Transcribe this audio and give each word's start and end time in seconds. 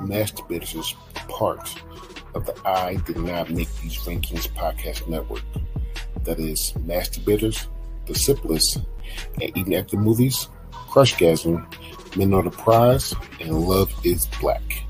Is 0.00 0.94
part 1.28 1.74
of 2.34 2.46
the 2.46 2.54
I 2.64 2.96
Did 3.06 3.18
Not 3.18 3.50
Make 3.50 3.68
These 3.80 3.96
Rankings 3.98 4.48
podcast 4.54 5.06
network. 5.08 5.42
That 6.24 6.38
is 6.38 6.74
Mass 6.84 7.08
Debaters, 7.08 7.66
The 8.06 8.14
Simplest, 8.14 8.78
and 9.40 9.56
Eating 9.56 9.74
After 9.74 9.96
Movies, 9.96 10.48
Crushgasm, 10.72 12.16
Men 12.16 12.32
Are 12.32 12.42
the 12.42 12.50
Prize, 12.50 13.14
and 13.40 13.68
Love 13.68 13.92
is 14.04 14.26
Black. 14.40 14.84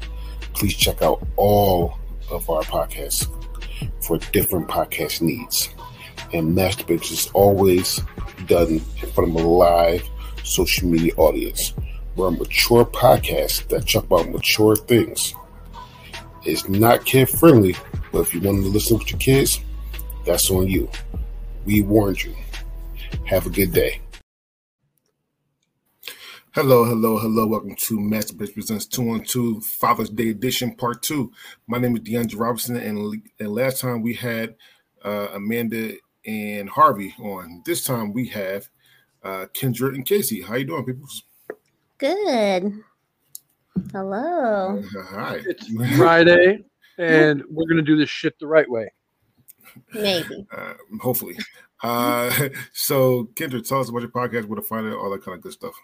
Please 0.55 0.77
check 0.77 1.03
out 1.03 1.27
all 1.37 1.99
of 2.31 2.49
our 2.49 2.63
podcasts 2.63 3.27
for 4.05 4.19
different 4.33 4.69
podcast 4.69 5.21
needs. 5.21 5.71
And 6.33 6.55
Mass 6.55 6.77
Debaters 6.77 7.11
is 7.11 7.31
always 7.35 8.01
done 8.47 8.69
in 9.03 9.11
front 9.13 9.31
of 9.31 9.37
a 9.37 9.49
live 9.49 10.09
social 10.45 10.89
media 10.89 11.13
audience. 11.17 11.75
We're 12.19 12.27
a 12.27 12.33
mature 12.33 12.85
podcast 12.85 13.69
that 13.69 13.87
talk 13.87 14.03
about 14.03 14.31
mature 14.31 14.75
things. 14.75 15.37
It's 16.45 16.69
not 16.69 17.05
kid 17.05 17.29
friendly, 17.29 17.77
but 18.11 18.23
if 18.23 18.35
you 18.35 18.41
want 18.41 18.61
to 18.65 18.69
listen 18.69 18.99
with 18.99 19.13
your 19.13 19.21
kids, 19.21 19.61
that's 20.27 20.51
on 20.51 20.67
you. 20.67 20.91
We 21.65 21.83
warned 21.83 22.25
you. 22.25 22.35
Have 23.27 23.47
a 23.47 23.51
good 23.51 23.73
day. 23.73 24.01
Hello, 26.51 26.85
hello, 26.85 27.19
hello. 27.19 27.47
Welcome 27.47 27.77
to 27.77 28.01
Master 28.01 28.35
Bitch 28.35 28.53
Presents 28.53 28.87
212 28.87 29.65
Father's 29.65 30.11
Day 30.11 30.31
Edition 30.31 30.75
Part 30.75 31.05
2. 31.05 31.31
My 31.69 31.79
name 31.79 31.95
is 31.95 32.03
DeAndre 32.03 32.41
Robinson, 32.41 32.79
and, 32.79 33.23
and 33.39 33.53
last 33.53 33.81
time 33.81 34.03
we 34.03 34.15
had 34.15 34.57
uh, 35.05 35.29
Amanda 35.35 35.93
and 36.27 36.69
Harvey 36.69 37.15
on. 37.21 37.63
This 37.65 37.85
time 37.85 38.13
we 38.13 38.27
have 38.27 38.69
uh, 39.23 39.47
Kendra 39.55 39.95
and 39.95 40.05
Kasey. 40.05 40.45
How 40.45 40.57
you 40.57 40.65
doing, 40.65 40.85
people? 40.85 41.07
Good. 41.99 42.81
Hello. 43.93 44.83
Hi. 45.11 45.41
It's 45.45 45.67
Friday, 45.97 46.65
and 46.97 47.43
we're 47.51 47.67
gonna 47.69 47.83
do 47.83 47.97
this 47.97 48.09
shit 48.09 48.39
the 48.39 48.47
right 48.47 48.71
way. 48.71 48.93
Maybe. 49.93 50.47
Uh, 50.57 50.75
hopefully. 51.01 51.37
Uh, 51.83 52.31
so, 52.73 53.25
Kendra, 53.35 53.67
tell 53.67 53.81
us 53.81 53.89
about 53.89 54.03
your 54.03 54.11
podcast, 54.11 54.45
where 54.45 54.61
to 54.61 54.63
find 54.63 54.87
it, 54.87 54.95
all 54.95 55.11
that 55.11 55.25
kind 55.25 55.37
of 55.37 55.43
good 55.43 55.53
stuff. 55.53 55.75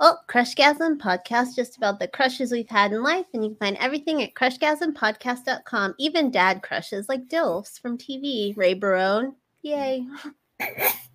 Oh, 0.00 0.16
Crushgasm 0.28 0.98
podcast, 0.98 1.56
just 1.56 1.76
about 1.76 1.98
the 1.98 2.06
crushes 2.06 2.52
we've 2.52 2.68
had 2.68 2.92
in 2.92 3.02
life. 3.02 3.26
And 3.34 3.42
you 3.42 3.50
can 3.50 3.58
find 3.58 3.76
everything 3.78 4.22
at 4.22 4.34
crushgasmpodcast.com, 4.34 5.94
even 5.98 6.30
dad 6.30 6.62
crushes 6.62 7.08
like 7.08 7.28
DILFs 7.28 7.80
from 7.80 7.98
TV. 7.98 8.56
Ray 8.56 8.74
Barone. 8.74 9.34
Yay. 9.62 10.06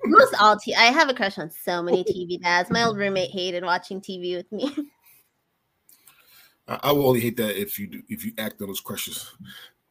Most 0.05 0.35
all 0.39 0.57
t- 0.57 0.75
I 0.75 0.85
have 0.85 1.09
a 1.09 1.13
crush 1.13 1.37
on 1.37 1.49
so 1.49 1.81
many 1.81 2.03
TV 2.03 2.41
dads. 2.41 2.69
My 2.69 2.83
old 2.83 2.97
roommate 2.97 3.31
hated 3.31 3.63
watching 3.63 4.01
TV 4.01 4.35
with 4.35 4.51
me. 4.51 4.75
I, 6.67 6.79
I 6.83 6.91
will 6.91 7.07
only 7.07 7.21
hate 7.21 7.37
that 7.37 7.59
if 7.59 7.79
you 7.79 7.87
do, 7.87 8.03
if 8.09 8.25
you 8.25 8.33
act 8.37 8.61
on 8.61 8.67
those 8.67 8.79
crushes. 8.79 9.31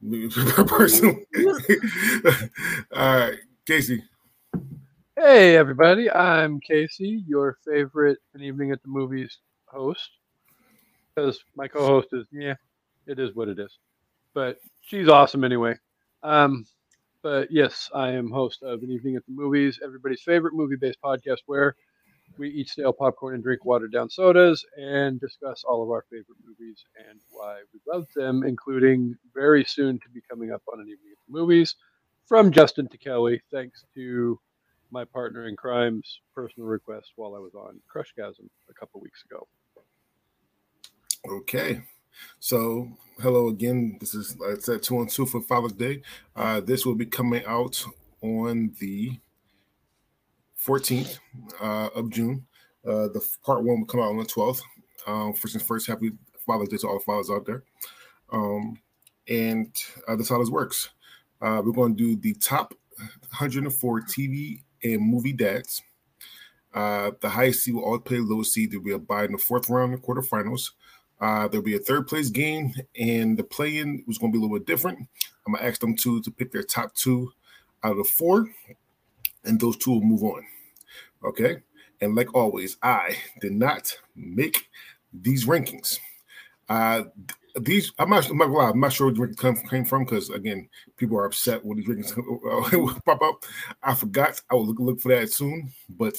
Personally. 0.66 1.26
all 2.94 3.18
right, 3.18 3.38
Kasey. 3.66 4.02
Hey, 5.16 5.56
everybody! 5.56 6.10
I'm 6.10 6.60
Kasey, 6.60 7.22
your 7.26 7.58
favorite 7.64 8.18
An 8.34 8.42
Evening 8.42 8.72
at 8.72 8.82
the 8.82 8.88
Movies 8.88 9.38
host. 9.66 10.10
Because 11.14 11.44
my 11.54 11.68
co-host 11.68 12.08
is, 12.12 12.26
yeah, 12.32 12.54
it 13.06 13.18
is 13.18 13.34
what 13.34 13.48
it 13.48 13.58
is. 13.58 13.78
But 14.34 14.58
she's 14.80 15.08
awesome 15.08 15.44
anyway. 15.44 15.76
Um, 16.22 16.66
but 17.22 17.50
yes, 17.50 17.90
I 17.94 18.10
am 18.10 18.30
host 18.30 18.62
of 18.62 18.82
An 18.82 18.90
Evening 18.90 19.16
at 19.16 19.24
the 19.26 19.32
Movies, 19.32 19.80
everybody's 19.84 20.22
favorite 20.22 20.54
movie-based 20.54 21.00
podcast, 21.02 21.38
where 21.46 21.76
we 22.38 22.48
eat 22.48 22.68
stale 22.68 22.92
popcorn 22.92 23.34
and 23.34 23.42
drink 23.42 23.64
watered-down 23.64 24.10
sodas 24.10 24.64
and 24.76 25.20
discuss 25.20 25.64
all 25.64 25.82
of 25.82 25.90
our 25.90 26.04
favorite 26.10 26.38
movies 26.46 26.84
and 27.08 27.20
why 27.30 27.60
we 27.72 27.80
love 27.86 28.06
them, 28.16 28.42
including 28.44 29.16
very 29.34 29.64
soon 29.64 29.98
to 30.00 30.08
be 30.08 30.20
coming 30.28 30.52
up 30.52 30.62
on 30.72 30.80
An 30.80 30.86
Evening 30.88 31.12
at 31.12 31.18
the 31.26 31.38
Movies 31.38 31.76
from 32.26 32.50
Justin 32.50 32.88
to 32.88 32.98
Kelly, 32.98 33.42
thanks 33.50 33.84
to 33.94 34.38
my 34.90 35.04
partner 35.04 35.48
in 35.48 35.56
crime's 35.56 36.20
personal 36.34 36.68
request 36.68 37.12
while 37.16 37.34
I 37.34 37.38
was 37.38 37.54
on 37.54 37.80
Crushgasm 37.94 38.48
a 38.70 38.74
couple 38.74 39.00
weeks 39.00 39.24
ago. 39.30 39.46
Okay. 41.28 41.82
So, 42.40 42.88
hello 43.20 43.48
again. 43.48 43.96
This 44.00 44.14
is, 44.14 44.38
like 44.38 44.58
I 44.58 44.60
said, 44.60 44.82
two 44.82 44.98
on 44.98 45.06
two 45.06 45.26
for 45.26 45.40
Father's 45.42 45.72
Day. 45.72 46.02
Uh, 46.34 46.60
this 46.60 46.84
will 46.84 46.94
be 46.94 47.06
coming 47.06 47.44
out 47.46 47.84
on 48.20 48.74
the 48.78 49.18
14th 50.64 51.18
uh, 51.60 51.88
of 51.94 52.10
June. 52.10 52.46
Uh, 52.86 53.08
the 53.08 53.24
part 53.44 53.62
one 53.62 53.80
will 53.80 53.86
come 53.86 54.00
out 54.00 54.10
on 54.10 54.18
the 54.18 54.24
12th. 54.24 54.60
Um, 55.06 55.32
first 55.34 55.54
and 55.54 55.64
first, 55.64 55.86
happy 55.86 56.12
Father's 56.46 56.68
Day 56.68 56.76
to 56.78 56.88
all 56.88 56.98
the 56.98 57.04
fathers 57.04 57.30
out 57.30 57.46
there. 57.46 57.64
Um, 58.30 58.78
and 59.28 59.74
uh, 60.08 60.16
that's 60.16 60.28
how 60.28 60.38
this 60.38 60.50
works. 60.50 60.90
Uh, 61.40 61.60
we're 61.64 61.72
going 61.72 61.96
to 61.96 62.14
do 62.14 62.20
the 62.20 62.34
top 62.34 62.74
104 62.98 64.02
TV 64.02 64.62
and 64.84 65.00
movie 65.02 65.32
dads. 65.32 65.82
Uh, 66.74 67.10
the 67.20 67.28
highest 67.28 67.64
seed 67.64 67.74
will 67.74 67.84
always 67.84 68.02
play 68.04 68.18
lowest 68.18 68.54
seed. 68.54 68.70
There'll 68.70 68.84
be 68.84 68.92
a 68.92 68.98
bye 68.98 69.24
in 69.24 69.32
the 69.32 69.38
fourth 69.38 69.68
round, 69.68 69.92
the 69.92 69.98
quarterfinals. 69.98 70.70
Uh, 71.22 71.46
there'll 71.46 71.64
be 71.64 71.76
a 71.76 71.78
third 71.78 72.08
place 72.08 72.30
game, 72.30 72.74
and 72.98 73.38
the 73.38 73.44
play-in 73.44 74.02
was 74.08 74.18
going 74.18 74.32
to 74.32 74.36
be 74.36 74.40
a 74.40 74.42
little 74.42 74.58
bit 74.58 74.66
different. 74.66 74.98
I'm 75.46 75.54
gonna 75.54 75.64
ask 75.64 75.80
them 75.80 75.96
two 75.96 76.20
to 76.22 76.30
pick 76.32 76.50
their 76.50 76.64
top 76.64 76.94
two 76.94 77.30
out 77.84 77.96
of 77.96 78.08
four, 78.08 78.46
and 79.44 79.60
those 79.60 79.76
two 79.76 79.92
will 79.92 80.02
move 80.02 80.24
on. 80.24 80.44
Okay, 81.24 81.58
and 82.00 82.16
like 82.16 82.34
always, 82.34 82.76
I 82.82 83.16
did 83.40 83.52
not 83.52 83.96
make 84.16 84.68
these 85.12 85.46
rankings. 85.46 85.98
Uh, 86.68 87.04
these 87.60 87.92
I'm 88.00 88.10
not, 88.10 88.28
I'm 88.28 88.38
not, 88.38 88.70
I'm 88.70 88.80
not 88.80 88.92
sure 88.92 89.12
where 89.12 89.28
the 89.28 89.36
rankings 89.36 89.70
came 89.70 89.84
from 89.84 90.04
because 90.04 90.28
again, 90.30 90.68
people 90.96 91.16
are 91.18 91.26
upset 91.26 91.64
when 91.64 91.78
these 91.78 91.86
rankings 91.86 93.04
pop 93.04 93.22
up. 93.22 93.44
I 93.80 93.94
forgot. 93.94 94.40
I 94.50 94.54
will 94.54 94.66
look, 94.66 94.80
look 94.80 95.00
for 95.00 95.14
that 95.14 95.30
soon, 95.30 95.72
but 95.88 96.16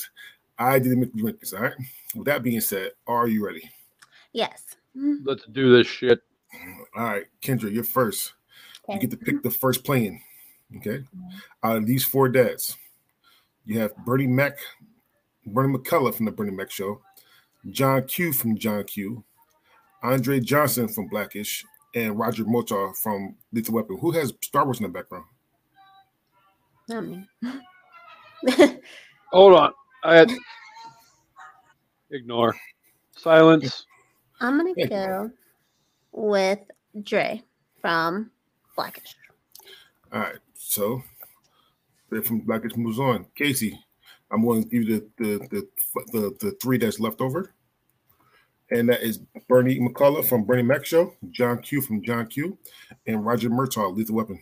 I 0.57 0.79
didn't 0.79 1.01
make 1.01 1.13
the 1.13 1.23
rankings. 1.23 1.53
All 1.53 1.63
right. 1.63 1.73
With 2.15 2.25
that 2.25 2.41
being 2.43 2.61
said, 2.61 2.91
are 3.05 3.27
you 3.27 3.45
ready? 3.45 3.69
Yes. 4.31 4.63
Mm-hmm. 4.97 5.25
Let's 5.25 5.45
do 5.51 5.75
this 5.75 5.87
shit. 5.87 6.21
All 6.95 7.03
right, 7.03 7.25
Kendra, 7.41 7.71
you're 7.73 7.83
first. 7.83 8.33
You 8.89 8.99
get 8.99 9.11
to 9.11 9.17
pick 9.17 9.41
the 9.41 9.49
first 9.49 9.83
plane. 9.83 10.21
Okay. 10.77 10.97
Mm-hmm. 10.99 11.29
Out 11.63 11.77
of 11.77 11.85
these 11.85 12.03
four 12.03 12.29
dads, 12.29 12.77
you 13.65 13.79
have 13.79 13.95
Bernie 14.05 14.27
Mac, 14.27 14.57
Bernie 15.45 15.75
McCullough 15.75 16.13
from 16.13 16.25
the 16.25 16.31
Bernie 16.31 16.51
Mac 16.51 16.69
Show, 16.69 17.01
John 17.69 18.03
Q 18.03 18.33
from 18.33 18.57
John 18.57 18.83
Q, 18.83 19.23
Andre 20.03 20.39
Johnson 20.39 20.87
from 20.87 21.07
Blackish, 21.07 21.63
and 21.95 22.19
Roger 22.19 22.43
Murtaugh 22.43 22.95
from 22.97 23.35
Lethal 23.51 23.75
Weapon. 23.75 23.97
Who 23.99 24.11
has 24.11 24.33
Star 24.41 24.65
Wars 24.65 24.79
in 24.79 24.83
the 24.83 24.89
background? 24.89 25.25
Not 26.89 27.05
me. 27.05 27.25
Hold 29.31 29.53
on. 29.53 29.73
I 30.03 30.15
had 30.15 30.31
ignore 32.11 32.53
silence. 33.15 33.85
I'm 34.43 34.57
gonna 34.57 34.73
Thank 34.75 34.89
go 34.89 35.31
with 36.11 36.59
Dre 37.01 37.41
from 37.81 38.29
Blackish. 38.75 39.15
All 40.11 40.19
right. 40.19 40.35
So 40.53 41.01
then 42.11 42.23
from 42.23 42.41
Blackish 42.41 42.75
moves 42.75 42.99
on. 42.99 43.25
Kasey, 43.39 43.73
I'm 44.29 44.45
going 44.45 44.63
to 44.63 44.69
give 44.69 44.83
you 44.83 44.99
the 45.17 45.23
the, 45.23 45.47
the 45.49 45.67
the 46.11 46.35
the 46.41 46.51
three 46.61 46.77
that's 46.77 46.99
left 46.99 47.21
over. 47.21 47.53
And 48.69 48.89
that 48.89 49.01
is 49.01 49.19
Bernie 49.47 49.79
McCullough 49.79 50.25
from 50.25 50.45
Bernie 50.45 50.63
Mac 50.63 50.85
Show, 50.85 51.13
John 51.31 51.61
Q 51.61 51.81
from 51.81 52.03
John 52.03 52.27
Q, 52.27 52.57
and 53.07 53.25
Roger 53.25 53.49
Murtaugh, 53.49 53.95
Lethal 53.95 54.15
Weapon. 54.15 54.39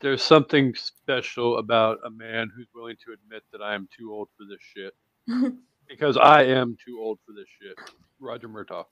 There's 0.00 0.22
something 0.22 0.74
special 0.74 1.58
about 1.58 1.98
a 2.04 2.10
man 2.10 2.50
who's 2.54 2.68
willing 2.74 2.96
to 3.04 3.12
admit 3.12 3.42
that 3.52 3.60
I 3.60 3.74
am 3.74 3.88
too 3.96 4.12
old 4.12 4.28
for 4.36 4.44
this 4.44 4.58
shit. 4.60 4.94
because 5.88 6.16
I 6.16 6.44
am 6.44 6.76
too 6.84 6.98
old 7.00 7.18
for 7.26 7.32
this 7.32 7.46
shit. 7.60 7.76
Roger 8.20 8.48
Murtaugh. 8.48 8.86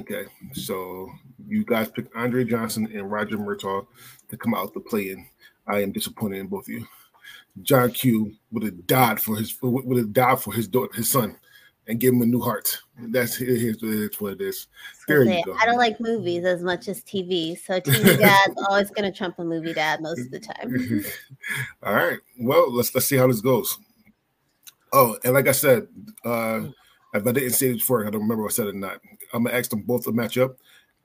Okay, 0.00 0.24
so 0.52 1.10
you 1.46 1.64
guys 1.64 1.90
picked 1.90 2.14
Andre 2.16 2.44
Johnson 2.44 2.88
and 2.94 3.10
Roger 3.10 3.36
Murtaugh 3.36 3.86
to 4.30 4.36
come 4.36 4.54
out 4.54 4.72
to 4.72 4.80
play 4.80 5.10
in. 5.10 5.26
I 5.66 5.82
am 5.82 5.92
disappointed 5.92 6.38
in 6.38 6.46
both 6.46 6.64
of 6.64 6.70
you. 6.70 6.86
John 7.62 7.90
Q 7.90 8.32
would 8.50 8.62
have 8.62 8.86
died 8.86 9.20
for 9.20 9.36
his 9.36 9.56
would 9.62 9.98
have 9.98 10.12
died 10.12 10.40
for 10.40 10.54
his 10.54 10.68
daughter, 10.68 10.92
his 10.94 11.10
son, 11.10 11.36
and 11.86 12.00
give 12.00 12.14
him 12.14 12.22
a 12.22 12.26
new 12.26 12.40
heart. 12.40 12.78
That's 12.98 13.36
here's 13.36 13.80
here's 13.80 14.20
what 14.20 14.34
it 14.34 14.40
is. 14.40 14.68
There 15.06 15.22
you 15.22 15.44
go. 15.44 15.54
I 15.60 15.66
don't 15.66 15.76
like 15.76 16.00
movies 16.00 16.44
as 16.44 16.62
much 16.62 16.88
as 16.88 17.02
TV, 17.02 17.58
so 17.58 17.80
TV 17.80 18.18
dad's 18.18 18.54
always 18.68 18.90
gonna 18.90 19.12
trump 19.12 19.38
a 19.38 19.44
movie 19.44 19.74
dad 19.74 20.00
most 20.00 20.20
of 20.20 20.30
the 20.30 20.40
time. 20.40 21.04
All 21.82 21.94
right. 21.94 22.18
Well, 22.38 22.72
let's 22.72 22.94
let's 22.94 23.06
see 23.06 23.16
how 23.16 23.26
this 23.26 23.40
goes. 23.40 23.78
Oh, 24.92 25.16
and 25.24 25.34
like 25.34 25.48
I 25.48 25.52
said, 25.52 25.86
uh, 26.24 26.62
if 27.14 27.26
I 27.26 27.32
didn't 27.32 27.50
say 27.50 27.70
it 27.70 27.74
before, 27.74 28.06
I 28.06 28.10
don't 28.10 28.22
remember 28.22 28.46
if 28.46 28.52
I 28.52 28.54
said 28.54 28.66
it 28.66 28.74
or 28.74 28.78
not. 28.78 29.00
I'm 29.32 29.44
gonna 29.44 29.56
ask 29.56 29.70
them 29.70 29.82
both 29.82 30.04
to 30.04 30.12
match 30.12 30.38
up. 30.38 30.56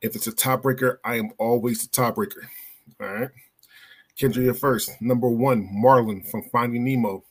If 0.02 0.16
it's 0.16 0.28
a 0.28 0.32
tiebreaker, 0.32 0.98
I 1.04 1.16
am 1.16 1.32
always 1.38 1.88
the 1.88 1.90
tiebreaker. 1.90 2.48
All 3.00 3.08
right. 3.08 3.30
Kendra, 4.18 4.44
you're 4.44 4.54
first. 4.54 4.92
Number 5.02 5.30
one, 5.30 5.68
Marlin 5.72 6.24
from 6.24 6.44
Finding 6.52 6.86
Nemo, 6.86 7.24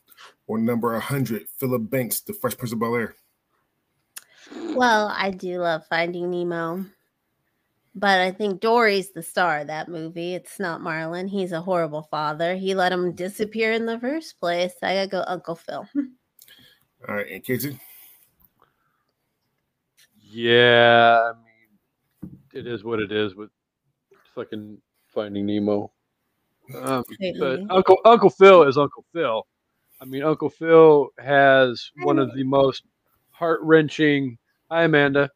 or 0.47 0.59
number 0.59 0.93
100, 0.93 1.49
Philip 1.59 1.89
Banks, 1.89 2.21
The 2.21 2.35
Fresh 2.35 2.59
Prince 2.59 2.73
of 2.73 2.81
Bel 2.81 2.97
Air. 2.97 3.15
Well, 4.75 5.09
I 5.17 5.31
do 5.31 5.61
love 5.61 5.87
Finding 5.89 6.31
Nemo. 6.31 6.85
But 7.95 8.21
I 8.21 8.33
think 8.33 8.61
Dory's 8.61 9.13
the 9.13 9.23
star 9.23 9.61
of 9.61 9.69
that 9.69 9.89
movie. 9.89 10.35
It's 10.35 10.59
not 10.59 10.81
Marlin. 10.81 11.29
He's 11.29 11.53
a 11.53 11.61
horrible 11.61 12.03
father. 12.11 12.57
He 12.57 12.75
let 12.75 12.93
him 12.93 13.13
disappear 13.13 13.73
in 13.73 13.87
the 13.87 14.01
first 14.01 14.41
place. 14.41 14.75
I 14.83 14.95
gotta 14.95 15.09
go 15.09 15.25
Uncle 15.27 15.55
Phil. 15.55 15.89
All 17.09 17.15
right, 17.15 17.31
and 17.31 17.45
Kasey. 17.45 17.79
Yeah, 20.23 21.33
I 21.33 21.33
mean, 21.33 22.39
it 22.53 22.67
is 22.67 22.83
what 22.83 22.99
it 22.99 23.13
is 23.13 23.35
with 23.35 23.51
fucking 24.35 24.79
Finding 25.09 25.47
Nemo. 25.47 25.93
Um, 26.75 27.05
but. 27.39 27.61
Uncle 27.71 27.99
Uncle 28.05 28.31
Phil 28.31 28.63
is 28.63 28.79
Uncle 28.79 29.05
Phil. 29.13 29.47
I 30.01 30.07
mean, 30.07 30.23
Uncle 30.23 30.49
Phil 30.49 31.09
has 31.19 31.91
one 32.03 32.19
of 32.19 32.35
the 32.35 32.43
most 32.43 32.85
heart 33.31 33.61
wrenching. 33.63 34.39
Hi, 34.71 34.85
Amanda. 34.85 35.31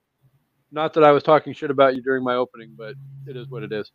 Not 0.72 0.94
that 0.94 1.04
I 1.04 1.12
was 1.12 1.22
talking 1.22 1.52
shit 1.52 1.70
about 1.70 1.96
you 1.96 2.02
during 2.02 2.24
my 2.24 2.34
opening, 2.34 2.74
but 2.76 2.94
it 3.26 3.36
is 3.36 3.48
what 3.48 3.62
it 3.62 3.72
is. 3.72 3.90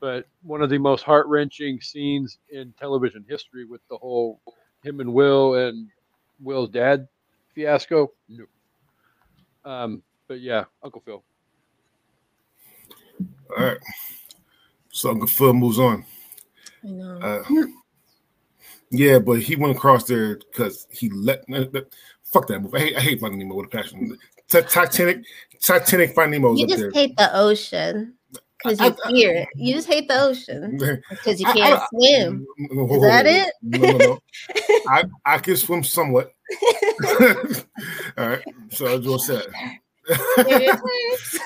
But 0.00 0.26
one 0.42 0.62
of 0.62 0.70
the 0.70 0.78
most 0.78 1.02
heart 1.02 1.26
wrenching 1.26 1.80
scenes 1.80 2.38
in 2.50 2.72
television 2.78 3.24
history 3.28 3.64
with 3.64 3.80
the 3.90 3.96
whole 3.96 4.40
him 4.82 5.00
and 5.00 5.12
Will 5.12 5.56
and 5.56 5.88
Will's 6.40 6.70
dad 6.70 7.08
fiasco. 7.54 8.12
No. 8.28 8.44
Um, 9.64 10.02
but 10.26 10.40
yeah, 10.40 10.64
Uncle 10.82 11.02
Phil. 11.04 11.22
All 13.56 13.64
right. 13.64 13.78
So 14.90 15.10
Uncle 15.10 15.26
Phil 15.26 15.52
moves 15.52 15.78
on. 15.78 16.04
I 16.84 16.88
know. 16.88 17.18
Uh, 17.18 17.44
yeah, 18.90 19.18
but 19.18 19.40
he 19.40 19.56
went 19.56 19.76
across 19.76 20.04
there 20.04 20.36
because 20.36 20.86
he 20.90 21.10
let. 21.10 21.44
Fuck 22.24 22.46
that 22.48 22.60
movie. 22.60 22.76
I 22.76 22.80
hate, 22.80 22.96
I 22.96 23.00
hate 23.00 23.20
Finding 23.20 23.38
Nemo 23.38 23.54
with 23.54 23.66
a 23.66 23.68
passion. 23.70 24.18
Ti- 24.48 24.62
Titanic, 24.62 25.24
Titanic, 25.62 26.14
Finding 26.14 26.42
Nemo's 26.42 26.58
you 26.58 26.66
up 26.66 26.70
just 26.70 26.82
there. 26.82 26.90
hate 26.90 27.16
the 27.16 27.34
ocean 27.34 28.17
because 28.62 28.80
you 28.80 28.86
I- 28.86 28.96
I- 29.04 29.10
fear 29.10 29.34
it. 29.34 29.48
You 29.54 29.74
just 29.74 29.88
hate 29.88 30.08
the 30.08 30.20
ocean 30.20 30.76
because 31.10 31.40
you 31.40 31.46
can't 31.46 31.80
I- 31.80 31.86
swim. 31.90 32.46
No, 32.58 32.94
Is 32.94 33.02
that 33.02 33.26
it? 33.26 33.52
No, 33.62 33.78
no, 33.78 33.96
no. 33.98 34.18
I, 34.88 35.04
I 35.24 35.38
can 35.38 35.56
swim 35.56 35.82
somewhat. 35.84 36.32
All 38.18 38.28
right. 38.28 38.42
So 38.70 38.86
I 38.94 38.98
just 38.98 39.26
said 39.26 39.46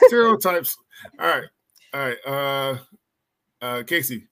Stereotypes. 0.06 0.76
All 1.18 1.26
right. 1.26 1.44
All 1.94 2.00
right. 2.00 2.16
Uh, 2.26 2.78
uh, 3.60 3.82
Kasey, 3.82 4.26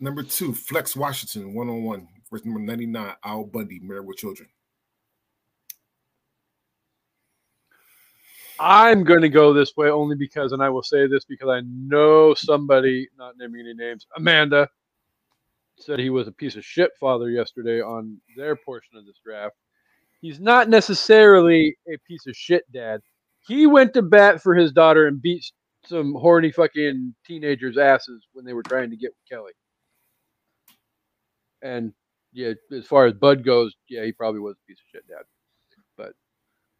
number 0.00 0.22
two, 0.22 0.54
Flex 0.54 0.94
Washington, 0.96 1.54
one 1.54 1.68
on 1.68 1.82
one. 1.82 2.08
Versus 2.30 2.46
number 2.46 2.60
99, 2.60 3.12
Al 3.24 3.44
Bundy, 3.44 3.78
Married 3.80 4.06
with 4.06 4.16
Children. 4.16 4.48
I'm 8.62 9.04
going 9.04 9.22
to 9.22 9.30
go 9.30 9.54
this 9.54 9.76
way 9.76 9.90
only 9.90 10.16
because, 10.16 10.52
and 10.52 10.62
I 10.62 10.70
will 10.70 10.84
say 10.84 11.08
this 11.08 11.26
because 11.26 11.50
I 11.50 11.62
know 11.66 12.34
somebody, 12.34 13.08
not 13.18 13.34
naming 13.38 13.62
any 13.62 13.74
names, 13.74 14.06
Amanda, 14.16 14.68
said 15.80 15.98
he 16.00 16.10
was 16.10 16.28
a 16.28 16.32
piece 16.32 16.56
of 16.56 16.64
shit 16.64 16.92
father 17.00 17.30
yesterday 17.30 17.80
on 17.82 18.18
their 18.36 18.56
portion 18.56 18.96
of 18.98 19.06
this 19.06 19.20
draft. 19.24 19.56
He's 20.20 20.40
not 20.40 20.68
necessarily 20.68 21.76
a 21.88 21.98
piece 22.08 22.26
of 22.26 22.36
shit 22.36 22.64
dad. 22.72 23.00
He 23.46 23.66
went 23.66 23.94
to 23.94 24.02
bat 24.02 24.42
for 24.42 24.54
his 24.54 24.72
daughter 24.72 25.08
and 25.08 25.22
beat 25.22 25.44
some 25.86 26.14
horny 26.14 26.52
fucking 26.52 27.14
teenagers' 27.26 27.78
asses 27.78 28.26
when 28.34 28.44
they 28.44 28.54
were 28.54 28.64
trying 28.64 28.90
to 28.90 28.96
get 28.96 29.12
with 29.12 29.30
Kelly. 29.38 29.52
And 31.62 31.92
yeah, 32.32 32.52
as 32.72 32.86
far 32.86 33.06
as 33.06 33.14
Bud 33.14 33.44
goes, 33.44 33.74
yeah, 33.88 34.04
he 34.04 34.12
probably 34.12 34.40
was 34.40 34.56
a 34.56 34.66
piece 34.68 34.78
of 34.80 34.86
shit 34.92 35.08
dad. 35.08 35.24
But 35.96 36.14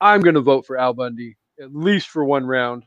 I'm 0.00 0.22
going 0.22 0.36
to 0.36 0.42
vote 0.42 0.66
for 0.66 0.78
Al 0.78 0.94
Bundy 0.94 1.36
at 1.62 1.74
least 1.74 2.08
for 2.08 2.24
one 2.24 2.44
round 2.44 2.84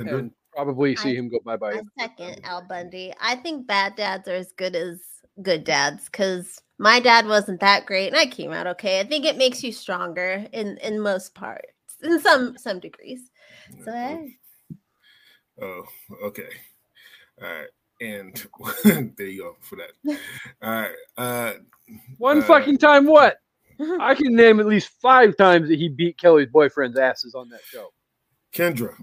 Kendra? 0.00 0.18
and 0.18 0.30
probably 0.52 0.96
see 0.96 1.10
I- 1.10 1.14
him 1.14 1.28
go 1.28 1.38
bye 1.44 1.56
bye. 1.56 1.80
Second 1.98 2.40
Al 2.44 2.62
Bundy. 2.62 3.12
I 3.20 3.36
think 3.36 3.66
bad 3.66 3.96
dads 3.96 4.28
are 4.28 4.34
as 4.34 4.52
good 4.52 4.74
as 4.74 5.00
good 5.42 5.64
dads 5.64 6.06
because 6.06 6.60
my 6.78 7.00
dad 7.00 7.26
wasn't 7.26 7.60
that 7.60 7.86
great 7.86 8.08
and 8.08 8.16
I 8.16 8.26
came 8.26 8.52
out 8.52 8.66
okay. 8.66 9.00
I 9.00 9.04
think 9.04 9.24
it 9.24 9.36
makes 9.36 9.62
you 9.62 9.72
stronger 9.72 10.46
in 10.52 10.78
in 10.78 11.00
most 11.00 11.34
parts, 11.34 11.68
in 12.02 12.20
some 12.20 12.56
some 12.58 12.80
degrees. 12.80 13.30
So 13.84 13.92
hey, 13.92 14.36
Oh, 15.60 15.84
okay. 16.24 16.48
All 17.40 17.48
right. 17.48 17.68
And 18.00 18.46
there 19.16 19.26
you 19.26 19.42
go 19.42 19.56
for 19.60 19.76
that. 19.76 19.92
All 20.62 20.70
right. 20.72 20.90
Uh, 21.16 21.52
One 22.18 22.38
uh, 22.38 22.44
fucking 22.44 22.78
time, 22.78 23.06
what? 23.06 23.38
I 24.00 24.14
can 24.14 24.34
name 24.34 24.60
at 24.60 24.66
least 24.66 24.90
five 25.00 25.36
times 25.36 25.68
that 25.68 25.78
he 25.78 25.88
beat 25.88 26.18
Kelly's 26.18 26.48
boyfriend's 26.48 26.98
asses 26.98 27.34
on 27.34 27.48
that 27.50 27.62
show. 27.64 27.88
Kendra, 28.54 28.94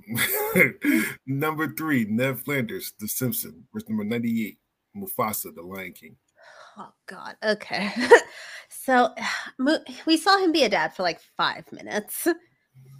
number 1.25 1.73
three, 1.73 2.05
Ned 2.05 2.39
Flanders, 2.39 2.93
The 2.99 3.07
Simpson, 3.07 3.65
versus 3.73 3.89
number 3.89 4.05
98, 4.05 4.57
Mufasa, 4.95 5.53
The 5.53 5.61
Lion 5.61 5.91
King. 5.91 6.15
oh 6.77 6.93
god, 7.05 7.35
okay. 7.43 7.91
so 8.69 9.13
we 10.05 10.15
saw 10.15 10.37
him 10.37 10.53
be 10.53 10.63
a 10.63 10.69
dad 10.69 10.95
for 10.95 11.03
like 11.03 11.19
five 11.35 11.69
minutes. 11.71 12.27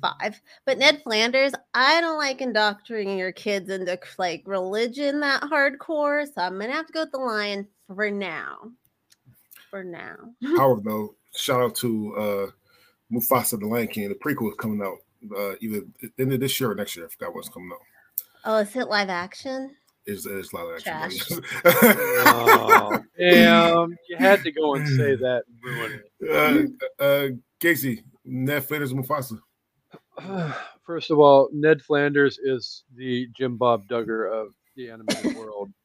Five, 0.02 0.42
but 0.66 0.78
Ned 0.78 1.02
Flanders, 1.04 1.54
I 1.74 2.02
don't 2.02 2.18
like 2.18 2.42
indoctrinating 2.42 3.18
your 3.18 3.32
kids 3.32 3.70
into 3.70 3.98
like 4.18 4.44
religion 4.46 5.22
that 5.22 5.44
hardcore, 5.44 6.26
so 6.26 6.42
I'm 6.42 6.60
gonna 6.60 6.74
have 6.74 6.88
to 6.88 6.94
go 6.94 7.02
with 7.02 7.12
the 7.12 7.20
lion 7.20 7.68
for 7.88 8.12
now. 8.12 8.72
For 9.70 9.84
now. 9.84 10.18
However, 10.58 10.82
though, 10.84 11.16
shout 11.36 11.62
out 11.62 11.75
to 11.75 12.16
uh, 12.16 12.51
Mufasa, 13.12 13.60
The 13.60 13.68
Lion 13.68 13.88
King. 13.88 14.10
The 14.10 14.16
prequel 14.16 14.50
is 14.50 14.57
coming 14.57 14.81
out 14.81 14.98
uh, 15.36 15.56
either 15.62 15.78
at 16.04 16.10
the 16.16 16.24
end 16.24 16.33
of 16.33 16.39
this 16.39 16.60
year 16.60 16.72
or 16.72 16.75
next 16.75 16.95
year. 16.95 17.06
I 17.06 17.10
forgot 17.10 17.36
what's 17.36 17.50
coming 17.50 17.72
out. 17.74 17.80
Oh, 18.45 18.57
is 18.57 18.75
it 18.75 18.88
live 18.88 19.10
action? 19.10 19.75
It's, 20.06 20.25
it's 20.25 20.54
live 20.54 20.68
action. 20.75 21.42
Trash. 21.42 21.42
Oh, 21.66 23.00
damn. 23.19 23.95
You 24.10 24.18
had 24.18 24.44
to 24.44 24.51
go 24.51 24.75
and 24.75 24.88
say 24.88 25.16
that 25.16 25.44
and 25.63 26.01
ruin 26.24 26.78
uh, 27.00 27.04
uh, 27.04 27.28
Kasey, 27.60 28.04
Ned 28.25 28.66
Flanders, 28.66 28.94
Mufasa. 28.94 29.39
First 30.86 31.12
of 31.12 31.19
all, 31.19 31.50
Ned 31.54 31.81
Flanders 31.81 32.39
is 32.44 32.84
the 32.95 33.27
Jim 33.38 33.57
Bob 33.57 33.88
Duggar 33.88 34.31
of 34.31 34.54
the 34.75 34.89
animated 34.89 35.36
world. 35.36 35.72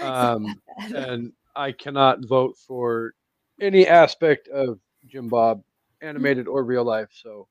Um, 0.00 0.58
and 0.96 1.32
I 1.54 1.72
cannot 1.72 2.24
vote 2.24 2.56
for 2.56 3.12
any 3.62 3.86
aspect 3.86 4.48
of 4.48 4.78
Jim 5.06 5.28
Bob, 5.28 5.62
animated 6.00 6.48
or 6.48 6.64
real 6.64 6.84
life. 6.84 7.08
So, 7.12 7.48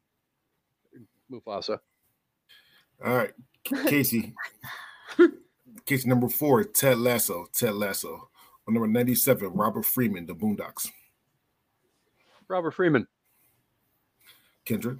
Mufasa. 1.31 1.79
All 3.03 3.15
right, 3.15 3.31
Kasey. 3.65 4.33
Kasey 5.85 6.05
number 6.05 6.29
four, 6.29 6.63
Ted 6.63 6.99
Lasso. 6.99 7.47
Ted 7.53 7.73
Lasso. 7.73 8.29
On 8.67 8.73
number 8.73 8.87
97, 8.87 9.49
Robert 9.53 9.85
Freeman, 9.85 10.27
The 10.27 10.35
Boondocks. 10.35 10.91
Robert 12.47 12.71
Freeman. 12.71 13.07
Kendra. 14.65 14.99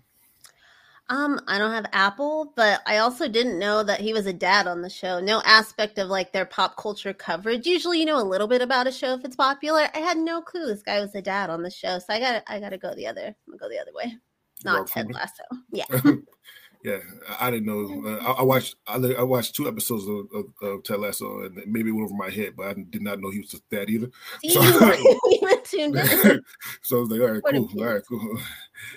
Um, 1.12 1.42
I 1.46 1.58
don't 1.58 1.74
have 1.74 1.88
Apple, 1.92 2.54
but 2.56 2.82
I 2.88 3.00
also 3.00 3.28
didn't 3.28 3.60
know 3.60 3.84
that 3.84 4.00
he 4.00 4.14
was 4.14 4.28
a 4.28 4.34
dad 4.34 4.66
on 4.66 4.82
the 4.82 4.90
show. 4.90 5.20
No 5.20 5.42
aspect 5.46 5.98
of 5.98 6.08
like 6.08 6.32
their 6.32 6.46
pop 6.46 6.78
culture 6.78 7.14
coverage. 7.14 7.68
Usually, 7.68 8.00
you 8.00 8.06
know 8.06 8.18
a 8.18 8.24
little 8.24 8.48
bit 8.48 8.62
about 8.62 8.88
a 8.88 8.94
show 8.94 9.16
if 9.16 9.26
it's 9.26 9.36
popular. 9.36 9.90
I 9.94 10.00
had 10.00 10.18
no 10.18 10.42
clue 10.42 10.68
this 10.68 10.84
guy 10.84 11.02
was 11.02 11.14
a 11.14 11.22
dad 11.22 11.50
on 11.50 11.64
the 11.64 11.70
show, 11.70 12.00
so 12.00 12.06
I 12.10 12.20
got 12.20 12.32
to 12.32 12.52
I 12.52 12.62
got 12.62 12.70
to 12.70 12.78
go 12.78 12.96
the 12.96 13.08
other. 13.08 13.26
I'm 13.26 13.36
gonna 13.48 13.58
go 13.58 13.68
the 13.68 13.82
other 13.82 13.92
way. 13.94 14.16
Not 14.64 14.88
Ted 14.88 15.12
Lasso. 15.12 15.44
Yeah. 15.74 15.84
yeah, 16.84 16.98
I 17.40 17.48
I 17.48 17.52
didn't 17.52 17.66
know. 17.68 18.10
Uh, 18.10 18.18
I, 18.24 18.32
I 18.40 18.42
watched. 18.44 18.76
I, 18.88 18.96
I 18.96 19.24
watched 19.24 19.56
two 19.56 19.68
episodes 19.68 20.06
of, 20.08 20.28
of, 20.34 20.46
of 20.62 20.84
Ted 20.84 21.00
Lasso, 21.00 21.42
and 21.44 21.56
maybe 21.68 21.90
it 21.90 21.94
went 21.94 22.06
over 22.06 22.16
my 22.16 22.30
head, 22.30 22.54
but 22.58 22.68
I 22.68 22.74
did 22.74 23.02
not 23.02 23.20
know 23.20 23.30
he 23.30 23.40
was 23.40 23.60
that 23.70 23.90
either. 23.90 24.10
So- 24.50 24.62
we 25.42 25.58
tuned 25.64 25.96
in. 25.96 26.42
so 26.82 26.98
I 26.98 27.00
was 27.02 27.10
like, 27.10 27.22
all 27.22 27.28
right, 27.32 27.44
What 27.44 27.54
cool, 27.56 27.82
all 27.84 27.94
right, 27.94 28.04
cool. 28.08 28.40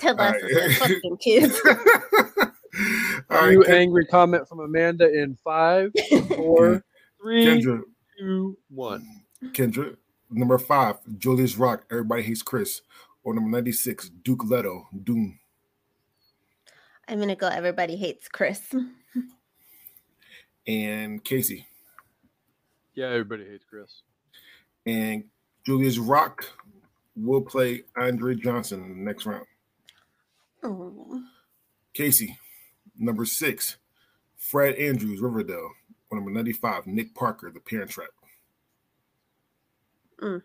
Ted 0.01 0.19
All 0.19 0.27
Lasso's 0.27 0.53
right. 0.55 0.73
fucking 0.79 1.17
kids. 1.19 1.61
all 3.31 3.41
right, 3.43 3.51
you 3.53 3.63
Ken- 3.63 3.75
angry 3.75 4.07
comment 4.07 4.49
from 4.49 4.61
Amanda 4.61 5.13
in 5.13 5.37
five, 5.45 5.93
four, 6.29 6.83
three, 7.21 7.45
Kendra, 7.45 7.83
two, 8.19 8.57
one. 8.71 9.07
Kendra. 9.53 9.97
Number 10.31 10.59
five, 10.59 10.97
Julius 11.19 11.57
Rock. 11.57 11.85
Everybody 11.91 12.23
hates 12.23 12.43
Chris. 12.43 12.83
Or 13.23 13.35
number 13.35 13.51
ninety-six, 13.51 14.11
Duke 14.23 14.45
Leto. 14.45 14.87
Dune. 15.05 15.39
I'm 17.09 17.19
gonna 17.19 17.37
go. 17.37 17.49
Everybody 17.49 17.97
hates 17.97 18.29
Chris. 18.29 18.75
And 20.67 21.23
Kasey. 21.23 21.67
Yeah, 22.95 23.09
everybody 23.09 23.45
hates 23.45 23.65
Chris. 23.69 24.03
And 24.87 25.25
Julius 25.67 25.99
Rock 25.99 26.47
will 27.17 27.43
play 27.43 27.83
Andre 27.97 28.35
Johnson 28.35 28.83
in 28.85 28.89
the 28.89 29.05
next 29.05 29.27
round. 29.27 29.47
Oh. 30.63 31.23
Kasey, 31.95 32.37
number 32.99 33.25
six, 33.25 33.77
Fred 34.37 34.77
Andrews, 34.77 35.21
Riverdale. 35.21 35.71
Or 36.11 36.19
number 36.19 36.31
95, 36.31 36.87
Nick 36.87 37.15
Parker, 37.15 37.51
The 37.51 37.61
Parent 37.61 37.91
Trap. 37.91 38.09
Mm. 40.21 40.43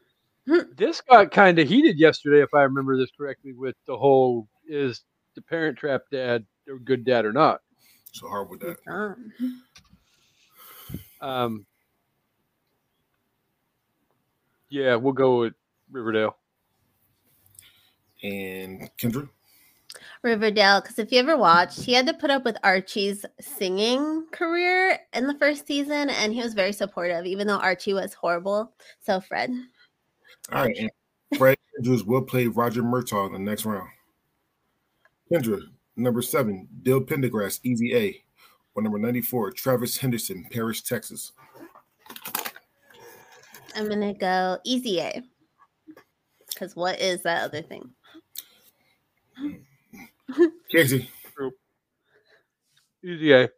This 0.76 1.02
got 1.02 1.32
kind 1.32 1.60
of 1.60 1.68
heated 1.68 2.00
yesterday, 2.00 2.42
if 2.42 2.54
I 2.54 2.64
remember 2.64 2.98
this 2.98 3.12
correctly, 3.16 3.54
with 3.54 3.76
the 3.86 3.98
whole 3.98 4.48
is 4.68 5.04
the 5.40 5.46
Parent 5.50 5.78
Trap 5.78 6.02
dad 6.12 6.46
a 6.68 6.78
good 6.78 7.06
dad 7.06 7.26
or 7.26 7.32
not. 7.32 7.62
So 8.12 8.28
hard 8.28 8.50
with 8.50 8.60
that. 8.62 8.78
Um, 8.88 9.32
Um, 11.22 11.66
yeah, 14.70 14.96
we'll 14.96 15.14
go 15.14 15.40
with 15.40 15.54
Riverdale. 15.92 16.38
And 18.24 18.90
Kendra. 18.98 19.30
Riverdale, 20.22 20.82
because 20.82 21.00
if 21.00 21.12
you 21.12 21.20
ever 21.20 21.38
watched, 21.38 21.82
he 21.82 21.94
had 21.94 22.06
to 22.08 22.14
put 22.14 22.30
up 22.30 22.44
with 22.44 22.58
Archie's 22.64 23.26
singing 23.40 24.26
career 24.32 25.00
in 25.14 25.28
the 25.28 25.34
first 25.36 25.66
season, 25.66 26.10
and 26.10 26.34
he 26.34 26.42
was 26.42 26.54
very 26.54 26.74
supportive, 26.74 27.26
even 27.26 27.48
though 27.48 27.58
Archie 27.58 27.94
was 27.94 28.14
horrible. 28.14 28.74
So, 29.02 29.20
Fred, 29.20 29.52
All 30.52 30.66
right. 30.66 30.90
Fred 31.38 31.58
Andrews 31.78 32.04
will 32.04 32.22
play 32.22 32.48
Roger 32.48 32.84
Murtaugh 32.84 33.28
in 33.28 33.34
the 33.34 33.40
next 33.40 33.66
round. 33.66 33.90
Kendra, 35.32 35.62
number 35.96 36.22
seven, 36.22 36.68
Dill 36.84 37.02
Penderghast, 37.02 37.60
Easy 37.64 37.96
A. 37.96 38.24
Or 38.76 38.82
number 38.82 38.98
94, 38.98 39.52
Travis 39.52 39.98
Henderson, 39.98 40.46
Paris, 40.52 40.82
Texas. 40.82 41.34
I'm 43.76 43.88
gonna 43.88 44.14
go 44.14 44.58
easy 44.64 45.00
A. 45.00 45.22
Because 46.48 46.76
what 46.76 47.00
is 47.00 47.24
that 47.24 47.44
other 47.44 47.62
thing? 47.62 47.90
Kasey. 50.74 51.08
Easy 53.04 53.32
A. 53.32 53.50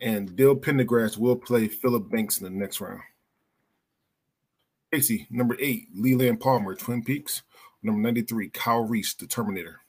And 0.00 0.34
Dill 0.34 0.56
Penderghast 0.56 1.18
will 1.18 1.36
play 1.36 1.68
Philip 1.68 2.10
Banks 2.10 2.40
in 2.40 2.44
the 2.44 2.50
next 2.50 2.80
round. 2.80 3.00
Kasey, 4.92 5.30
number 5.30 5.56
eight, 5.60 5.88
Leland 5.94 6.40
Palmer, 6.40 6.74
Twin 6.74 7.04
Peaks. 7.04 7.42
Number 7.82 8.00
93, 8.02 8.50
Kyle 8.50 8.84
Reese, 8.84 9.14
The 9.14 9.26
Terminator. 9.26 9.80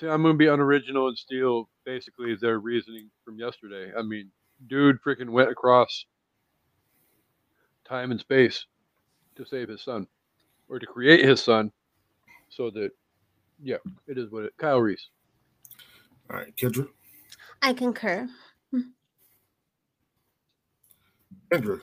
See, 0.00 0.08
I'm 0.08 0.22
gonna 0.22 0.32
be 0.32 0.46
unoriginal 0.46 1.08
and 1.08 1.18
steal 1.18 1.68
basically 1.84 2.34
their 2.34 2.58
reasoning 2.58 3.10
from 3.22 3.38
yesterday. 3.38 3.92
I 3.94 4.00
mean, 4.00 4.30
dude 4.66 4.98
freaking 5.02 5.28
went 5.28 5.50
across 5.50 6.06
time 7.84 8.10
and 8.10 8.18
space 8.18 8.64
to 9.36 9.44
save 9.44 9.68
his 9.68 9.82
son. 9.82 10.06
Or 10.70 10.78
to 10.78 10.86
create 10.86 11.22
his 11.22 11.42
son 11.42 11.70
so 12.48 12.70
that 12.70 12.92
yeah, 13.62 13.76
it 14.06 14.16
is 14.16 14.30
what 14.30 14.44
it 14.44 14.54
Kyle 14.56 14.80
Reese. 14.80 15.08
All 16.30 16.36
right, 16.36 16.56
Kendra. 16.56 16.88
I 17.60 17.74
concur. 17.74 18.26
Hmm. 18.70 18.80
Kendra. 21.52 21.82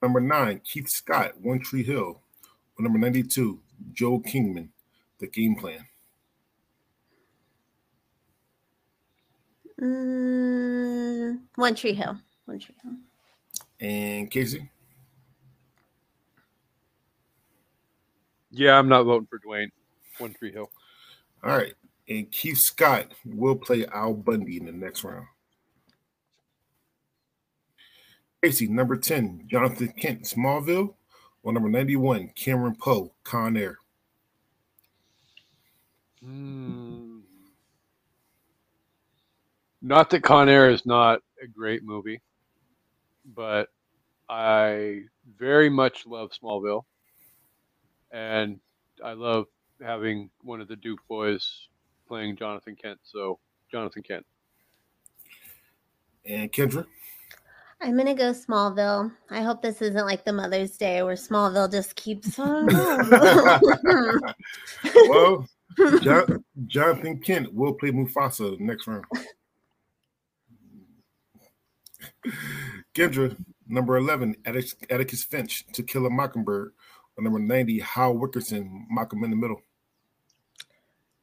Number 0.00 0.20
nine, 0.20 0.62
Keith 0.64 0.88
Scott, 0.88 1.32
One 1.42 1.60
Tree 1.60 1.82
Hill. 1.82 2.22
Number 2.78 2.98
92, 2.98 3.60
Joe 3.92 4.20
Kingman, 4.20 4.68
The 5.18 5.26
Game 5.26 5.56
Plan. 5.56 5.84
Mm, 9.80 11.40
One 11.54 11.74
Tree 11.74 11.94
Hill. 11.94 12.18
One 12.46 12.58
Tree 12.58 12.74
Hill. 12.82 12.94
And 13.80 14.30
Kasey. 14.30 14.68
Yeah, 18.50 18.78
I'm 18.78 18.88
not 18.88 19.04
voting 19.04 19.28
for 19.28 19.38
Dwayne. 19.38 19.70
One 20.18 20.34
Tree 20.34 20.52
Hill. 20.52 20.70
All 21.44 21.56
right. 21.56 21.74
And 22.08 22.30
Keith 22.32 22.58
Scott 22.58 23.12
will 23.24 23.54
play 23.54 23.86
Al 23.86 24.14
Bundy 24.14 24.56
in 24.56 24.66
the 24.66 24.72
next 24.72 25.04
round. 25.04 25.26
Kasey, 28.42 28.68
number 28.68 28.96
10, 28.96 29.44
Jonathan 29.46 29.92
Kent, 29.96 30.22
Smallville. 30.22 30.94
Or 31.42 31.52
number 31.52 31.68
91, 31.68 32.32
Cameron 32.34 32.74
Poe, 32.74 33.12
Con 33.22 33.56
Air. 33.56 33.78
Hmm. 36.20 37.07
Not 39.80 40.10
that 40.10 40.22
Con 40.22 40.48
Air 40.48 40.70
is 40.70 40.84
not 40.84 41.20
a 41.42 41.46
great 41.46 41.84
movie, 41.84 42.20
but 43.24 43.68
I 44.28 45.02
very 45.38 45.70
much 45.70 46.06
love 46.06 46.30
Smallville, 46.32 46.84
and 48.10 48.58
I 49.04 49.12
love 49.12 49.46
having 49.80 50.30
one 50.42 50.60
of 50.60 50.68
the 50.68 50.76
Duke 50.76 51.00
boys 51.08 51.68
playing 52.08 52.36
Jonathan 52.36 52.74
Kent. 52.74 52.98
So 53.02 53.38
Jonathan 53.70 54.02
Kent. 54.02 54.26
And 56.24 56.52
Kendra. 56.52 56.84
I'm 57.80 57.96
gonna 57.96 58.14
go 58.14 58.32
Smallville. 58.32 59.12
I 59.30 59.42
hope 59.42 59.62
this 59.62 59.80
isn't 59.80 60.06
like 60.06 60.24
the 60.24 60.32
Mother's 60.32 60.76
Day 60.76 61.02
where 61.04 61.14
Smallville 61.14 61.70
just 61.70 61.94
keeps 61.94 62.36
on. 62.38 62.66
well, 65.08 65.48
Jonathan 66.66 67.20
Kent 67.20 67.54
will 67.54 67.74
play 67.74 67.92
Mufasa 67.92 68.58
next 68.58 68.88
round. 68.88 69.04
Kendra, 72.94 73.36
number 73.66 73.96
11, 73.96 74.36
Atticus, 74.44 75.24
Finch, 75.24 75.64
To 75.72 75.82
Kill 75.82 76.06
a 76.06 76.10
Mockingbird. 76.10 76.72
Or 77.16 77.24
number 77.24 77.38
90, 77.38 77.80
Hal 77.80 78.16
Wilkerson, 78.16 78.86
Malcolm 78.90 79.24
in 79.24 79.30
the 79.30 79.36
Middle. 79.36 79.60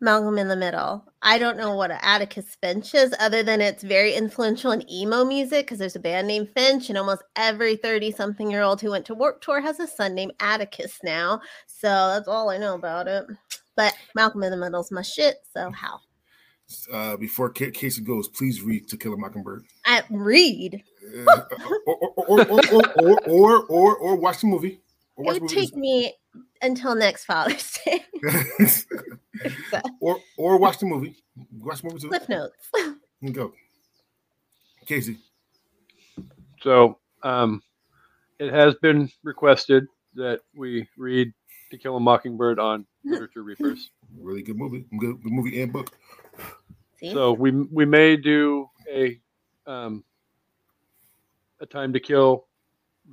Malcolm 0.02 0.38
in 0.38 0.50
the 0.50 0.56
Middle. 0.56 1.06
I 1.22 1.38
don't 1.38 1.58
know 1.58 1.74
what 1.76 1.90
Atticus 1.90 2.58
Finch 2.62 2.94
is, 2.94 3.16
other 3.20 3.44
than 3.44 3.62
it's 3.62 3.82
very 3.82 4.14
influential 4.14 4.72
in 4.72 4.90
emo 4.92 5.24
music 5.24 5.66
because 5.66 5.80
there's 5.80 5.96
a 5.96 6.00
band 6.00 6.28
named 6.28 6.50
Finch, 6.54 6.90
and 6.90 6.98
almost 6.98 7.24
every 7.38 7.78
30 7.78 8.12
something 8.12 8.52
year 8.52 8.62
old 8.62 8.82
who 8.82 8.92
went 8.92 9.06
to 9.06 9.16
Warp 9.16 9.42
Tour 9.42 9.62
has 9.62 9.80
a 9.80 9.88
son 9.88 10.14
named 10.14 10.34
Atticus 10.42 11.00
now. 11.02 11.40
So 11.66 11.88
that's 11.88 12.28
all 12.28 12.50
I 12.50 12.58
know 12.58 12.76
about 12.76 13.08
it. 13.08 13.26
But 13.76 13.96
Malcolm 14.14 14.44
in 14.44 14.52
the 14.52 14.58
Middle's 14.58 14.92
my 14.92 15.02
shit. 15.02 15.38
So 15.54 15.72
how? 15.72 16.02
uh, 16.92 17.18
before 17.18 17.50
K- 17.50 17.72
Kasey 17.72 18.04
goes, 18.04 18.28
please 18.28 18.62
read 18.62 18.88
To 18.90 18.98
Kill 18.98 19.14
a 19.14 19.18
Mockingbird. 19.18 19.66
I 19.86 20.04
read. 20.10 20.84
Uh, 21.28 21.42
or, 21.86 22.06
or, 22.16 22.28
or, 22.28 22.46
or, 23.00 23.20
or, 23.30 23.66
or, 23.66 23.96
or, 23.98 24.16
watch 24.16 24.42
the 24.42 24.48
movie. 24.48 24.82
Or 25.16 25.26
watch 25.26 25.36
it 25.38 25.42
would 25.44 25.52
take 25.52 25.76
me 25.76 26.14
until 26.62 26.96
next 26.96 27.26
Father's 27.26 27.78
Day. 27.86 28.04
Or 30.00 30.18
or 30.38 30.58
watch 30.58 30.80
the 30.80 30.86
movie. 30.86 31.16
Watch 31.60 31.82
the 31.82 31.90
movie 31.90 32.00
too. 32.00 32.08
Cliff 32.10 32.30
notes. 32.30 32.70
Go, 33.32 33.54
Kasey. 34.88 35.18
So 36.62 37.00
um, 37.24 37.62
it 38.40 38.54
has 38.54 38.76
been 38.76 39.10
requested 39.24 39.88
that 40.16 40.40
we 40.56 40.88
read 40.98 41.34
To 41.72 41.78
Kill 41.78 41.98
a 41.98 42.00
Mockingbird 42.00 42.60
on 42.60 42.86
Literature 43.04 43.44
Reapers. 43.44 43.90
Really 44.18 44.42
good 44.42 44.58
movie. 44.58 44.86
Good, 44.98 45.22
good 45.22 45.32
movie 45.32 45.62
and 45.62 45.74
book. 45.74 45.92
See? 47.06 47.14
So 47.14 47.34
we 47.34 47.52
we 47.52 47.86
may 47.86 48.18
do 48.18 48.68
a 48.92 49.20
um, 49.68 50.04
a 51.60 51.66
Time 51.68 51.94
to 51.94 52.00
Kill 52.00 52.48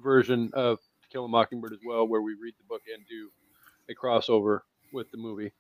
version 0.03 0.51
of 0.55 0.79
To 1.03 1.09
Kill 1.11 1.27
a 1.27 1.29
Mockingbird 1.29 1.75
as 1.75 1.81
well, 1.87 2.09
where 2.09 2.23
we 2.23 2.33
read 2.33 2.55
the 2.59 2.65
book 2.67 2.81
and 2.93 3.05
do 3.07 3.31
a 3.91 3.95
crossover 3.95 4.61
with 4.95 5.11
the 5.11 5.19
movie. 5.19 5.53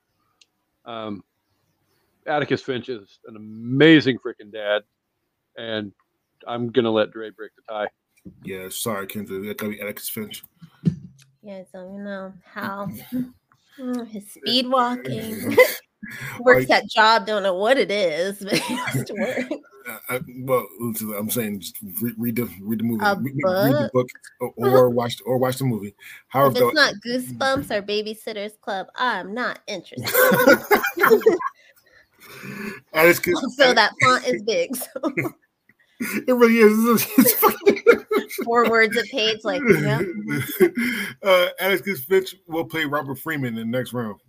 Um, 0.86 1.22
Atticus 2.26 2.62
Finch 2.62 2.88
is 2.88 3.18
an 3.26 3.36
amazing 3.36 4.18
freaking 4.18 4.50
dad, 4.50 4.82
and 5.58 5.92
I'm 6.46 6.70
gonna 6.70 6.90
let 6.90 7.10
Dre 7.10 7.28
break 7.30 7.52
the 7.54 7.62
tie. 7.70 7.88
Yeah, 8.44 8.68
sorry, 8.70 9.06
Kendra. 9.08 9.46
That 9.46 9.58
gotta 9.58 9.72
be 9.72 9.80
Atticus 9.80 10.08
Finch. 10.08 10.42
Yeah, 11.42 11.64
so 11.70 11.84
you 11.84 11.98
know 11.98 12.32
how 12.46 12.88
his 14.08 14.32
speed 14.32 14.68
walking 14.68 15.58
All 15.58 15.66
works 16.40 16.66
that 16.68 16.88
job. 16.88 17.26
Don't 17.26 17.42
know 17.42 17.54
what 17.54 17.78
it 17.78 17.90
is, 17.90 18.38
but 18.42 18.58
he 18.58 18.74
has 18.74 19.04
to 19.04 19.14
work. 19.14 19.48
I, 20.08 20.20
well, 20.38 20.64
I'm 21.18 21.28
saying 21.28 21.58
just 21.58 21.76
read, 22.00 22.14
read 22.16 22.36
the 22.36 22.48
read 22.60 22.78
the 22.78 22.84
movie, 22.84 23.04
read, 23.04 23.34
read 23.44 23.74
the 23.74 23.90
book, 23.92 24.08
or, 24.56 24.88
watch 24.88 25.16
or 25.26 25.38
watch 25.38 25.56
the 25.56 25.64
movie. 25.64 25.96
However, 26.28 26.56
If 26.56 26.62
it's 26.62 26.74
not 26.74 26.94
Goosebumps 27.04 27.68
or 27.72 27.82
Babysitters 27.82 28.60
Club, 28.60 28.86
I'm 28.94 29.34
not 29.34 29.58
interested. 29.66 30.08
Atticus, 32.92 33.34
also, 33.34 33.74
that 33.74 33.92
font 34.00 34.24
is 34.24 34.42
big, 34.44 34.76
so 34.76 34.86
it 36.28 36.32
really 36.32 36.58
is. 36.58 37.04
Four 38.44 38.70
words 38.70 38.96
a 38.96 39.02
page. 39.10 39.40
Like, 39.42 39.62
yeah, 39.68 40.00
uh, 41.24 41.48
Atticus 41.58 42.04
Finch 42.04 42.36
will 42.46 42.64
play 42.64 42.84
Robert 42.84 43.18
Freeman 43.18 43.58
in 43.58 43.70
the 43.70 43.78
next 43.78 43.92
round. 43.92 44.20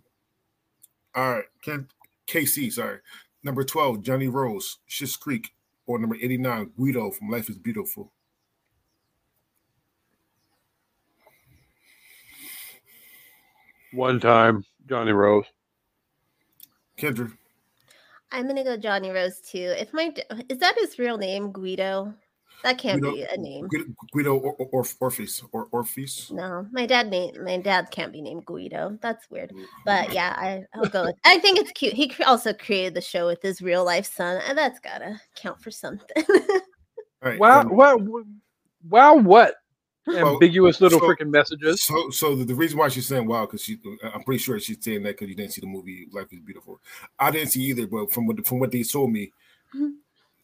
All 1.14 1.32
right, 1.32 1.44
Ken, 1.62 1.88
Kasey, 2.26 2.72
sorry. 2.72 2.98
Number 3.42 3.64
12, 3.64 4.02
Johnny 4.02 4.28
Rose, 4.28 4.78
Schitt's 4.88 5.16
Creek. 5.16 5.50
Or 5.86 5.98
number 5.98 6.16
89, 6.16 6.72
Guido 6.78 7.10
from 7.10 7.28
Life 7.28 7.50
is 7.50 7.58
Beautiful. 7.58 8.10
One 13.92 14.18
time, 14.18 14.64
Johnny 14.88 15.12
Rose. 15.12 15.44
Kendra, 16.98 17.30
I'm 18.32 18.46
gonna 18.46 18.64
go 18.64 18.76
Johnny 18.76 19.10
Rose 19.10 19.40
too. 19.40 19.74
If 19.78 19.92
my 19.92 20.14
is 20.48 20.58
that 20.58 20.76
his 20.78 20.98
real 20.98 21.18
name, 21.18 21.52
Guido? 21.52 22.14
That 22.64 22.78
can't 22.78 23.00
Guido- 23.00 23.14
be 23.14 23.22
a 23.22 23.36
name. 23.36 23.68
Guido, 23.68 23.84
Guido 24.12 24.34
or, 24.36 24.54
or, 24.54 24.68
or, 24.72 24.84
Orpheus 25.00 25.42
or 25.52 25.68
Orpheus. 25.70 26.30
No, 26.32 26.66
my 26.72 26.86
dad 26.86 27.08
name 27.10 27.34
my 27.44 27.58
dad 27.58 27.90
can't 27.90 28.10
be 28.12 28.20
named 28.22 28.46
Guido. 28.46 28.98
That's 29.02 29.30
weird. 29.30 29.52
But 29.84 30.12
yeah, 30.12 30.34
I, 30.36 30.64
I'll 30.74 30.88
go 30.88 31.04
with. 31.04 31.16
I 31.24 31.38
think 31.38 31.58
it's 31.60 31.70
cute. 31.72 31.92
He 31.92 32.12
also 32.24 32.52
created 32.54 32.94
the 32.94 33.00
show 33.02 33.26
with 33.26 33.42
his 33.42 33.62
real 33.62 33.84
life 33.84 34.10
son, 34.12 34.40
and 34.48 34.58
that's 34.58 34.80
gotta 34.80 35.20
count 35.36 35.60
for 35.60 35.70
something. 35.70 36.08
All 36.28 37.30
right. 37.30 37.38
Wow, 37.38 37.60
and 37.60 37.70
wow, 37.70 37.98
wow, 38.88 39.14
what? 39.14 39.54
Well, 40.06 40.34
Ambiguous 40.34 40.80
little 40.82 41.00
so- 41.00 41.06
freaking 41.06 41.30
messages. 41.30 41.82
So, 41.82 42.10
so 42.10 42.34
the, 42.34 42.44
the 42.44 42.54
reason 42.54 42.78
why 42.78 42.88
she's 42.88 43.06
saying 43.08 43.26
wow 43.26 43.46
because 43.46 43.62
she, 43.62 43.78
I'm 44.14 44.22
pretty 44.22 44.38
sure 44.38 44.58
she's 44.60 44.82
saying 44.82 45.02
that 45.04 45.14
because 45.18 45.28
you 45.28 45.34
didn't 45.34 45.52
see 45.52 45.60
the 45.62 45.66
movie 45.66 46.08
Life 46.12 46.32
is 46.32 46.40
Beautiful. 46.40 46.80
I 47.18 47.30
didn't 47.30 47.48
see 47.50 47.62
either, 47.62 47.86
but 47.86 48.12
from 48.12 48.26
what 48.26 48.46
from 48.46 48.58
what 48.58 48.70
they 48.70 48.82
told 48.82 49.12
me, 49.12 49.32
Mhm. 49.74 49.94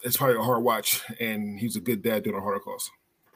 It's 0.02 0.16
probably 0.16 0.37
a 0.37 0.42
hard 0.42 0.62
watch, 0.62 1.02
and 1.21 1.59
he's 1.59 1.76
a 1.76 1.80
good 1.80 2.02
dad 2.02 2.25
doing 2.25 2.37
a 2.37 2.40
Holocaust. 2.40 2.90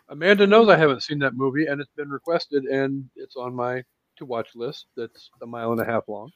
Amanda 0.09 0.47
knows 0.47 0.69
I 0.69 0.77
haven't 0.77 1.03
seen 1.03 1.19
that 1.21 1.35
movie, 1.35 1.67
and 1.67 1.81
it's 1.81 1.91
been 1.97 2.11
requested, 2.11 2.65
and 2.65 3.09
it's 3.17 3.37
on 3.37 3.55
my 3.55 3.83
to 4.17 4.25
watch 4.25 4.49
list. 4.55 4.87
That's 4.97 5.31
a 5.43 5.47
mile 5.47 5.73
and 5.73 5.81
a 5.81 5.85
half 5.85 6.09
long. 6.09 6.31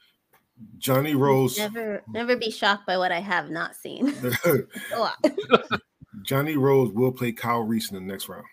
Johnny 0.79 1.15
Rose, 1.15 1.57
never, 1.57 2.03
never 2.09 2.37
be 2.37 2.51
shocked 2.51 2.87
by 2.87 2.99
what 2.99 3.13
I 3.13 3.21
have 3.21 3.49
not 3.49 3.77
seen. 3.77 4.13
A 4.95 4.99
lot. 4.99 5.17
Johnny 6.23 6.57
Rose 6.57 6.91
will 6.93 7.13
play 7.13 7.31
Kyle 7.31 7.61
Reese 7.61 7.93
in 7.93 7.95
the 7.95 8.01
next 8.01 8.29
round. 8.29 8.45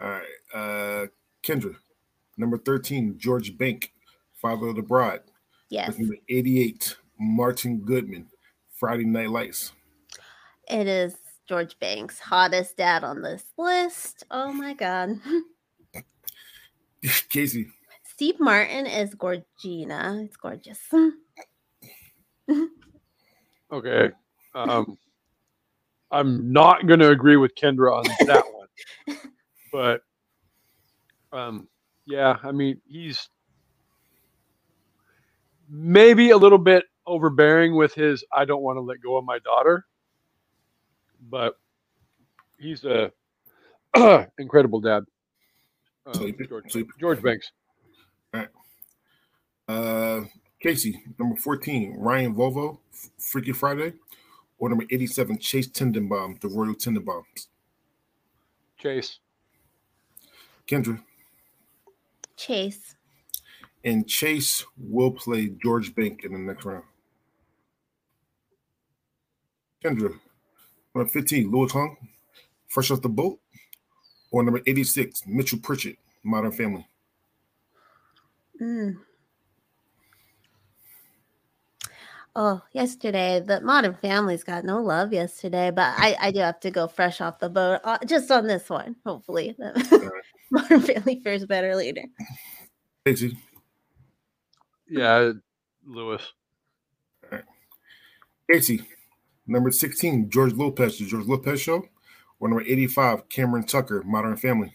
All 0.00 0.10
right, 0.10 0.22
uh, 0.54 1.06
Kendra, 1.42 1.74
number 2.36 2.58
thirteen, 2.58 3.16
George 3.18 3.56
Bank, 3.56 3.92
father 4.34 4.68
of 4.68 4.76
the 4.76 4.82
bride. 4.82 5.22
Yes, 5.70 5.98
number 5.98 6.16
eighty-eight, 6.28 6.94
Martin 7.18 7.78
Goodman, 7.78 8.26
Friday 8.74 9.04
Night 9.04 9.30
Lights. 9.30 9.72
It 10.70 10.86
is 10.86 11.16
George 11.48 11.78
Banks, 11.78 12.18
hottest 12.18 12.76
dad 12.76 13.04
on 13.04 13.22
this 13.22 13.44
list. 13.56 14.24
Oh 14.30 14.52
my 14.52 14.74
god. 14.74 15.20
Kasey, 17.04 17.70
Steve 18.04 18.40
Martin 18.40 18.86
is 18.86 19.14
Gorgina. 19.14 20.24
It's 20.24 20.36
gorgeous. 20.36 20.80
Okay. 23.70 24.10
Um, 24.54 24.98
I'm 26.10 26.52
not 26.52 26.86
going 26.86 27.00
to 27.00 27.10
agree 27.10 27.36
with 27.36 27.54
Kendra 27.54 27.96
on 27.98 28.04
that 28.26 28.44
one, 29.06 29.18
but 29.70 30.00
um, 31.32 31.68
yeah, 32.06 32.36
I 32.42 32.52
mean, 32.52 32.80
he's 32.86 33.28
maybe 35.68 36.30
a 36.30 36.36
little 36.36 36.58
bit 36.58 36.84
overbearing 37.06 37.76
with 37.76 37.92
his 37.94 38.24
"I 38.32 38.46
don't 38.46 38.62
want 38.62 38.78
to 38.78 38.80
let 38.80 39.02
go 39.02 39.18
of 39.18 39.24
my 39.24 39.38
daughter," 39.40 39.84
but 41.20 41.58
he's 42.58 42.84
a 42.84 43.12
incredible 44.38 44.80
dad. 44.80 45.04
Um, 46.06 46.14
So 46.14 46.26
you 46.26 46.46
George, 46.46 46.64
so 46.72 46.78
you- 46.80 46.88
George 47.00 47.22
Banks. 47.22 47.50
uh, 49.68 50.20
Kasey, 50.64 50.94
number 51.18 51.36
fourteen, 51.36 51.94
Ryan 51.98 52.34
Volvo, 52.34 52.78
Freaky 53.18 53.52
Friday, 53.52 53.92
or 54.58 54.68
number 54.68 54.84
eighty-seven, 54.90 55.38
Chase 55.38 55.68
Tenenbaum, 55.68 56.40
the 56.40 56.48
Royal 56.48 56.74
Tenenbaums. 56.74 57.48
Chase. 58.78 59.18
Kendra 60.66 61.02
Chase. 62.36 62.94
and 63.84 64.06
Chase 64.06 64.64
will 64.76 65.10
play 65.12 65.48
George 65.62 65.94
Bank 65.94 66.22
in 66.24 66.32
the 66.32 66.38
next 66.38 66.64
round. 66.64 66.84
Kendra, 69.84 70.18
number 70.98 71.10
fifteen, 71.10 71.50
Louis 71.50 71.70
Huang, 71.72 71.96
Fresh 72.68 72.90
Off 72.90 73.02
the 73.02 73.08
Boat, 73.08 73.38
or 74.30 74.42
number 74.42 74.60
eighty-six, 74.66 75.22
Mitchell 75.26 75.58
Pritchett, 75.60 75.96
Modern 76.24 76.52
Family. 76.52 76.86
Mm. 78.60 78.96
Oh, 82.36 82.62
yesterday 82.72 83.40
the 83.44 83.60
Modern 83.60 83.94
Family's 83.94 84.44
got 84.44 84.64
no 84.64 84.80
love 84.80 85.12
yesterday, 85.12 85.70
but 85.70 85.94
I, 85.96 86.16
I 86.20 86.30
do 86.30 86.40
have 86.40 86.60
to 86.60 86.70
go 86.70 86.86
fresh 86.86 87.20
off 87.20 87.38
the 87.40 87.48
boat 87.48 87.80
uh, 87.84 87.98
just 88.06 88.30
on 88.30 88.46
this 88.46 88.68
one. 88.68 88.96
Hopefully, 89.04 89.56
Modern 90.50 90.80
Family 90.80 91.20
fares 91.22 91.46
better 91.46 91.74
later. 91.74 92.02
Kasey, 93.06 93.36
Yeah, 94.88 95.32
Lewis. 95.86 96.22
Kasey, 98.50 98.84
number 99.48 99.70
sixteen, 99.70 100.30
George 100.30 100.52
Lopez, 100.52 100.98
the 100.98 101.06
George 101.06 101.26
Lopez 101.26 101.60
Show, 101.60 101.84
or 102.40 102.48
number 102.48 102.62
eighty-five, 102.62 103.28
Cameron 103.28 103.64
Tucker, 103.64 104.02
Modern 104.04 104.36
Family. 104.36 104.72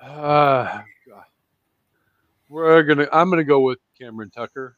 Uh, 0.00 0.80
we're 2.48 2.82
gonna. 2.82 3.06
I'm 3.12 3.30
gonna 3.30 3.44
go 3.44 3.60
with 3.60 3.78
Cameron 3.98 4.30
Tucker. 4.30 4.76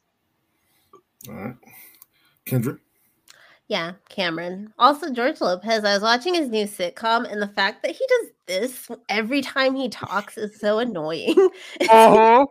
All 1.29 1.35
right, 1.35 1.55
Kendra. 2.47 2.79
Yeah, 3.69 3.93
Cameron. 4.09 4.73
Also, 4.81 5.13
George 5.13 5.41
Lopez. 5.41 5.85
I 5.85 5.95
was 5.95 6.03
watching 6.03 6.35
his 6.35 6.49
new 6.49 6.65
sitcom, 6.65 7.31
and 7.31 7.41
the 7.41 7.47
fact 7.47 7.83
that 7.85 7.93
he 7.93 8.05
does 8.09 8.31
this 8.47 8.89
every 9.09 9.43
time 9.43 9.77
he 9.77 9.89
talks 9.89 10.37
is 10.37 10.59
so 10.59 10.81
annoying. 10.81 11.37
Uh 11.83 11.87
huh. 12.11 12.47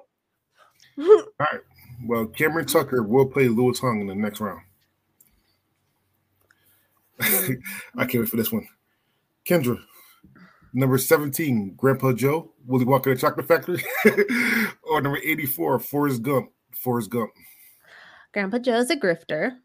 Well, 2.06 2.28
Cameron 2.28 2.66
Tucker 2.66 3.04
will 3.04 3.26
play 3.26 3.48
Lewis 3.48 3.80
Huang 3.80 4.02
in 4.02 4.08
the 4.08 4.16
next 4.16 4.40
round. 4.40 4.62
I 7.20 8.06
can't 8.06 8.16
wait 8.16 8.30
for 8.30 8.38
this 8.38 8.52
one. 8.52 8.68
Kendra, 9.46 9.78
number 10.74 10.98
17, 10.98 11.74
Grandpa 11.76 12.14
Joe, 12.14 12.52
Willy 12.66 12.86
Wonka 12.86 13.06
the 13.06 13.16
Chocolate 13.16 13.48
Factory, 13.48 13.84
or 14.84 15.02
number 15.02 15.18
84, 15.18 15.80
Forrest 15.80 16.22
Gump, 16.22 16.52
Forrest 16.72 17.10
Gump. 17.10 17.32
Grandpa 18.34 18.60
Joe's 18.60 18.90
a 18.90 18.96
grifter. 18.96 19.58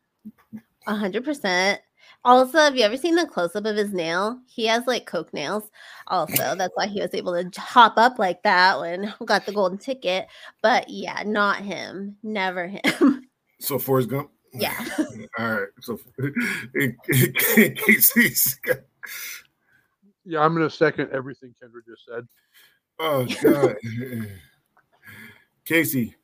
A 0.86 0.94
hundred 0.94 1.24
percent. 1.24 1.80
Also, 2.24 2.58
have 2.58 2.74
you 2.76 2.82
ever 2.84 2.96
seen 2.96 3.16
the 3.16 3.26
close 3.26 3.54
up 3.54 3.66
of 3.66 3.76
his 3.76 3.92
nail? 3.92 4.38
He 4.46 4.64
has 4.66 4.86
like 4.86 5.04
coke 5.04 5.32
nails. 5.34 5.70
Also, 6.06 6.54
that's 6.56 6.72
why 6.74 6.86
he 6.86 7.00
was 7.00 7.12
able 7.12 7.34
to 7.34 7.60
hop 7.60 7.94
up 7.98 8.18
like 8.18 8.42
that 8.44 8.80
when 8.80 9.12
we 9.20 9.26
got 9.26 9.44
the 9.44 9.52
golden 9.52 9.76
ticket. 9.78 10.26
But 10.62 10.88
yeah, 10.88 11.22
not 11.26 11.58
him. 11.58 12.16
Never 12.22 12.68
him. 12.68 13.26
So 13.60 13.78
Forrest 13.78 14.10
Gump. 14.10 14.30
yeah. 14.52 14.74
All 15.38 15.52
right. 15.52 15.68
So 15.80 15.98
in, 16.74 16.96
in 17.56 17.74
case 17.76 18.12
he's 18.12 18.60
Yeah, 20.26 20.40
I'm 20.40 20.52
gonna 20.54 20.68
second 20.68 21.10
everything 21.12 21.54
Kendra 21.62 21.80
just 21.86 22.04
said. 22.06 22.26
oh 22.98 23.24
god. 23.42 23.76
Kasey, 25.64 26.14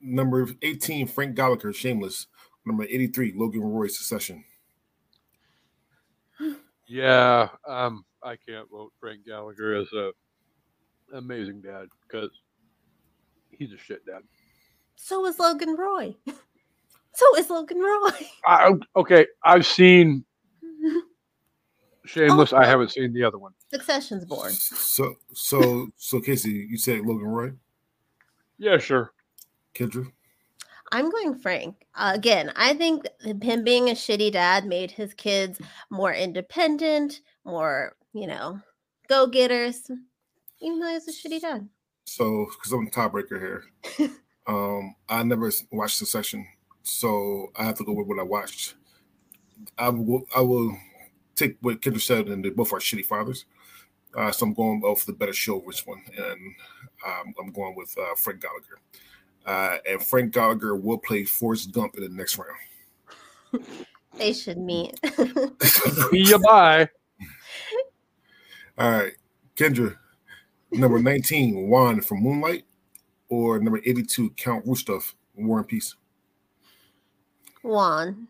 number 0.00 0.46
18, 0.60 1.06
Frank 1.06 1.34
Gallagher, 1.34 1.72
Shameless. 1.72 2.26
Number 2.66 2.84
83, 2.84 3.32
Logan 3.34 3.62
Roy, 3.62 3.86
Succession. 3.86 4.44
Yeah, 6.86 7.48
um, 7.66 8.04
I 8.22 8.36
can't 8.36 8.68
vote 8.70 8.92
Frank 9.00 9.24
Gallagher 9.26 9.74
as 9.74 9.92
a 9.92 10.10
amazing 11.14 11.60
dad 11.60 11.86
because 12.06 12.30
he's 13.50 13.72
a 13.72 13.78
shit 13.78 14.04
dad. 14.06 14.22
So 14.96 15.26
is 15.26 15.38
Logan 15.38 15.76
Roy. 15.76 16.14
So 17.14 17.36
is 17.36 17.50
Logan 17.50 17.78
Roy. 17.78 18.10
I, 18.46 18.72
okay, 18.96 19.26
I've 19.44 19.66
seen 19.66 20.24
Shameless. 22.04 22.52
I 22.52 22.66
haven't 22.66 22.90
seen 22.90 23.12
the 23.12 23.22
other 23.22 23.38
one. 23.38 23.52
Succession's 23.70 24.24
born. 24.24 24.52
So 24.52 25.14
so 25.32 25.88
so 25.96 26.20
Kasey, 26.20 26.68
you 26.68 26.76
said 26.78 27.00
Logan 27.00 27.28
Roy, 27.28 27.52
Yeah, 28.58 28.78
sure. 28.78 29.12
Kendra. 29.74 30.10
I'm 30.92 31.10
going 31.10 31.34
Frank. 31.34 31.86
Uh, 31.94 32.12
again, 32.14 32.52
I 32.54 32.74
think 32.74 33.06
him 33.42 33.64
being 33.64 33.88
a 33.88 33.92
shitty 33.92 34.32
dad 34.32 34.66
made 34.66 34.90
his 34.90 35.14
kids 35.14 35.58
more 35.90 36.12
independent, 36.12 37.22
more, 37.46 37.96
you 38.12 38.26
know, 38.26 38.60
go 39.08 39.26
getters, 39.26 39.90
even 40.60 40.78
though 40.78 40.88
he's 40.88 41.08
a 41.08 41.12
shitty 41.12 41.40
dad. 41.40 41.66
So 42.04 42.46
because 42.54 42.72
I'm 42.72 42.84
the 42.84 42.90
tiebreaker 42.90 43.40
here, 43.40 43.64
um, 44.46 44.94
I 45.08 45.22
never 45.22 45.50
watched 45.70 45.96
Succession, 45.96 46.46
so 46.82 47.50
I 47.56 47.64
have 47.64 47.78
to 47.78 47.84
go 47.84 47.94
with 47.94 48.06
what 48.06 48.18
I 48.18 48.24
watched. 48.24 48.74
I 49.78 49.88
will 49.88 50.26
I 50.36 50.42
will 50.42 50.76
take 51.36 51.56
what 51.62 51.80
Kendra 51.80 52.02
said, 52.02 52.28
and 52.28 52.44
they 52.44 52.50
both 52.50 52.72
are 52.72 52.80
shitty 52.80 53.06
fathers. 53.06 53.46
Uh, 54.14 54.30
so 54.30 54.44
I'm 54.44 54.52
going 54.52 54.82
off 54.82 55.06
the 55.06 55.14
better 55.14 55.32
show, 55.32 55.58
which 55.58 55.86
one? 55.86 56.02
And 56.18 56.54
um, 57.06 57.34
I'm 57.40 57.50
going 57.50 57.74
with 57.74 57.96
uh, 57.96 58.14
Frank 58.14 58.42
Gallagher. 58.42 58.78
Uh, 59.44 59.78
and 59.88 60.04
Frank 60.04 60.32
Gallagher 60.32 60.76
will 60.76 60.98
play 60.98 61.24
Forrest 61.24 61.72
Gump 61.72 61.96
in 61.96 62.02
the 62.02 62.08
next 62.08 62.38
round. 62.38 63.64
They 64.18 64.32
should 64.32 64.58
meet. 64.58 64.98
See 65.62 66.18
you 66.18 66.38
bye. 66.38 66.88
All 68.78 68.90
right, 68.90 69.12
Kendra, 69.56 69.96
number 70.70 70.98
19, 70.98 71.68
Juan 71.68 72.00
from 72.00 72.22
Moonlight, 72.22 72.64
or 73.28 73.58
number 73.58 73.78
82, 73.78 74.30
Count 74.30 74.66
Rostov, 74.66 75.14
War 75.34 75.58
and 75.58 75.68
Peace. 75.68 75.94
Juan. 77.62 78.28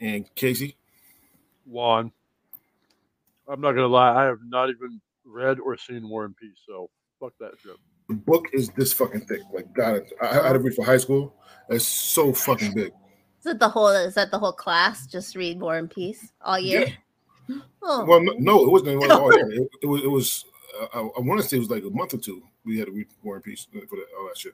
And 0.00 0.32
Kasey. 0.36 0.74
Juan. 1.64 2.12
I'm 3.48 3.60
not 3.60 3.72
gonna 3.72 3.86
lie, 3.86 4.22
I 4.22 4.24
have 4.26 4.40
not 4.46 4.70
even 4.70 5.00
read 5.24 5.58
or 5.58 5.76
seen 5.76 6.08
War 6.08 6.24
and 6.24 6.36
Peace, 6.36 6.58
so 6.66 6.90
fuck 7.18 7.32
that 7.40 7.52
shit. 7.60 7.76
The 8.08 8.14
book 8.14 8.46
is 8.52 8.70
this 8.70 8.92
fucking 8.92 9.22
thick. 9.22 9.42
Like, 9.52 9.72
God, 9.74 10.02
I, 10.22 10.28
I 10.28 10.46
had 10.46 10.52
to 10.54 10.58
read 10.60 10.74
for 10.74 10.84
high 10.84 10.96
school. 10.96 11.34
It's 11.68 11.84
so 11.84 12.32
fucking 12.32 12.74
big. 12.74 12.92
Is 13.40 13.46
it 13.46 13.58
the 13.58 13.68
whole? 13.68 13.88
Is 13.88 14.14
that 14.14 14.30
the 14.30 14.38
whole 14.38 14.52
class? 14.52 15.06
Just 15.06 15.36
read 15.36 15.60
War 15.60 15.76
and 15.76 15.90
Peace 15.90 16.32
all 16.42 16.58
year. 16.58 16.86
Yeah. 16.86 16.92
Oh. 17.80 18.04
Well, 18.04 18.20
no, 18.20 18.34
no, 18.38 18.64
it 18.64 18.70
wasn't 18.70 19.02
all 19.10 19.32
year. 19.32 19.50
It, 19.50 19.68
it 19.82 19.86
was. 19.86 20.02
It 20.02 20.08
was. 20.08 20.44
Uh, 20.78 20.86
I, 20.92 20.98
I 20.98 21.20
want 21.20 21.40
to 21.40 21.48
say 21.48 21.56
it 21.56 21.60
was 21.60 21.70
like 21.70 21.84
a 21.84 21.88
month 21.88 22.12
or 22.12 22.18
two. 22.18 22.42
We 22.66 22.76
had 22.76 22.88
to 22.88 22.92
read 22.92 23.06
War 23.22 23.36
and 23.36 23.44
Peace 23.44 23.66
for 23.72 23.78
that, 23.78 24.06
all 24.18 24.26
that 24.26 24.36
shit, 24.36 24.52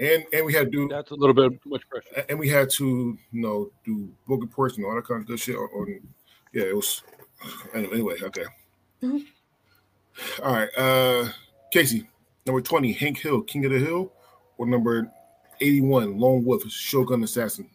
and 0.00 0.24
and 0.32 0.44
we 0.44 0.52
had 0.52 0.64
to 0.64 0.70
do. 0.70 0.88
That's 0.88 1.12
a 1.12 1.14
little 1.14 1.34
bit 1.34 1.62
too 1.62 1.70
much 1.70 1.88
pressure. 1.88 2.26
And 2.28 2.36
we 2.36 2.48
had 2.48 2.68
to, 2.70 3.16
you 3.30 3.40
know, 3.40 3.70
do 3.84 4.10
book 4.26 4.40
reports 4.40 4.76
and 4.76 4.86
all 4.86 4.96
that 4.96 5.06
kind 5.06 5.20
of 5.20 5.28
good 5.28 5.38
shit. 5.38 5.54
On, 5.54 5.68
on 5.68 6.00
yeah, 6.52 6.64
it 6.64 6.74
was. 6.74 7.02
Anyway, 7.74 8.16
okay. 8.22 8.44
Mm-hmm. 9.02 10.42
All 10.42 10.52
right, 10.52 10.70
uh 10.76 11.28
Kasey, 11.72 12.08
number 12.46 12.60
twenty, 12.60 12.92
Hank 12.92 13.18
Hill, 13.18 13.42
King 13.42 13.64
of 13.66 13.72
the 13.72 13.78
Hill, 13.78 14.12
or 14.58 14.66
number 14.66 15.10
eighty-one, 15.60 16.18
Lone 16.18 16.44
Wolf, 16.44 16.68
Shogun 16.70 17.24
Assassin. 17.24 17.68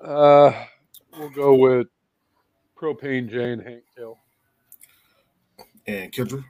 Uh, 0.00 0.52
we'll 1.16 1.30
go 1.30 1.54
with 1.54 1.86
Propane 2.76 3.30
Jane 3.30 3.60
Hank 3.60 3.84
Hill. 3.96 4.18
And 5.86 6.12
Kendra. 6.12 6.44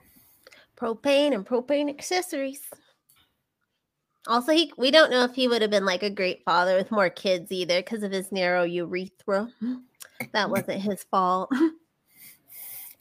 Propane 0.75 1.33
and 1.33 1.45
propane 1.45 1.89
accessories. 1.89 2.61
Also, 4.27 4.53
he 4.53 4.71
we 4.77 4.89
don't 4.89 5.11
know 5.11 5.23
if 5.23 5.35
he 5.35 5.47
would 5.47 5.61
have 5.61 5.71
been 5.71 5.85
like 5.85 6.01
a 6.01 6.09
great 6.09 6.43
father 6.45 6.75
with 6.75 6.91
more 6.91 7.09
kids 7.09 7.51
either 7.51 7.79
because 7.79 8.03
of 8.03 8.11
his 8.11 8.31
narrow 8.31 8.63
urethra. 8.63 9.49
That 10.31 10.49
wasn't 10.49 10.81
his 10.81 11.03
fault. 11.03 11.51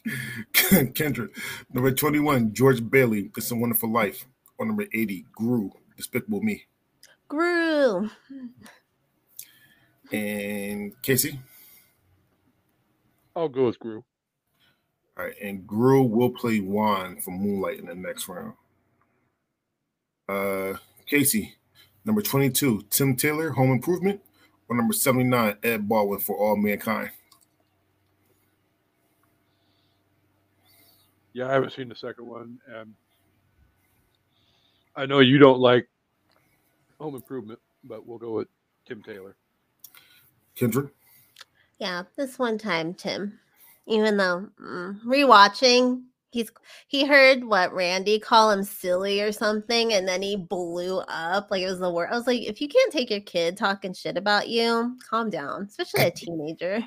Kendra. 0.52 1.28
Number 1.72 1.92
21, 1.92 2.52
George 2.54 2.88
Bailey, 2.88 3.30
It's 3.36 3.50
a 3.50 3.56
Wonderful 3.56 3.90
Life. 3.90 4.26
Or 4.58 4.66
number 4.66 4.86
80, 4.92 5.26
Gru, 5.32 5.72
Despicable 5.96 6.42
Me. 6.42 6.66
Gru. 7.28 8.10
And 10.12 10.92
Kasey. 11.02 11.38
I'll 13.34 13.48
go 13.48 13.66
with 13.66 13.78
Gru. 13.78 14.04
All 15.16 15.24
right, 15.24 15.34
and 15.42 15.66
Gru 15.66 16.02
will 16.02 16.30
play 16.30 16.60
Juan 16.60 17.20
from 17.20 17.34
Moonlight 17.34 17.78
in 17.78 17.86
the 17.86 17.94
next 17.94 18.28
round. 18.28 18.54
Uh 20.28 20.74
Kasey, 21.10 21.52
number 22.04 22.22
22, 22.22 22.84
Tim 22.90 23.16
Taylor, 23.16 23.50
Home 23.50 23.70
Improvement, 23.72 24.20
or 24.68 24.76
number 24.76 24.92
79, 24.94 25.56
Ed 25.62 25.88
Baldwin 25.88 26.20
for 26.20 26.36
All 26.36 26.56
Mankind. 26.56 27.10
Yeah, 31.34 31.48
I 31.48 31.52
haven't 31.52 31.72
seen 31.72 31.88
the 31.88 31.94
second 31.94 32.26
one, 32.26 32.58
and 32.68 32.94
I 34.96 35.06
know 35.06 35.20
you 35.20 35.38
don't 35.38 35.60
like 35.60 35.88
Home 37.00 37.14
Improvement, 37.14 37.58
but 37.84 38.06
we'll 38.06 38.18
go 38.18 38.32
with 38.32 38.48
Tim 38.86 39.02
Taylor. 39.02 39.36
Kendra? 40.56 40.90
Yeah, 41.78 42.02
this 42.16 42.38
one 42.38 42.58
time, 42.58 42.94
Tim. 42.94 43.38
Even 43.86 44.16
though 44.16 44.48
mm, 44.60 45.02
rewatching, 45.02 46.02
he's 46.30 46.50
he 46.86 47.04
heard 47.04 47.42
what 47.42 47.72
Randy 47.72 48.18
call 48.18 48.50
him 48.50 48.62
silly 48.62 49.20
or 49.20 49.32
something, 49.32 49.92
and 49.94 50.06
then 50.06 50.22
he 50.22 50.36
blew 50.36 50.98
up 51.08 51.50
like 51.50 51.62
it 51.62 51.66
was 51.66 51.80
the 51.80 51.90
worst. 51.90 52.12
I 52.12 52.16
was 52.16 52.26
like, 52.26 52.42
if 52.42 52.60
you 52.60 52.68
can't 52.68 52.92
take 52.92 53.10
your 53.10 53.20
kid 53.20 53.56
talking 53.56 53.94
shit 53.94 54.16
about 54.16 54.48
you, 54.48 54.96
calm 55.08 55.30
down, 55.30 55.62
especially 55.62 56.04
a 56.04 56.10
teenager. 56.10 56.80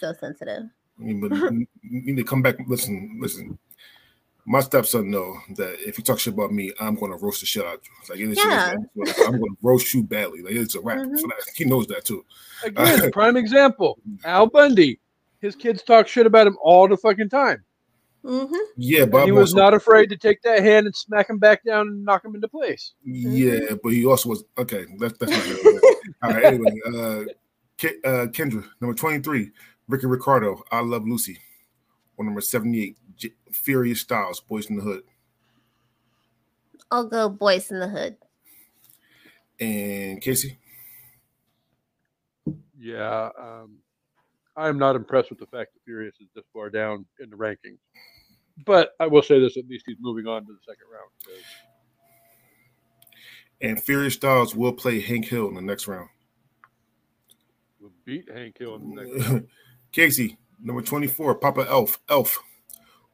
so 0.00 0.12
sensitive. 0.18 0.64
I 0.98 1.02
mean, 1.02 1.20
but 1.20 1.32
you 1.52 1.66
need 1.82 2.16
to 2.16 2.24
come 2.24 2.42
back. 2.42 2.56
Listen, 2.66 3.18
listen. 3.20 3.58
My 4.48 4.60
stepson 4.60 5.10
know 5.10 5.36
that 5.56 5.76
if 5.86 5.98
you 5.98 6.04
talk 6.04 6.20
shit 6.20 6.32
about 6.34 6.52
me, 6.52 6.72
I'm 6.80 6.94
going 6.94 7.10
to 7.10 7.18
roast 7.18 7.40
the 7.40 7.46
shit 7.46 7.66
out 7.66 7.74
of 7.74 7.80
you. 8.16 8.28
Like, 8.28 8.38
it's 8.38 8.44
Yeah. 8.44 8.74
I'm 9.26 9.38
going 9.38 9.50
to 9.50 9.56
roast 9.60 9.92
you 9.92 10.04
badly. 10.04 10.40
Like, 10.42 10.52
it's 10.54 10.76
a 10.76 10.80
wrap. 10.80 10.98
Mhm. 10.98 11.20
For 11.20 11.26
that. 11.26 11.42
He 11.56 11.64
knows 11.64 11.88
that 11.88 12.04
too. 12.04 12.24
Again, 12.64 13.10
prime 13.12 13.36
example. 13.36 13.98
Al 14.24 14.46
Bundy. 14.46 15.00
His 15.40 15.56
kids 15.56 15.82
talk 15.82 16.06
shit 16.08 16.26
about 16.26 16.46
him 16.46 16.56
all 16.62 16.86
the 16.88 16.96
fucking 16.96 17.28
time. 17.28 17.62
hmm 18.24 18.46
Yeah, 18.76 19.02
And 19.02 19.12
but 19.12 19.24
he 19.24 19.30
I'm 19.30 19.34
was 19.36 19.52
also- 19.52 19.62
not 19.64 19.74
afraid 19.74 20.10
to 20.10 20.16
take 20.16 20.40
that 20.42 20.60
hand 20.62 20.86
and 20.86 20.94
smack 20.94 21.28
him 21.28 21.38
back 21.38 21.64
down 21.64 21.88
and 21.88 22.04
knock 22.04 22.24
him 22.24 22.34
into 22.36 22.48
place. 22.48 22.92
Yeah, 23.04 23.74
but 23.82 23.90
he 23.92 24.06
also 24.06 24.28
was 24.28 24.44
okay. 24.58 24.86
That's 24.98 25.18
that's 25.18 25.32
not 25.32 25.44
good. 25.62 25.82
All 26.22 26.30
right. 26.30 26.44
Anyway, 26.44 26.72
uh, 26.86 27.24
Ke- 27.78 27.98
uh, 28.04 28.26
Kendra, 28.28 28.64
number 28.80 28.94
twenty-three, 28.94 29.50
Ricky 29.88 30.06
Ricardo, 30.06 30.62
I 30.70 30.80
Love 30.80 31.06
Lucy, 31.06 31.38
or 32.16 32.24
number 32.24 32.40
seventy-eight, 32.40 32.96
J- 33.16 33.34
Furious 33.52 34.00
Styles, 34.00 34.40
Boyz 34.50 34.70
n 34.70 34.76
the 34.76 34.82
Hood, 34.82 35.02
I'll 36.90 37.06
go 37.06 37.30
Boyz 37.30 37.70
n 37.70 37.80
the 37.80 37.88
Hood. 37.88 38.16
and 39.60 40.20
Kasey. 40.20 40.56
Yeah, 42.78 43.30
um, 43.40 43.78
I'm 44.56 44.78
not 44.78 44.96
impressed 44.96 45.30
with 45.30 45.38
the 45.38 45.46
fact 45.46 45.72
that 45.74 45.80
Furious 45.84 46.14
is 46.20 46.28
this 46.34 46.44
far 46.52 46.68
down 46.70 47.06
in 47.20 47.30
the 47.30 47.36
rankings. 47.36 47.78
But 48.64 48.90
I 49.00 49.06
will 49.06 49.22
say 49.22 49.38
this: 49.40 49.56
at 49.56 49.68
least 49.68 49.84
he's 49.86 49.96
moving 50.00 50.26
on 50.26 50.46
to 50.46 50.52
the 50.52 50.58
second 50.66 50.86
round. 50.92 51.10
'cause 51.24 51.44
And 53.60 53.82
Furious 53.82 54.14
Styles 54.14 54.54
will 54.54 54.72
play 54.72 55.00
Hank 55.00 55.26
Hill 55.26 55.48
in 55.48 55.54
the 55.54 55.62
next 55.62 55.86
round. 55.88 56.08
We'll 57.80 57.92
beat 58.04 58.28
Hank 58.30 58.58
Hill 58.58 58.76
in 58.76 58.94
the 58.94 59.02
next 59.02 59.28
round. 59.30 59.48
Kasey, 59.96 60.36
number 60.62 60.82
24, 60.82 61.36
Papa 61.36 61.66
Elf, 61.68 61.98
Elf. 62.10 62.38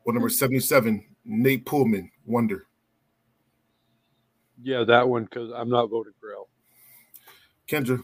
Or 0.04 0.12
number 0.12 0.28
77, 0.28 1.04
Nate 1.24 1.64
Pullman, 1.64 2.10
Wonder. 2.26 2.66
Yeah, 4.60 4.82
that 4.84 5.08
one 5.08 5.24
because 5.24 5.52
I'm 5.54 5.68
not 5.68 5.90
voting 5.90 6.12
for 6.20 6.32
Elf. 6.34 6.48
Kendra, 7.68 8.02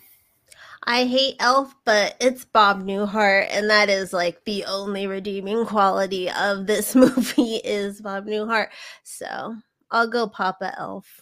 I 0.84 1.04
hate 1.04 1.34
Elf, 1.40 1.74
but 1.84 2.16
it's 2.20 2.44
Bob 2.44 2.84
Newhart, 2.84 3.48
and 3.50 3.68
that 3.68 3.88
is 3.88 4.12
like 4.12 4.44
the 4.44 4.64
only 4.64 5.08
redeeming 5.08 5.66
quality 5.66 6.30
of 6.30 6.66
this 6.66 6.94
movie 6.94 7.56
is 7.56 8.00
Bob 8.00 8.26
Newhart. 8.26 8.68
So 9.02 9.56
I'll 9.90 10.08
go 10.08 10.28
Papa 10.28 10.72
Elf. 10.78 11.20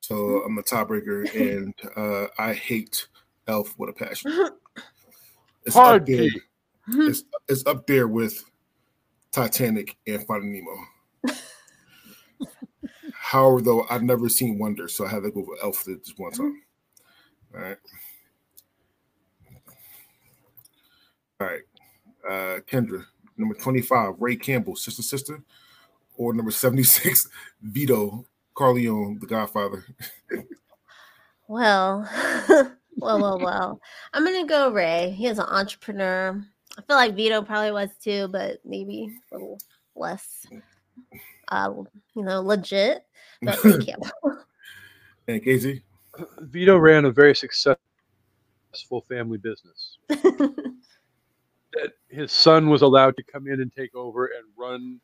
so 0.00 0.42
I'm 0.44 0.56
the 0.56 0.64
tiebreaker, 0.64 1.32
and 1.34 1.74
uh, 1.96 2.26
I 2.38 2.54
hate 2.54 3.06
Elf 3.46 3.78
with 3.78 3.90
a 3.90 3.92
passion. 3.92 4.50
It's 5.66 5.76
Hard 5.76 6.02
up 6.02 6.06
there. 6.06 6.28
Key. 6.92 7.06
It's, 7.06 7.24
it's 7.48 7.66
up 7.66 7.86
there 7.86 8.08
with 8.08 8.42
Titanic 9.32 9.96
and 10.06 10.26
Finding 10.26 10.52
Nemo. 10.52 11.36
However, 13.12 13.60
though, 13.60 13.86
I've 13.90 14.02
never 14.02 14.28
seen 14.28 14.58
Wonder, 14.58 14.88
so 14.88 15.04
I 15.04 15.10
had 15.10 15.22
to 15.22 15.30
go 15.30 15.44
with 15.46 15.58
Elf 15.62 15.84
this 15.84 16.14
one 16.16 16.32
time. 16.32 16.62
All 17.54 17.60
right. 17.60 17.76
All 21.40 21.46
right. 21.46 21.62
Uh, 22.28 22.60
Kendra, 22.60 23.04
number 23.36 23.54
25, 23.54 24.14
Ray 24.18 24.36
Campbell, 24.36 24.76
Sister 24.76 25.02
Sister, 25.02 25.42
or 26.16 26.34
number 26.34 26.50
76, 26.50 27.28
Vito 27.62 28.26
Corleone, 28.54 29.18
The 29.20 29.26
Godfather. 29.26 29.84
Well, 31.46 32.08
well, 32.96 33.20
well, 33.20 33.38
well. 33.38 33.80
I'm 34.12 34.24
gonna 34.24 34.46
go 34.46 34.70
Ray. 34.70 35.14
He 35.16 35.26
is 35.26 35.38
an 35.38 35.46
entrepreneur. 35.46 36.44
I 36.78 36.82
feel 36.82 36.96
like 36.96 37.14
Vito 37.16 37.42
probably 37.42 37.72
was 37.72 37.90
too, 38.02 38.28
but 38.28 38.60
maybe 38.64 39.10
a 39.32 39.34
little 39.34 39.58
less, 39.96 40.46
uh, 41.48 41.72
you 42.14 42.22
know, 42.22 42.40
legit. 42.40 43.04
But 43.42 43.62
Ray 43.64 43.78
Campbell. 43.84 44.12
And 45.26 45.42
Kasey, 45.42 45.82
Vito 46.40 46.78
ran 46.78 47.04
a 47.04 47.10
very 47.10 47.34
successful 47.34 47.80
family 49.08 49.38
business. 49.38 49.98
His 52.08 52.32
son 52.32 52.70
was 52.70 52.82
allowed 52.82 53.16
to 53.16 53.22
come 53.24 53.48
in 53.48 53.60
and 53.60 53.72
take 53.74 53.94
over 53.94 54.26
and 54.26 54.44
run 54.56 55.00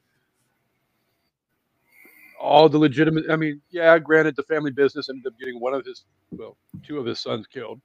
all 2.41 2.69
the 2.69 2.79
legitimate. 2.79 3.25
I 3.31 3.37
mean, 3.37 3.61
yeah, 3.71 3.99
granted, 3.99 4.37
the 4.37 4.45
family 4.45 4.71
business 4.71 5.09
ended 5.09 5.27
up 5.27 5.39
getting 5.39 5.61
one 5.61 5.75
of 5.75 5.85
his, 5.85 6.05
well, 6.31 6.57
two 6.83 6.99
of 6.99 7.07
his 7.07 7.21
sons 7.21 7.47
killed. 7.47 7.81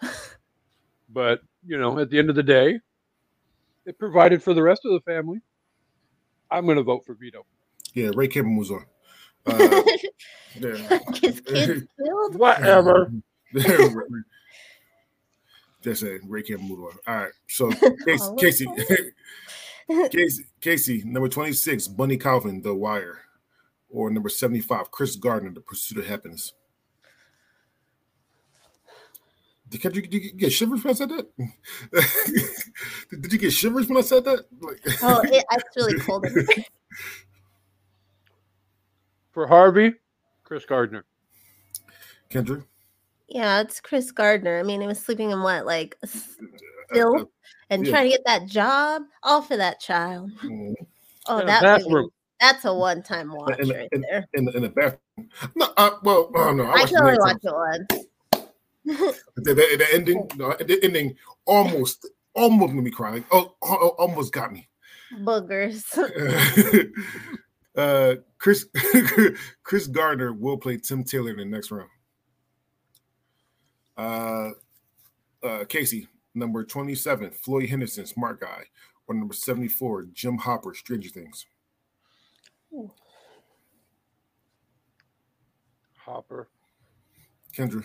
But, 1.14 1.40
you 1.64 1.78
know, 1.78 1.98
at 2.00 2.10
the 2.10 2.18
end 2.18 2.28
of 2.28 2.36
the 2.36 2.42
day, 2.42 2.78
it 3.86 3.98
provided 3.98 4.42
for 4.42 4.52
the 4.52 4.62
rest 4.62 4.82
of 4.84 4.92
the 4.92 5.00
family. 5.10 5.40
I'm 6.50 6.66
going 6.66 6.76
to 6.76 6.82
vote 6.82 7.06
for 7.06 7.14
Vito. 7.14 7.46
yeah, 7.94 8.10
Ray 8.14 8.28
Campbell 8.28 8.56
was 8.58 8.70
on. 8.70 8.84
Uh, 9.46 9.82
yeah. 10.58 10.98
His 11.20 11.40
kids 11.40 11.86
killed. 11.98 12.34
Whatever. 12.36 13.12
Just 15.82 16.00
say 16.00 16.18
Ray 16.26 16.42
Campbell 16.42 16.64
moved 16.68 16.94
on. 16.94 16.98
All 17.14 17.22
right. 17.24 17.32
So 17.48 17.70
Kasey, 17.70 18.18
Oh, 18.20 18.36
Kasey, 18.40 18.66
Kasey, 19.90 20.40
Kasey, 20.62 21.04
number 21.04 21.28
26, 21.28 21.88
Bunny 21.88 22.16
Colvin, 22.16 22.62
The 22.62 22.74
Wire. 22.74 23.20
or 23.90 24.10
number 24.10 24.30
75, 24.30 24.90
Chris 24.90 25.16
Gardner, 25.16 25.50
The 25.52 25.60
Pursuit 25.60 25.98
of 25.98 26.06
Happiness? 26.06 26.54
Did, 29.78 29.96
you, 29.96 30.02
did 30.02 30.24
you 30.24 30.32
get 30.32 30.52
shivers 30.52 30.84
when 30.84 30.90
I 30.92 30.94
said 30.94 31.08
that? 31.10 31.26
did 33.20 33.32
you 33.32 33.38
get 33.38 33.52
shivers 33.52 33.88
when 33.88 33.98
I 33.98 34.02
said 34.02 34.24
that? 34.24 34.46
Like, 34.60 34.80
oh, 35.02 35.20
it, 35.24 35.44
it's 35.50 35.76
really 35.76 35.98
cold. 36.00 36.26
For 39.32 39.48
Harvey, 39.48 39.94
Chris 40.44 40.64
Gardner. 40.64 41.04
Kendra? 42.30 42.64
Yeah, 43.28 43.60
it's 43.60 43.80
Chris 43.80 44.12
Gardner. 44.12 44.60
I 44.60 44.62
mean, 44.62 44.80
he 44.80 44.86
was 44.86 45.00
sleeping 45.00 45.30
in 45.30 45.42
what, 45.42 45.66
like 45.66 45.96
still, 46.04 47.16
uh, 47.16 47.22
uh, 47.22 47.24
and 47.70 47.84
yeah. 47.84 47.92
trying 47.92 48.04
to 48.04 48.16
get 48.16 48.24
that 48.26 48.46
job, 48.46 49.02
all 49.22 49.42
for 49.42 49.56
that 49.56 49.80
child. 49.80 50.30
Mm. 50.44 50.74
Oh, 51.26 51.38
in 51.38 51.46
that 51.46 51.62
bathroom. 51.62 52.10
that's 52.38 52.64
a 52.64 52.74
one-time 52.74 53.32
watch 53.32 53.58
in, 53.58 53.68
right 53.70 53.88
in, 53.92 54.02
there. 54.02 54.28
In, 54.34 54.48
in, 54.50 54.62
the 54.62 54.68
bathroom. 54.68 55.28
No, 55.56 55.72
uh, 55.76 55.90
well, 56.02 56.30
oh, 56.34 56.52
no, 56.52 56.64
I, 56.64 56.74
I 56.74 56.84
can 56.84 56.98
only 56.98 57.18
watch 57.18 57.38
it 57.42 57.52
once. 57.52 58.03
The, 58.84 59.14
the, 59.36 59.54
the, 59.54 59.86
ending, 59.92 60.28
the 60.36 60.78
ending 60.82 61.16
almost, 61.46 62.08
almost 62.34 62.72
made 62.72 62.84
me 62.84 62.90
cry. 62.90 63.12
Like, 63.12 63.24
oh, 63.32 63.54
oh, 63.62 63.88
almost 63.98 64.32
got 64.32 64.52
me. 64.52 64.68
Boogers. 65.12 65.84
uh, 67.76 68.14
Chris 68.38 68.66
Chris 69.62 69.86
Gardner 69.86 70.32
will 70.32 70.58
play 70.58 70.76
Tim 70.76 71.04
Taylor 71.04 71.30
in 71.30 71.38
the 71.38 71.44
next 71.44 71.70
round. 71.70 71.88
Uh, 73.96 74.50
uh, 75.42 75.64
Kasey, 75.64 76.08
number 76.34 76.64
27, 76.64 77.30
Floyd 77.30 77.68
Henderson, 77.68 78.06
Smart 78.06 78.40
Guy, 78.40 78.64
or 79.06 79.14
number 79.14 79.34
74, 79.34 80.06
Jim 80.12 80.36
Hopper, 80.36 80.74
Stranger 80.74 81.10
Things. 81.10 81.46
Ooh. 82.72 82.90
Hopper. 86.04 86.48
Kendra. 87.56 87.84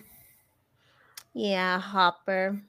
Yeah, 1.39 1.79
Hopper. 1.79 2.61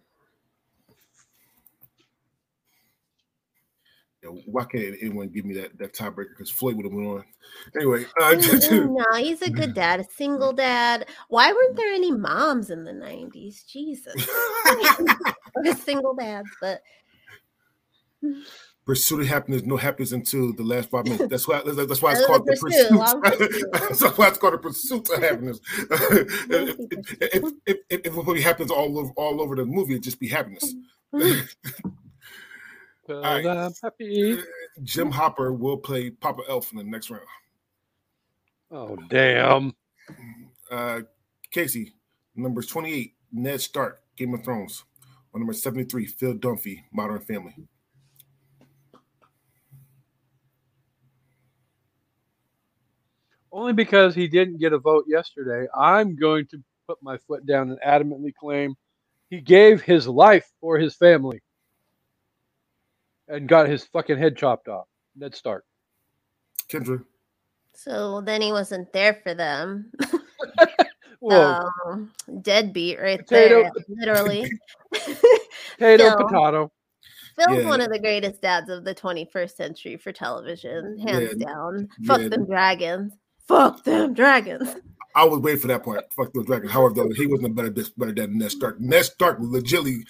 why 4.45 4.65
can't 4.65 4.95
anyone 5.01 5.27
give 5.29 5.45
me 5.45 5.55
that 5.55 5.77
that 5.79 5.93
tiebreaker? 5.93 6.29
Because 6.29 6.53
Floyd 6.53 6.77
would 6.77 6.85
have 6.85 6.95
went 6.95 7.09
on. 7.09 7.25
Anyway, 7.75 8.05
uh, 8.23 8.35
no, 8.71 9.05
he's 9.17 9.43
a 9.43 9.51
good 9.51 9.75
dad, 9.75 9.99
a 9.99 10.05
single 10.05 10.53
dad. 10.53 11.09
Why 11.29 11.51
weren't 11.53 11.77
there 11.77 11.93
any 11.93 12.13
moms 12.13 12.71
in 12.71 12.85
the 12.85 12.93
nineties? 12.93 13.65
Jesus, 13.65 14.15
a 15.67 15.75
single 15.75 16.15
dads, 16.15 16.49
but. 16.61 16.81
Pursuit 18.91 19.21
of 19.21 19.29
happiness, 19.29 19.63
no 19.63 19.77
happiness 19.77 20.11
until 20.11 20.53
the 20.53 20.65
last 20.65 20.91
five 20.91 21.05
minutes. 21.05 21.29
That's 21.29 21.47
why. 21.47 21.63
That's 21.65 22.03
why 22.03 22.11
it's 22.11 22.27
called 22.27 22.45
the 22.45 22.57
pursuit. 22.61 23.71
that's 23.73 24.19
why 24.19 24.27
it's 24.27 24.39
called 24.39 24.55
the 24.55 24.59
pursuit 24.59 25.09
of 25.11 25.23
happiness. 25.23 25.61
if, 25.71 26.75
if, 27.67 27.77
if, 27.89 28.01
if, 28.05 28.29
it 28.29 28.43
happens 28.43 28.73
all 28.73 28.99
over 28.99 29.13
all 29.15 29.41
over 29.41 29.55
the 29.55 29.65
movie, 29.65 29.93
it'd 29.93 30.03
just 30.03 30.19
be 30.19 30.27
happiness. 30.27 30.75
Right. 33.09 33.47
I'm 33.47 33.73
happy. 33.81 34.41
Uh, 34.41 34.43
Jim 34.83 35.13
Hopper 35.13 35.53
will 35.53 35.77
play 35.77 36.11
Papa 36.11 36.43
Elf 36.49 36.73
in 36.73 36.79
the 36.79 36.85
next 36.85 37.11
round. 37.11 37.25
Oh 38.73 38.97
damn. 39.09 39.73
Uh, 40.69 41.03
Kasey, 41.55 41.93
number 42.35 42.63
28, 42.63 43.15
Ned 43.31 43.61
Stark, 43.61 44.03
Game 44.17 44.35
of 44.35 44.45
Thrones. 44.45 44.83
On 45.33 45.41
number 45.41 45.53
73, 45.53 46.07
Phil 46.07 46.35
Dunphy, 46.35 46.83
Modern 46.93 47.21
Family. 47.21 47.55
Only 53.53 53.73
because 53.73 54.15
he 54.15 54.29
didn't 54.29 54.59
get 54.59 54.73
a 54.73 54.79
vote 54.79 55.05
yesterday, 55.09 55.67
I'm 55.77 56.17
going 56.17 56.47
to 56.49 56.63
put 56.87 57.03
my 57.03 57.19
foot 57.19 57.47
down 57.47 57.71
and 57.71 57.81
adamantly 57.81 58.35
claim 58.35 58.77
he 59.29 59.41
gave 59.41 59.81
his 59.81 60.07
life 60.09 60.51
for 60.61 60.79
his 60.79 60.95
family 60.97 61.41
and 63.29 63.49
got 63.49 63.69
his 63.69 63.85
fucking 63.85 64.19
head 64.19 64.37
chopped 64.37 64.69
off. 64.69 64.87
Ned 65.17 65.35
Stark. 65.35 65.65
Kendra. 66.69 67.05
So 67.75 68.21
then 68.21 68.43
he 68.43 68.53
wasn't 68.53 68.93
there 68.93 69.15
for 69.23 69.35
them. 69.35 69.93
Whoa. 71.21 71.61
Um, 71.87 72.13
deadbeat 72.43 73.01
right 73.01 73.19
potato. 73.19 73.63
there, 73.63 73.73
literally. 73.89 74.51
potato, 75.79 76.05
Phil. 76.05 76.17
potato. 76.17 76.73
Phil's 77.37 77.63
yeah. 77.63 77.69
one 77.69 77.81
of 77.81 77.91
the 77.91 77.99
greatest 77.99 78.43
dads 78.43 78.69
of 78.69 78.85
the 78.85 78.95
21st 78.95 79.55
century 79.55 79.97
for 79.97 80.13
television, 80.13 80.99
hands 80.99 81.35
yeah. 81.37 81.47
down. 81.47 81.89
Fuck 82.05 82.23
yeah. 82.23 82.29
them 82.29 82.47
dragons. 82.47 83.13
Fuck 83.51 83.83
them 83.83 84.15
dragons. 84.15 84.77
I 85.17 85.25
was 85.25 85.41
waiting 85.41 85.61
for 85.61 85.67
that 85.67 85.83
part. 85.83 86.05
Fuck 86.15 86.33
those 86.33 86.47
dragons. 86.47 86.71
However, 86.71 86.95
though, 86.95 87.11
he 87.11 87.27
wasn't 87.27 87.51
a 87.51 87.55
better 87.55 87.91
better 87.97 88.13
than 88.13 88.39
Ned 88.39 88.53
Stark. 88.53 88.79
Ned 88.79 89.05
Stark 89.05 89.39
legitimately 89.41 90.05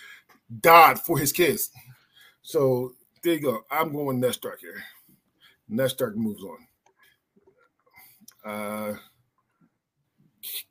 died 0.60 0.98
for 0.98 1.16
his 1.16 1.32
kids. 1.32 1.70
So 2.42 2.92
there 3.22 3.32
you 3.32 3.40
go. 3.40 3.62
I'm 3.70 3.94
going 3.94 4.20
Ned 4.20 4.34
Stark 4.34 4.60
here. 4.60 4.82
Ned 5.70 5.88
Stark 5.88 6.18
moves 6.18 6.44
on. 6.44 6.58
Uh, 8.44 8.96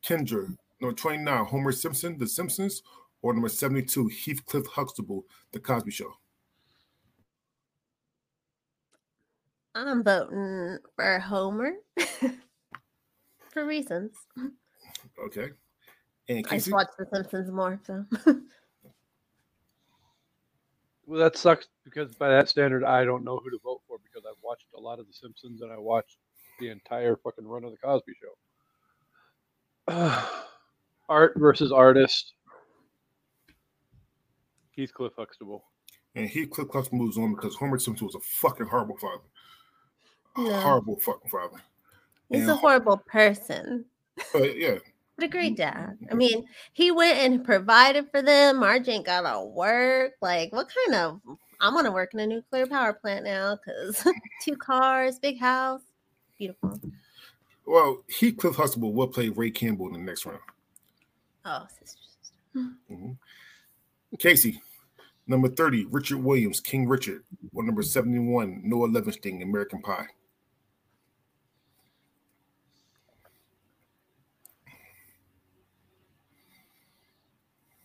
Kendra, 0.06 0.56
number 0.80 0.96
29, 0.96 1.46
Homer 1.46 1.72
Simpson, 1.72 2.20
The 2.20 2.28
Simpsons, 2.28 2.84
or 3.24 3.34
number 3.34 3.50
72, 3.50 4.10
Heathcliff 4.10 4.68
Huxtable, 4.68 5.26
The 5.54 5.60
Cosby 5.60 5.90
Show. 5.90 6.14
I'm 9.74 10.04
voting 10.04 10.78
for 10.96 11.20
Homer 11.20 11.72
for 13.52 13.66
reasons. 13.66 14.16
Okay. 15.26 15.50
And 16.28 16.46
I 16.50 16.56
just 16.56 16.72
watch 16.72 16.88
The 16.98 17.08
Simpsons 17.12 17.52
more, 17.52 17.80
so. 17.86 18.06
well, 21.06 21.20
that 21.20 21.36
sucks 21.36 21.68
because 21.84 22.14
by 22.16 22.30
that 22.30 22.50
standard, 22.50 22.84
I 22.84 23.04
don't 23.04 23.24
know 23.24 23.40
who 23.44 23.50
to 23.50 23.60
vote 23.64 23.82
for 23.88 23.98
because 24.04 24.26
I've 24.28 24.42
watched 24.44 24.68
a 24.78 24.80
lot 24.80 25.00
of 25.00 25.08
The 25.08 25.14
Simpsons 25.14 25.62
and 25.62 25.72
I 25.72 25.78
watched 25.78 26.18
the 26.60 26.70
entire 26.70 27.16
fucking 27.16 27.48
run 27.48 27.64
of 27.64 27.72
The 27.72 27.78
Cosby 27.78 28.14
Show. 29.88 30.22
Art 31.10 31.34
versus 31.38 31.72
artist. 31.72 32.34
Heathcliff 34.78 35.14
Huxtable. 35.18 35.64
And 36.16 36.30
Heathcliff 36.30 36.70
Huxtable 36.72 37.00
moves 37.00 37.18
on 37.18 37.34
because 37.34 37.56
Homer 37.56 37.80
Simpson 37.80 38.06
was 38.06 38.16
a 38.16 38.20
fucking 38.20 38.68
horrible 38.68 38.98
father. 38.98 39.24
A 40.38 40.62
horrible 40.62 41.00
fucking 41.00 41.30
father. 41.30 41.58
He's 42.30 42.42
and 42.42 42.52
a 42.52 42.56
horrible 42.56 42.98
person. 42.98 43.86
But 44.34 44.58
yeah. 44.58 44.78
What 45.16 45.26
a 45.26 45.28
great 45.28 45.58
dad. 45.58 45.98
I 46.10 46.14
mean, 46.14 46.46
he 46.74 46.92
went 46.92 47.18
and 47.18 47.44
provided 47.44 48.10
for 48.12 48.22
them. 48.22 48.58
Marge 48.58 48.88
ain't 48.88 49.06
gotta 49.06 49.44
work. 49.46 50.14
Like, 50.22 50.54
what 50.54 50.70
kind 50.86 50.96
of 50.96 51.22
I'm 51.60 51.74
gonna 51.74 51.92
work 51.92 52.14
in 52.14 52.22
a 52.22 52.28
nuclear 52.28 52.68
power 52.68 52.94
plant 52.94 53.26
now 53.26 53.58
because 53.58 54.08
two 54.44 54.56
cars, 54.56 55.20
big 55.20 55.40
house, 55.40 55.82
beautiful. 56.38 56.80
Well, 57.66 58.04
Heathcliff 58.10 58.56
Huxtable 58.56 58.94
will 58.94 59.08
play 59.08 59.30
Ray 59.30 59.52
Campbell 59.52 59.88
in 59.88 59.94
the 59.94 60.00
next 60.00 60.26
round. 60.26 60.40
Oh, 61.46 61.66
sister, 61.80 62.00
sister. 62.22 62.70
Mm-hmm. 62.92 63.12
Kasey, 64.18 64.60
number 65.28 65.50
30, 65.50 65.86
Richard 65.86 66.18
Williams, 66.18 66.60
King 66.60 66.88
Richard. 66.88 67.24
Or 67.54 67.64
number 67.64 67.84
71, 67.84 68.62
Noah 68.64 68.90
Levenstein, 68.90 69.44
American 69.44 69.82
Pie. 69.82 70.08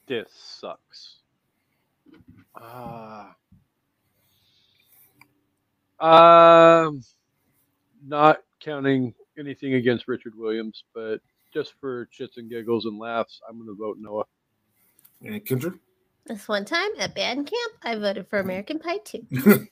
This 0.06 0.28
sucks. 0.32 1.16
Ah. 2.56 3.30
Uh... 3.30 3.34
Um, 6.04 7.02
not 8.06 8.42
counting 8.60 9.14
anything 9.38 9.74
against 9.74 10.08
Richard 10.08 10.34
Williams, 10.36 10.84
but 10.94 11.20
just 11.52 11.74
for 11.80 12.06
chits 12.06 12.36
and 12.36 12.50
giggles 12.50 12.84
and 12.84 12.98
laughs, 12.98 13.40
I'm 13.48 13.56
going 13.56 13.68
to 13.68 13.74
vote 13.74 13.96
Noah. 14.00 14.24
And 15.22 15.44
Kendra? 15.46 15.78
This 16.26 16.48
one 16.48 16.64
time 16.64 16.90
at 16.98 17.14
band 17.14 17.46
camp, 17.46 17.72
I 17.82 17.96
voted 17.96 18.28
for 18.28 18.38
American 18.38 18.78
Pie 18.78 18.98
too. 18.98 19.26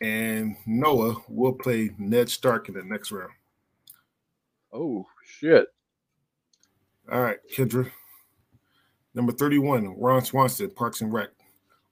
and 0.00 0.56
Noah 0.66 1.16
will 1.28 1.54
play 1.54 1.90
Ned 1.98 2.28
Stark 2.28 2.68
in 2.68 2.74
the 2.74 2.82
next 2.84 3.10
round. 3.10 3.32
Oh, 4.72 5.06
shit. 5.24 5.66
All 7.10 7.20
right, 7.20 7.38
Kendra. 7.52 7.90
Number 9.14 9.32
31, 9.32 9.98
Ron 9.98 10.24
Swanson, 10.24 10.70
Parks 10.70 11.00
and 11.00 11.12
Rec. 11.12 11.30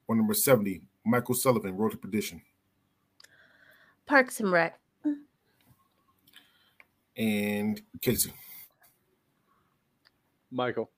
Or 0.06 0.14
number 0.14 0.32
70, 0.32 0.80
Michael 1.04 1.34
Sullivan 1.34 1.76
Road 1.76 1.90
to 1.90 1.96
Perdition. 1.96 2.40
Parks 4.06 4.38
and 4.38 4.52
Rec. 4.52 4.78
And 7.16 7.82
Kasey. 7.98 8.32
Michael. 10.52 10.88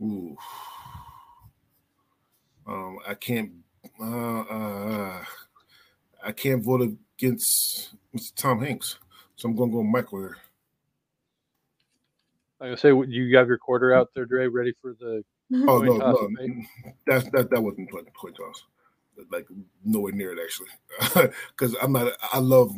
Ooh. 0.00 0.36
Um, 2.66 2.98
I 3.06 3.14
can't. 3.14 3.50
Uh, 4.00 4.40
uh, 4.40 5.24
I 6.24 6.32
can't 6.32 6.64
vote 6.64 6.96
against 7.18 7.94
Mr. 8.16 8.34
Tom 8.36 8.62
Hanks, 8.62 8.98
so 9.36 9.48
I'm 9.48 9.56
going 9.56 9.70
to 9.70 9.76
go 9.76 9.82
Michael 9.82 10.20
here. 10.20 10.36
I 12.60 12.74
say, 12.76 12.88
you 12.88 13.36
have 13.36 13.48
your 13.48 13.58
quarter 13.58 13.94
out 13.94 14.10
there, 14.14 14.26
Dre, 14.26 14.46
ready 14.46 14.72
for 14.80 14.94
the? 14.98 15.22
Oh 15.68 15.78
no, 15.78 15.98
toss 15.98 16.16
no, 16.20 16.62
that's 17.06 17.28
that 17.30 17.50
that 17.50 17.62
wasn't 17.62 17.90
point 17.90 18.12
point 18.14 18.36
toss. 18.36 18.64
Like 19.30 19.46
nowhere 19.84 20.12
near 20.12 20.32
it 20.32 20.42
actually, 20.42 21.30
because 21.56 21.76
I'm 21.82 21.92
not. 21.92 22.12
I 22.32 22.38
love 22.38 22.74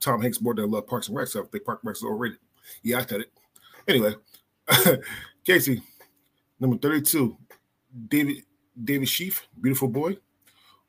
Tom 0.00 0.20
Hanks 0.20 0.40
more 0.40 0.54
than 0.54 0.66
I 0.66 0.68
love 0.68 0.86
Parks 0.86 1.08
and 1.08 1.16
Rec. 1.16 1.28
So 1.28 1.42
if 1.42 1.50
they 1.50 1.58
Parks 1.58 1.82
and 1.82 1.88
Rec 1.88 1.96
is 1.96 2.04
overrated, 2.04 2.38
yeah, 2.82 2.98
I 2.98 3.06
said 3.06 3.22
it. 3.22 3.32
Anyway, 3.88 4.14
Kasey, 5.48 5.82
number 6.60 6.76
thirty-two, 6.76 7.36
David 8.08 8.44
David 8.82 9.08
Sheff, 9.08 9.42
beautiful 9.60 9.88
boy, 9.88 10.18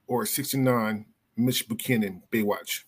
or 0.08 0.26
sixty-nine, 0.26 1.06
Mitch 1.38 1.68
Buchanan, 1.68 2.22
Baywatch. 2.32 2.84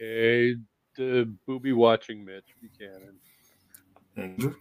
Okay, 0.00 0.56
the 0.96 1.32
booby 1.46 1.72
watching 1.72 2.24
Mitch 2.24 2.44
Buchannon. 2.60 3.16
Andrew? 4.16 4.54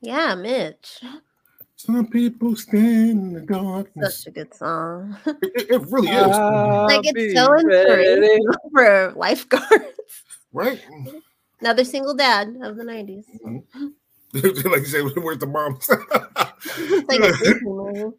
Yeah, 0.00 0.34
Mitch. 0.34 1.00
Some 1.76 2.06
people 2.08 2.56
stand 2.56 3.10
in 3.10 3.32
the 3.34 3.40
darkness. 3.42 4.20
Such 4.22 4.28
a 4.28 4.30
good 4.30 4.54
song. 4.54 5.16
It, 5.26 5.36
it- 5.42 5.70
it 5.70 5.82
really 5.90 6.08
is, 6.08 6.26
like 6.26 7.00
it's 7.04 7.34
so 7.34 7.52
inspirational 7.54 8.54
for 8.72 9.12
lifeguards. 9.16 9.84
right? 10.52 10.80
Another 11.60 11.84
single 11.84 12.14
dad 12.14 12.56
of 12.62 12.76
the 12.76 12.84
90s. 12.84 13.24
like 14.64 14.80
you 14.80 14.86
said, 14.86 15.04
where's 15.22 15.38
the 15.38 15.46
moms? 15.46 15.88
Like 17.08 17.20
a 17.20 17.32
Disney 17.38 17.60
movie. 17.62 18.16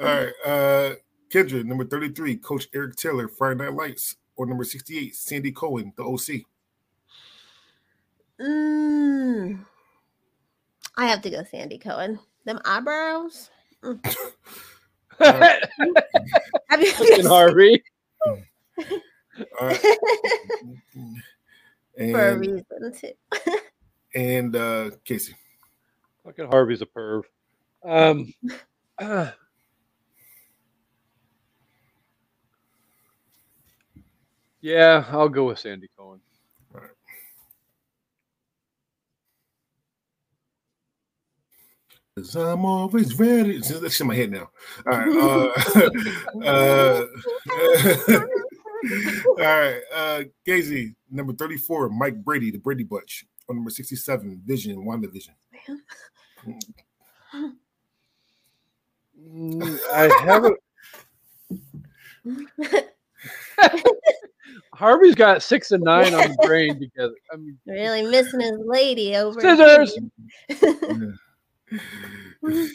All 0.00 0.06
right, 0.06 0.32
uh, 0.46 0.94
Kendra, 1.30 1.64
number 1.64 1.84
33, 1.84 2.36
Coach 2.36 2.68
Eric 2.74 2.96
Taylor, 2.96 3.28
Friday 3.28 3.64
Night 3.64 3.74
Lights, 3.74 4.16
or 4.38 4.46
number 4.46 4.64
68, 4.64 5.14
Sandy 5.14 5.52
Cohen, 5.52 5.92
the 5.96 6.04
OC. 6.04 6.46
Mm. 8.40 9.64
I 10.96 11.06
have 11.08 11.20
to 11.22 11.30
go 11.30 11.42
Sandy 11.44 11.76
Cohen. 11.76 12.20
Them 12.44 12.60
eyebrows. 12.64 13.50
Uh, 13.82 13.94
Have 16.68 16.80
you 16.80 16.92
Fucking 16.92 17.26
Harvey. 17.26 17.82
all 18.24 18.38
right, 19.60 19.80
for 21.96 22.28
a 22.28 22.38
reason 22.38 22.64
too. 22.96 23.12
and 24.14 24.54
uh, 24.56 24.90
Casey. 25.04 25.34
Fucking 26.24 26.46
Harvey's 26.46 26.82
a 26.82 26.86
perv. 26.86 27.22
Um, 27.84 28.32
uh, 28.98 29.30
yeah, 34.60 35.04
I'll 35.10 35.28
go 35.28 35.44
with 35.44 35.58
Sandy 35.58 35.88
Cohen. 35.96 36.20
Cause 42.18 42.34
I'm 42.34 42.64
always 42.64 43.16
ready. 43.16 43.62
See, 43.62 43.78
That's 43.78 44.00
in 44.00 44.08
my 44.08 44.14
head 44.16 44.32
now. 44.32 44.50
All 44.90 44.98
right. 44.98 45.52
Uh, 46.44 46.44
uh, 46.44 47.06
all 49.28 49.36
right. 49.36 49.80
Uh, 49.94 50.22
Casey, 50.44 50.96
number 51.08 51.32
34, 51.32 51.90
Mike 51.90 52.16
Brady, 52.24 52.50
the 52.50 52.58
Brady 52.58 52.82
Bunch. 52.82 53.24
On 53.48 53.54
number 53.54 53.70
67, 53.70 54.42
Vision, 54.44 54.84
WandaVision. 54.84 55.30
Mm, 59.16 59.78
I 59.94 60.10
haven't. 60.24 60.58
Harvey's 64.74 65.14
got 65.14 65.42
six 65.42 65.70
and 65.70 65.82
nine 65.84 66.14
on 66.14 66.30
the 66.30 66.36
brain 66.46 66.78
together. 66.78 67.14
I 67.32 67.36
mean, 67.36 67.58
really 67.66 68.02
missing 68.02 68.40
his 68.40 68.58
lady 68.64 69.16
over 69.16 69.40
Scissors! 69.40 69.98
here. 70.48 71.18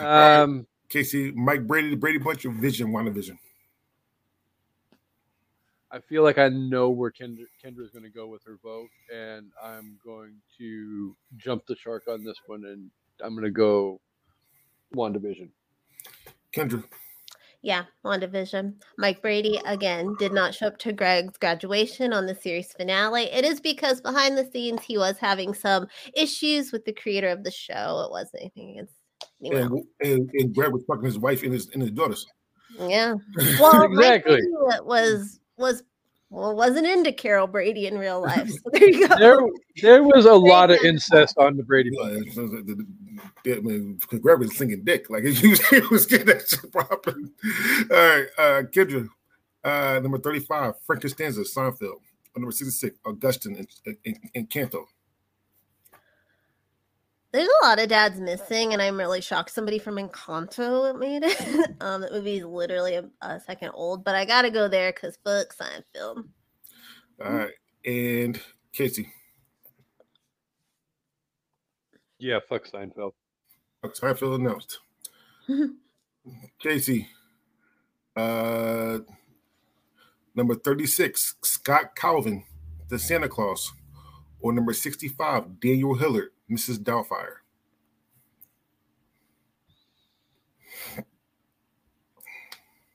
um, 0.00 0.66
Casey, 0.88 1.32
Mike 1.32 1.66
Brady, 1.66 1.90
the 1.90 1.96
Brady 1.96 2.18
Bunch, 2.18 2.44
or 2.44 2.50
Vision, 2.52 2.88
WandaVision. 2.88 3.38
I 5.90 6.00
feel 6.00 6.22
like 6.22 6.36
I 6.36 6.48
know 6.48 6.90
where 6.90 7.10
Kendra 7.10 7.46
Kendra's 7.64 7.90
going 7.90 8.02
to 8.02 8.10
go 8.10 8.26
with 8.26 8.42
her 8.44 8.58
vote, 8.62 8.88
and 9.14 9.50
I'm 9.62 9.98
going 10.04 10.34
to 10.58 11.16
jump 11.36 11.66
the 11.66 11.76
shark 11.76 12.04
on 12.08 12.24
this 12.24 12.36
one, 12.46 12.64
and 12.64 12.90
I'm 13.22 13.34
going 13.34 13.44
to 13.44 13.50
go 13.50 14.00
WandaVision. 14.94 15.48
Kendra. 16.54 16.84
Yeah, 17.66 17.82
WandaVision. 18.04 18.74
Mike 18.96 19.20
Brady 19.20 19.60
again 19.66 20.14
did 20.20 20.32
not 20.32 20.54
show 20.54 20.68
up 20.68 20.78
to 20.78 20.92
Greg's 20.92 21.36
graduation 21.36 22.12
on 22.12 22.24
the 22.24 22.34
series 22.36 22.72
finale. 22.72 23.24
It 23.24 23.44
is 23.44 23.60
because 23.60 24.00
behind 24.00 24.38
the 24.38 24.48
scenes 24.52 24.84
he 24.84 24.96
was 24.96 25.18
having 25.18 25.52
some 25.52 25.88
issues 26.14 26.70
with 26.70 26.84
the 26.84 26.92
creator 26.92 27.28
of 27.28 27.42
the 27.42 27.50
show. 27.50 28.04
It 28.06 28.12
wasn't 28.12 28.42
anything 28.42 28.70
against 28.70 28.94
anyone. 29.44 29.82
And, 30.00 30.12
and, 30.12 30.30
and 30.34 30.54
Brad 30.54 30.72
was 30.72 30.84
fucking 30.86 31.06
his 31.06 31.18
wife 31.18 31.42
and 31.42 31.52
his 31.52 31.68
and 31.72 31.82
his 31.82 31.90
daughters. 31.90 32.24
Yeah. 32.78 33.16
Well, 33.58 33.82
Exactly. 33.82 34.34
Brady 34.34 34.46
wa- 34.52 34.82
was 34.84 35.40
was 35.56 35.82
well 36.30 36.54
wasn't 36.54 36.86
into 36.86 37.10
Carol 37.10 37.48
Brady 37.48 37.88
in 37.88 37.98
real 37.98 38.22
life. 38.22 38.48
So 38.48 38.70
there 38.74 38.88
you 38.88 39.08
go. 39.08 39.16
There, 39.18 39.38
there 39.82 40.02
was 40.04 40.26
a 40.26 40.34
lot 40.34 40.70
of 40.70 40.78
incest 40.84 41.36
on 41.36 41.56
the 41.56 41.64
Brady 41.64 41.90
Yeah, 41.92 42.20
Bunch. 43.16 43.30
it 43.44 43.54
sounds 43.54 43.64
like 43.64 43.64
the, 43.64 43.70
the, 43.70 43.70
I 43.74 43.78
mean, 43.78 43.94
because 43.94 44.20
Brad 44.20 44.38
was 44.38 44.56
thinking 44.56 44.84
dick. 44.84 45.10
Like 45.10 45.24
he 45.24 45.48
was, 45.48 45.68
he 45.68 45.80
was 45.90 46.06
getting 46.06 46.26
that 46.26 46.48
shit 46.48 46.72
popping. 46.72 47.30
All 47.90 47.96
right, 47.96 48.26
uh, 48.38 48.62
Kendra, 48.70 49.08
uh, 49.64 50.00
number 50.00 50.18
35, 50.18 50.74
Frank 50.86 51.02
Costanza, 51.02 51.42
Seinfeld. 51.42 52.00
Or 52.34 52.40
number 52.40 52.52
66, 52.52 52.98
Augustine 53.04 53.66
Encanto. 54.36 54.84
There's 57.32 57.48
a 57.62 57.66
lot 57.66 57.78
of 57.78 57.88
dads 57.88 58.18
missing, 58.20 58.72
and 58.72 58.80
I'm 58.80 58.96
really 58.96 59.20
shocked 59.20 59.50
somebody 59.50 59.78
from 59.78 59.96
Encanto 59.96 60.98
made 60.98 61.22
it. 61.22 61.70
um, 61.80 62.00
that 62.00 62.12
movie 62.12 62.38
is 62.38 62.44
literally 62.44 62.94
a, 62.94 63.10
a 63.20 63.40
second 63.40 63.72
old, 63.74 64.04
but 64.04 64.14
I 64.14 64.24
gotta 64.24 64.50
go 64.50 64.68
there 64.68 64.92
because 64.92 65.18
fuck 65.22 65.54
Seinfeld. 65.54 66.24
All 67.22 67.32
right, 67.32 67.52
and 67.84 68.40
Casey. 68.72 69.12
Yeah, 72.18 72.38
fuck 72.48 72.66
Seinfeld. 72.66 73.12
Fuck 73.82 73.94
Seinfeld 73.94 74.36
announced. 74.36 74.78
Casey, 76.58 77.08
uh, 78.16 78.98
number 80.34 80.54
36, 80.54 81.36
Scott 81.42 81.94
Calvin, 81.94 82.44
the 82.88 82.98
Santa 82.98 83.28
Clause. 83.28 83.72
Or 84.40 84.52
number 84.52 84.72
65, 84.72 85.60
Daniel 85.60 85.94
Hillard, 85.94 86.30
Mrs. 86.50 86.78
Doubtfire. 86.78 87.36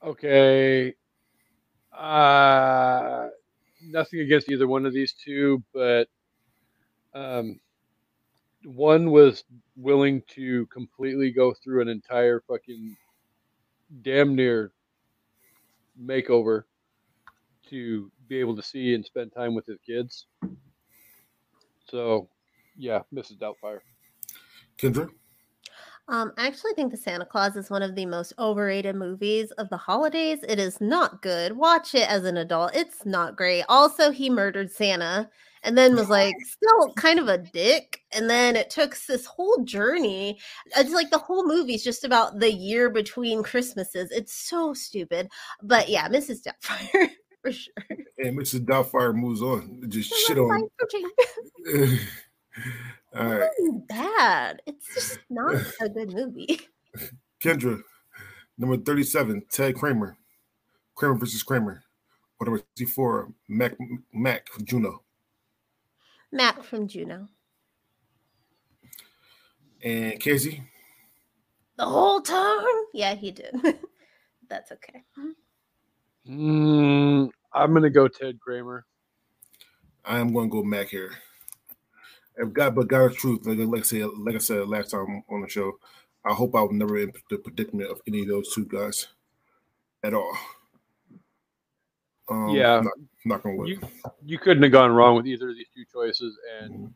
Okay. 0.02 0.94
Uh, 1.96 3.28
nothing 3.82 4.20
against 4.20 4.50
either 4.50 4.66
one 4.66 4.86
of 4.86 4.92
these 4.92 5.12
two, 5.12 5.62
but 5.72 6.08
um, 7.14 7.60
one 8.64 9.10
was 9.10 9.44
willing 9.76 10.22
to 10.28 10.66
completely 10.66 11.30
go 11.30 11.54
through 11.54 11.82
an 11.82 11.88
entire 11.88 12.42
fucking 12.48 12.96
damn 14.02 14.34
near 14.34 14.72
makeover 16.00 16.64
to 17.68 18.10
be 18.28 18.38
able 18.38 18.56
to 18.56 18.62
see 18.62 18.94
and 18.94 19.04
spend 19.04 19.32
time 19.32 19.54
with 19.54 19.66
his 19.66 19.78
kids. 19.84 20.26
So, 21.90 22.28
yeah, 22.76 23.00
Mrs. 23.14 23.38
Doubtfire. 23.38 23.80
Kendra? 24.78 25.08
Um, 26.08 26.32
I 26.36 26.46
actually 26.46 26.74
think 26.74 26.90
the 26.90 26.96
Santa 26.96 27.24
Clause 27.24 27.56
is 27.56 27.70
one 27.70 27.82
of 27.82 27.94
the 27.94 28.06
most 28.06 28.32
overrated 28.38 28.96
movies 28.96 29.50
of 29.52 29.68
the 29.68 29.76
holidays. 29.76 30.40
It 30.48 30.58
is 30.58 30.80
not 30.80 31.22
good. 31.22 31.56
Watch 31.56 31.94
it 31.94 32.08
as 32.08 32.24
an 32.24 32.36
adult. 32.36 32.74
It's 32.74 33.06
not 33.06 33.36
great. 33.36 33.64
Also, 33.68 34.10
he 34.10 34.28
murdered 34.28 34.70
Santa 34.70 35.30
and 35.62 35.78
then 35.78 35.94
was 35.94 36.08
like 36.08 36.34
still 36.44 36.92
kind 36.94 37.18
of 37.18 37.28
a 37.28 37.38
dick. 37.38 38.00
And 38.12 38.28
then 38.28 38.56
it 38.56 38.70
took 38.70 38.96
this 39.06 39.26
whole 39.26 39.64
journey. 39.64 40.38
It's 40.76 40.92
like 40.92 41.10
the 41.10 41.18
whole 41.18 41.46
movie's 41.46 41.84
just 41.84 42.04
about 42.04 42.40
the 42.40 42.52
year 42.52 42.90
between 42.90 43.42
Christmases. 43.42 44.10
It's 44.10 44.32
so 44.32 44.74
stupid. 44.74 45.28
But 45.62 45.88
yeah, 45.88 46.08
Mrs. 46.08 46.42
Doubtfire 46.42 47.10
for 47.42 47.52
sure. 47.52 47.72
And 48.18 48.38
Mrs. 48.38 48.66
Doubtfire 48.66 49.14
moves 49.14 49.42
on. 49.42 49.84
Just 49.88 50.12
shit 50.26 50.38
on. 50.38 50.68
All 53.14 53.26
right. 53.26 53.50
It's 53.58 53.86
bad. 53.88 54.62
It's 54.66 54.94
just 54.94 55.18
not 55.30 55.54
a 55.80 55.88
good 55.88 56.12
movie. 56.12 56.60
Kendra, 57.42 57.80
number 58.58 58.76
37, 58.76 59.42
Ted 59.50 59.74
Kramer. 59.74 60.16
Kramer 60.94 61.14
versus 61.14 61.42
Kramer. 61.42 61.82
Or 62.38 62.46
number 62.46 62.62
64, 62.76 63.32
Mac 63.48 63.76
Mac 64.12 64.48
Juno. 64.64 65.02
Mac 66.32 66.62
from 66.62 66.88
Juno. 66.88 67.28
And 69.84 70.18
Casey, 70.18 70.62
the 71.76 71.84
whole 71.84 72.20
time. 72.20 72.64
Yeah, 72.94 73.14
he 73.14 73.30
did. 73.30 73.54
That's 74.48 74.72
okay. 74.72 75.02
Mm, 76.28 77.30
I'm 77.52 77.74
gonna 77.74 77.90
go 77.90 78.08
Ted 78.08 78.38
Kramer. 78.40 78.86
I 80.04 80.18
am 80.18 80.32
going 80.32 80.50
to 80.50 80.52
go 80.52 80.64
Mac 80.64 80.88
here. 80.88 81.12
If 82.36 82.52
God, 82.52 82.74
but 82.74 82.88
God's 82.88 83.16
truth, 83.16 83.46
like, 83.46 83.58
like 83.58 83.80
I 83.80 83.84
said, 83.84 84.06
like 84.18 84.34
I 84.34 84.38
said 84.38 84.68
last 84.68 84.90
time 84.90 85.22
on 85.30 85.42
the 85.42 85.48
show, 85.48 85.72
I 86.24 86.32
hope 86.32 86.54
I 86.54 86.62
was 86.62 86.72
never 86.72 86.98
in 86.98 87.12
the 87.30 87.38
predicament 87.38 87.90
of 87.90 88.00
any 88.08 88.22
of 88.22 88.28
those 88.28 88.52
two 88.52 88.64
guys 88.64 89.08
at 90.02 90.14
all. 90.14 90.36
Um, 92.28 92.50
Yeah. 92.50 92.80
not, 92.80 92.92
not 93.24 93.42
gonna. 93.42 93.66
You 93.66 93.80
you 94.24 94.38
couldn't 94.38 94.62
have 94.62 94.72
gone 94.72 94.92
wrong 94.92 95.16
with 95.16 95.26
either 95.26 95.50
of 95.50 95.56
these 95.56 95.68
two 95.74 95.84
choices, 95.92 96.38
and 96.60 96.92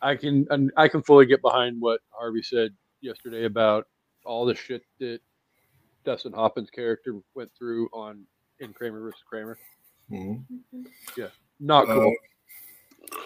I 0.00 0.14
can 0.16 0.46
and 0.50 0.70
I 0.76 0.88
can 0.88 1.02
fully 1.02 1.26
get 1.26 1.42
behind 1.42 1.80
what 1.80 2.00
Harvey 2.10 2.42
said 2.42 2.74
yesterday 3.00 3.44
about 3.44 3.88
all 4.24 4.46
the 4.46 4.54
shit 4.54 4.82
that 5.00 5.20
Dustin 6.04 6.32
Hoffman's 6.32 6.70
character 6.70 7.14
went 7.34 7.50
through 7.58 7.88
on 7.92 8.24
in 8.60 8.72
Kramer 8.72 9.00
versus 9.00 9.22
Kramer. 9.28 9.58
Mhm. 10.10 10.44
Not 11.60 11.86
cool. 11.86 12.14
Uh, 13.12 13.16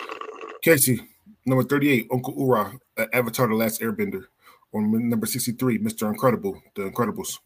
Casey, 0.62 1.00
number 1.44 1.64
38, 1.64 2.08
Uncle 2.12 2.34
Iroh, 2.34 2.78
uh, 2.96 3.06
Avatar 3.12 3.48
The 3.48 3.54
Last 3.54 3.80
Airbender. 3.80 4.26
On 4.72 5.08
number 5.08 5.26
63, 5.26 5.78
Mr. 5.78 6.08
Incredible, 6.08 6.62
The 6.74 6.82
Incredibles. 6.90 7.40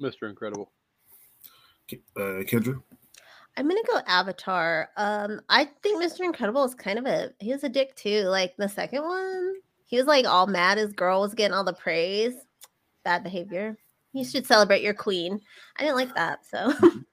Mr. 0.00 0.28
Incredible. 0.28 0.70
Uh, 1.92 2.42
Kendra, 2.44 2.80
I'm 3.56 3.68
gonna 3.68 3.80
go 3.86 4.00
Avatar. 4.06 4.90
Um, 4.96 5.40
I 5.48 5.66
think 5.82 6.02
Mr. 6.02 6.20
Incredible 6.20 6.64
is 6.64 6.74
kind 6.74 6.98
of 6.98 7.06
a 7.06 7.30
he 7.40 7.52
was 7.52 7.64
a 7.64 7.68
dick 7.68 7.94
too. 7.94 8.22
Like 8.22 8.56
the 8.56 8.68
second 8.68 9.02
one, 9.02 9.54
he 9.86 9.96
was 9.96 10.06
like 10.06 10.26
all 10.26 10.46
mad 10.46 10.78
his 10.78 10.92
girl 10.92 11.20
was 11.20 11.34
getting 11.34 11.54
all 11.54 11.64
the 11.64 11.72
praise. 11.72 12.34
Bad 13.04 13.22
behavior. 13.22 13.76
You 14.12 14.24
should 14.24 14.46
celebrate 14.46 14.82
your 14.82 14.94
queen. 14.94 15.40
I 15.76 15.82
didn't 15.82 15.96
like 15.96 16.14
that, 16.14 16.46
so. 16.46 16.72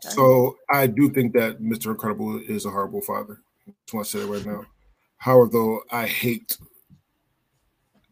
So 0.00 0.56
I 0.68 0.86
do 0.88 1.10
think 1.10 1.32
that 1.34 1.60
Mr. 1.60 1.92
Incredible 1.92 2.40
is 2.40 2.66
a 2.66 2.70
horrible 2.70 3.00
father. 3.00 3.40
Just 3.66 3.94
want 3.94 4.06
to 4.06 4.18
say 4.18 4.24
it 4.24 4.26
right 4.26 4.44
now. 4.44 4.64
However, 5.18 5.48
though, 5.52 5.82
I 5.92 6.06
hate 6.06 6.58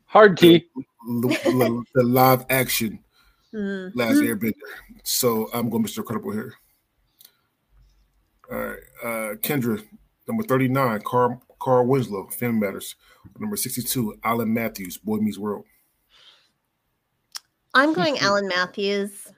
Hard 0.05 0.39
T. 0.39 0.67
the, 1.07 1.29
the, 1.29 1.85
the 1.95 2.03
live 2.05 2.47
action 2.49 3.01
Mm. 3.55 3.93
Last 3.95 4.17
Airbender. 4.17 4.53
So 5.05 5.49
I'm 5.53 5.71
going 5.71 5.85
Mr. 5.85 5.99
Incredible 5.99 6.33
here. 6.33 6.55
All 8.51 8.59
right. 8.59 8.79
Uh, 9.03 9.35
Kendra, 9.37 9.83
number 10.27 10.43
39, 10.43 11.01
Carl, 11.03 11.43
Carl 11.61 11.87
Winslow, 11.87 12.29
Family 12.29 12.61
Matters. 12.61 12.97
Number 13.39 13.57
62, 13.57 14.19
Alan 14.25 14.53
Matthews, 14.53 14.97
Boy 14.97 15.19
Meets 15.19 15.39
World. 15.39 15.65
I'm 17.75 17.93
going 17.93 18.19
Alan 18.19 18.49
Matthews. 18.49 19.33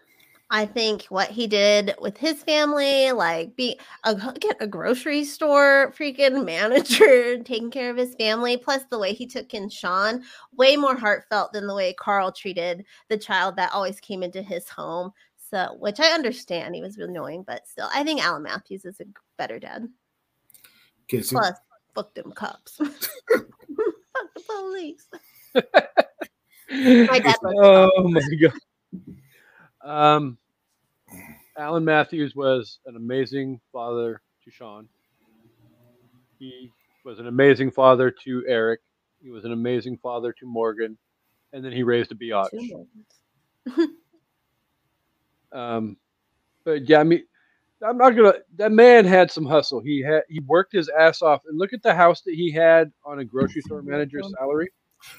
I 0.52 0.66
think 0.66 1.04
what 1.04 1.30
he 1.30 1.46
did 1.46 1.94
with 2.00 2.16
his 2.16 2.42
family, 2.42 3.12
like 3.12 3.54
be 3.54 3.78
a, 4.02 4.14
get 4.38 4.56
a 4.58 4.66
grocery 4.66 5.24
store 5.24 5.92
freaking 5.96 6.44
manager 6.46 7.38
taking 7.38 7.70
care 7.70 7.88
of 7.88 7.96
his 7.96 8.16
family, 8.16 8.56
plus 8.56 8.82
the 8.90 8.98
way 8.98 9.12
he 9.12 9.26
took 9.26 9.54
in 9.54 9.68
Sean, 9.68 10.24
way 10.56 10.76
more 10.76 10.96
heartfelt 10.96 11.52
than 11.52 11.68
the 11.68 11.74
way 11.74 11.92
Carl 11.92 12.32
treated 12.32 12.84
the 13.08 13.16
child 13.16 13.54
that 13.56 13.72
always 13.72 14.00
came 14.00 14.24
into 14.24 14.42
his 14.42 14.68
home. 14.68 15.12
So, 15.50 15.76
which 15.78 16.00
I 16.00 16.08
understand, 16.08 16.74
he 16.74 16.82
was 16.82 16.96
annoying, 16.96 17.44
but 17.46 17.66
still, 17.68 17.88
I 17.94 18.02
think 18.02 18.24
Alan 18.24 18.42
Matthews 18.42 18.84
is 18.84 19.00
a 19.00 19.04
better 19.38 19.58
dad. 19.60 19.88
Plus, 21.08 21.58
fuck 21.94 22.14
them 22.14 22.32
cops. 22.32 22.76
fuck 22.76 22.90
the 24.34 24.42
police. 24.46 25.08
My 27.08 27.18
dad 27.18 27.34
oh 27.42 28.08
my 28.08 28.20
god. 28.40 28.52
Um, 29.82 30.38
Alan 31.60 31.84
Matthews 31.84 32.34
was 32.34 32.78
an 32.86 32.96
amazing 32.96 33.60
father 33.70 34.22
to 34.44 34.50
Sean. 34.50 34.88
He 36.38 36.70
was 37.04 37.18
an 37.18 37.26
amazing 37.26 37.70
father 37.70 38.10
to 38.24 38.44
Eric. 38.48 38.80
He 39.22 39.28
was 39.30 39.44
an 39.44 39.52
amazing 39.52 39.98
father 39.98 40.32
to 40.40 40.46
Morgan, 40.46 40.96
and 41.52 41.62
then 41.62 41.72
he 41.72 41.82
raised 41.82 42.12
a 42.12 42.14
biatch. 42.14 42.48
Um, 45.52 45.96
but 46.64 46.88
yeah, 46.88 47.00
I 47.00 47.02
mean, 47.02 47.24
I'm 47.84 47.98
not 47.98 48.10
gonna. 48.10 48.34
That 48.56 48.70
man 48.70 49.04
had 49.04 49.32
some 49.32 49.44
hustle. 49.44 49.80
He 49.80 50.00
had 50.00 50.22
he 50.28 50.38
worked 50.46 50.72
his 50.72 50.88
ass 50.88 51.22
off, 51.22 51.42
and 51.48 51.58
look 51.58 51.72
at 51.72 51.82
the 51.82 51.92
house 51.92 52.20
that 52.22 52.36
he 52.36 52.52
had 52.52 52.92
on 53.04 53.18
a 53.18 53.24
grocery 53.24 53.60
store 53.62 53.82
manager's 53.82 54.32
salary. 54.38 54.70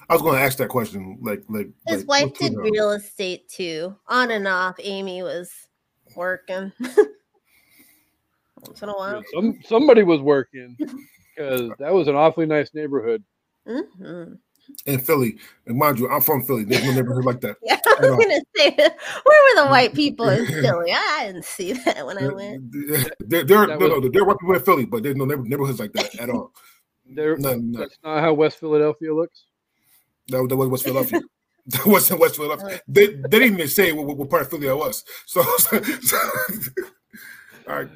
I 0.08 0.14
was 0.14 0.22
going 0.22 0.36
to 0.38 0.40
ask 0.40 0.56
that 0.56 0.70
question. 0.70 1.18
Like, 1.20 1.44
like 1.50 1.68
His 1.86 2.06
like, 2.06 2.30
wife 2.30 2.38
did 2.38 2.56
real 2.56 2.92
estate 2.92 3.46
too, 3.50 3.94
on 4.06 4.30
and 4.30 4.48
off. 4.48 4.76
Amy 4.78 5.22
was 5.22 5.50
working. 6.16 6.72
Once 8.60 8.82
in 8.82 8.88
a 8.88 8.92
while. 8.92 9.22
Some 9.34 9.58
somebody 9.64 10.02
was 10.02 10.20
working 10.20 10.76
because 11.36 11.70
that 11.78 11.92
was 11.92 12.08
an 12.08 12.14
awfully 12.14 12.46
nice 12.46 12.70
neighborhood. 12.74 13.22
hmm 13.66 14.34
in 14.86 15.00
Philly. 15.00 15.38
And 15.66 15.76
mind 15.76 15.98
you, 15.98 16.08
I'm 16.08 16.20
from 16.20 16.44
Philly. 16.44 16.62
There's 16.64 16.84
no 16.84 16.92
neighborhood 16.92 17.24
like 17.24 17.40
that. 17.40 17.56
Yeah, 17.62 17.78
I 17.84 18.00
was 18.00 18.10
gonna 18.24 18.40
say, 18.56 18.70
where 18.76 18.86
were 19.56 19.62
the 19.62 19.66
white 19.68 19.92
people 19.92 20.28
in 20.28 20.46
Philly? 20.46 20.92
I 20.92 21.24
didn't 21.26 21.44
see 21.44 21.72
that 21.72 22.06
when 22.06 22.16
I 22.16 22.28
went. 22.32 22.70
There, 22.72 23.42
there, 23.44 23.66
That 23.66 23.80
no, 23.80 23.88
was- 23.88 24.02
no, 24.04 24.08
there 24.08 24.22
are 24.22 24.24
white 24.24 24.38
people 24.38 24.54
in 24.54 24.62
Philly, 24.62 24.86
but 24.86 25.02
there's 25.02 25.16
no 25.16 25.24
neighbor, 25.24 25.42
neighborhoods 25.42 25.80
like 25.80 25.92
that 25.94 26.14
at 26.20 26.30
all. 26.30 26.52
There, 27.04 27.36
None, 27.36 27.72
none. 27.72 27.80
that's 27.82 27.98
not 28.04 28.20
how 28.20 28.32
West 28.34 28.60
Philadelphia 28.60 29.12
looks. 29.12 29.44
That, 30.28 30.46
that 30.48 30.56
was 30.56 30.68
West 30.68 30.84
Philadelphia. 30.84 31.20
that 31.66 31.86
wasn't 31.86 32.20
West 32.20 32.36
Philadelphia. 32.36 32.80
They, 32.88 33.06
they 33.06 33.28
didn't 33.28 33.54
even 33.54 33.68
say 33.68 33.92
what, 33.92 34.16
what 34.16 34.28
part 34.28 34.42
of 34.42 34.50
Philly 34.50 34.68
I 34.68 34.72
was. 34.72 35.04
So, 35.26 35.42
so, 35.42 36.18
all 37.68 37.76
right. 37.76 37.88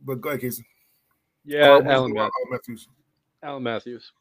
But 0.00 0.20
go 0.20 0.30
ahead, 0.30 0.40
Casey. 0.40 0.64
Yeah, 1.44 1.72
Uh, 1.72 1.82
Alan, 1.82 1.90
Alan 1.90 2.12
Matthews. 2.14 2.30
Matthews. 2.50 2.88
Alan 3.42 3.62
Matthews. 3.62 4.12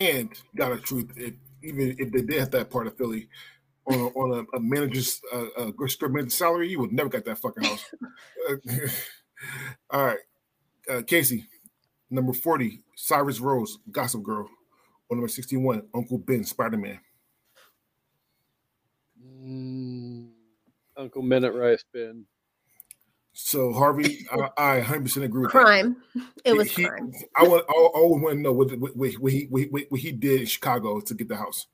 And 0.00 0.30
got 0.56 0.72
a 0.72 0.78
truth. 0.78 1.10
If, 1.16 1.34
even 1.62 1.94
if 1.98 2.10
they 2.10 2.22
did 2.22 2.40
have 2.40 2.50
that 2.50 2.70
part 2.70 2.88
of 2.88 2.96
Philly 2.96 3.28
on 3.86 3.94
a, 3.94 4.06
on 4.08 4.46
a, 4.52 4.56
a 4.56 4.60
manager's 4.60 5.20
uh, 5.32 5.46
a 5.56 5.72
grocery 5.72 6.08
store 6.08 6.28
salary, 6.28 6.70
you 6.70 6.80
would 6.80 6.92
never 6.92 7.08
get 7.08 7.24
that 7.24 7.38
fucking 7.38 7.62
house. 7.62 7.84
all 9.90 10.06
right, 10.06 10.18
uh, 10.90 11.02
Casey, 11.06 11.46
number 12.10 12.32
forty, 12.32 12.82
Cyrus 12.96 13.38
Rose, 13.38 13.78
Gossip 13.90 14.22
Girl. 14.22 14.48
On 15.12 15.18
number 15.18 15.28
sixty-one, 15.28 15.82
Uncle 15.94 16.16
Ben, 16.16 16.42
Spider 16.42 16.78
Man. 16.78 16.98
Mm, 19.22 20.30
Uncle 20.96 21.20
Minute 21.20 21.52
Rice 21.52 21.84
Bin. 21.92 22.24
So 23.34 23.74
Harvey, 23.74 24.26
I, 24.32 24.78
I 24.78 24.80
100% 24.80 25.22
agree 25.22 25.42
with 25.42 25.52
that. 25.52 25.64
Crime. 25.64 25.96
It 26.46 26.54
was 26.54 26.70
He- 26.70 26.86
crime. 26.86 27.12
I 27.36 27.42
want. 27.46 27.66
I 27.68 27.72
always 27.74 28.22
want 28.22 28.36
to 28.36 28.40
know 28.40 28.54
what, 28.54 28.70
what, 28.78 28.96
what, 28.96 29.12
what 29.12 29.32
he 29.32 29.46
what, 29.50 29.64
what, 29.70 29.82
what 29.90 30.00
he 30.00 30.12
did 30.12 30.40
in 30.40 30.46
Chicago 30.46 31.00
to 31.00 31.14
get 31.14 31.28
the 31.28 31.36
house. 31.36 31.66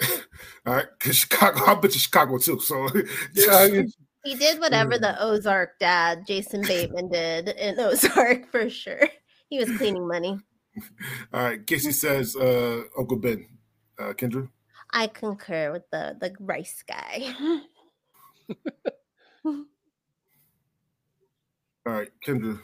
All 0.66 0.72
right, 0.74 0.86
because 0.98 1.16
Chicago, 1.16 1.60
I've 1.66 1.82
been 1.82 1.90
to 1.90 1.98
Chicago 1.98 2.38
too. 2.38 2.58
So 2.60 2.88
Yeah, 3.34 3.54
I 3.54 3.70
mean, 3.70 3.92
He 4.24 4.34
did 4.34 4.60
whatever 4.60 4.96
the 4.96 5.22
Ozark 5.22 5.78
dad, 5.78 6.26
Jason 6.26 6.62
Bateman, 6.62 7.10
did 7.10 7.50
in 7.50 7.78
Ozark 7.78 8.50
for 8.50 8.70
sure. 8.70 9.10
He 9.50 9.58
was 9.58 9.76
cleaning 9.76 10.08
money. 10.08 10.38
all 11.32 11.42
right. 11.42 11.66
Casey 11.66 11.92
says, 11.92 12.36
uh, 12.36 12.82
Uncle 12.98 13.16
Ben, 13.16 13.46
uh, 13.98 14.12
Kendra. 14.12 14.48
I 14.90 15.08
concur 15.08 15.72
with 15.72 15.88
the 15.90 16.16
the 16.20 16.34
rice 16.40 16.82
guy. 16.86 17.34
All 19.44 19.64
right, 21.92 22.08
Kendra. 22.24 22.58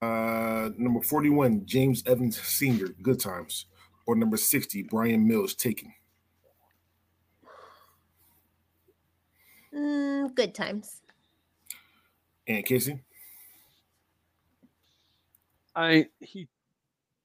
Uh, 0.00 0.70
number 0.78 1.02
forty-one, 1.02 1.66
James 1.66 2.02
Evans 2.06 2.40
Senior, 2.40 2.88
Good 3.02 3.20
Times, 3.20 3.66
or 4.06 4.16
number 4.16 4.36
sixty, 4.36 4.82
Brian 4.82 5.26
Mills, 5.26 5.54
Taken. 5.54 5.92
Mm, 9.74 10.34
good 10.34 10.54
times. 10.54 11.02
And 12.46 12.64
Casey. 12.64 13.00
I 15.74 16.06
he 16.20 16.48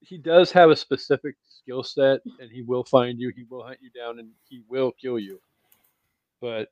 he 0.01 0.17
does 0.17 0.51
have 0.51 0.69
a 0.69 0.75
specific 0.75 1.35
skill 1.47 1.83
set, 1.83 2.21
and 2.39 2.51
he 2.51 2.61
will 2.61 2.83
find 2.83 3.19
you. 3.19 3.31
He 3.35 3.45
will 3.49 3.63
hunt 3.63 3.79
you 3.81 3.89
down, 3.89 4.19
and 4.19 4.29
he 4.49 4.61
will 4.67 4.91
kill 4.91 5.17
you. 5.19 5.39
But 6.41 6.69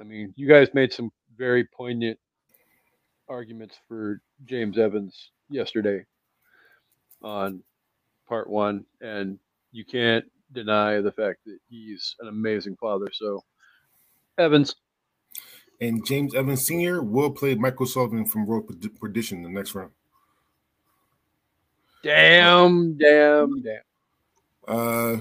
I 0.00 0.04
mean, 0.04 0.32
you 0.36 0.46
guys 0.48 0.68
made 0.74 0.92
some 0.92 1.10
very 1.36 1.64
poignant 1.64 2.18
arguments 3.28 3.76
for 3.88 4.20
James 4.44 4.78
Evans 4.78 5.30
yesterday 5.50 6.04
on 7.22 7.62
part 8.28 8.48
one, 8.48 8.84
and 9.00 9.38
you 9.72 9.84
can't 9.84 10.24
deny 10.52 11.00
the 11.00 11.12
fact 11.12 11.40
that 11.46 11.58
he's 11.68 12.14
an 12.20 12.28
amazing 12.28 12.76
father. 12.76 13.08
So, 13.12 13.44
Evans, 14.38 14.76
And 15.80 16.04
James 16.06 16.34
Evans 16.34 16.66
Sr. 16.66 17.02
will 17.02 17.30
play 17.30 17.54
Michael 17.54 17.86
Sullivan 17.86 18.24
from 18.24 18.46
Road 18.46 18.64
Perdition 19.00 19.42
the 19.42 19.48
next 19.48 19.74
round. 19.74 19.92
Damn, 22.02 22.96
damn, 22.96 23.62
damn. 23.62 23.80
Uh, 24.66 25.16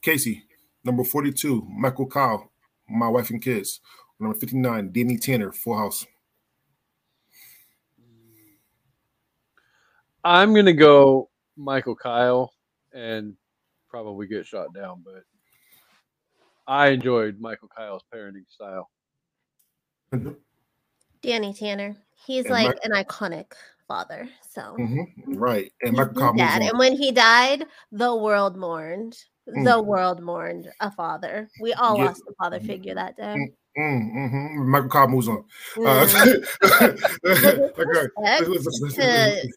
Casey, 0.00 0.44
number 0.84 1.04
42, 1.04 1.66
Michael 1.68 2.06
Kyle, 2.06 2.50
My 2.88 3.08
Wife 3.08 3.30
and 3.30 3.42
Kids. 3.42 3.80
Number 4.20 4.38
59, 4.38 4.92
Danny 4.92 5.16
Tanner, 5.18 5.50
Full 5.52 5.76
House. 5.76 6.06
I'm 10.24 10.54
gonna 10.54 10.72
go 10.72 11.30
Michael 11.56 11.96
Kyle 11.96 12.52
and 12.92 13.34
probably 13.88 14.26
get 14.28 14.46
shot 14.46 14.72
down, 14.72 15.02
but 15.04 15.24
I 16.66 16.88
enjoyed 16.88 17.40
Michael 17.40 17.68
Kyle's 17.76 18.04
parenting 18.14 18.48
style. 18.48 18.88
Danny 21.22 21.52
Tanner. 21.54 21.96
He's 22.24 22.44
And 22.44 22.52
like 22.52 22.68
Mike- 22.68 22.78
an 22.84 22.92
iconic 22.92 23.52
father. 23.92 24.28
So 24.50 24.76
Mhm, 24.78 25.06
Right. 25.36 25.70
And 25.82 25.90
he's 25.90 25.98
Michael 25.98 26.14
the 26.14 26.20
Kyle 26.20 26.32
moves 26.32 26.44
dad. 26.44 26.62
And 26.62 26.78
when 26.78 26.96
he 26.96 27.12
died, 27.12 27.66
the 27.90 28.16
world 28.16 28.56
mourned. 28.56 29.16
The 29.46 29.52
Mm. 29.52 29.84
world 29.84 30.22
mourned 30.22 30.72
a 30.80 30.90
father. 30.90 31.50
We 31.60 31.74
all 31.74 31.98
Yeah. 31.98 32.04
lost 32.06 32.22
a 32.28 32.32
father 32.34 32.60
figure 32.60 32.94
that 32.94 33.16
day. 33.16 33.36
Mm, 33.76 34.12
mhm. 34.14 34.66
Michael 34.66 34.88
Cobb 34.88 35.10
moves 35.10 35.28
on. 35.28 35.44
Mm. 35.76 36.46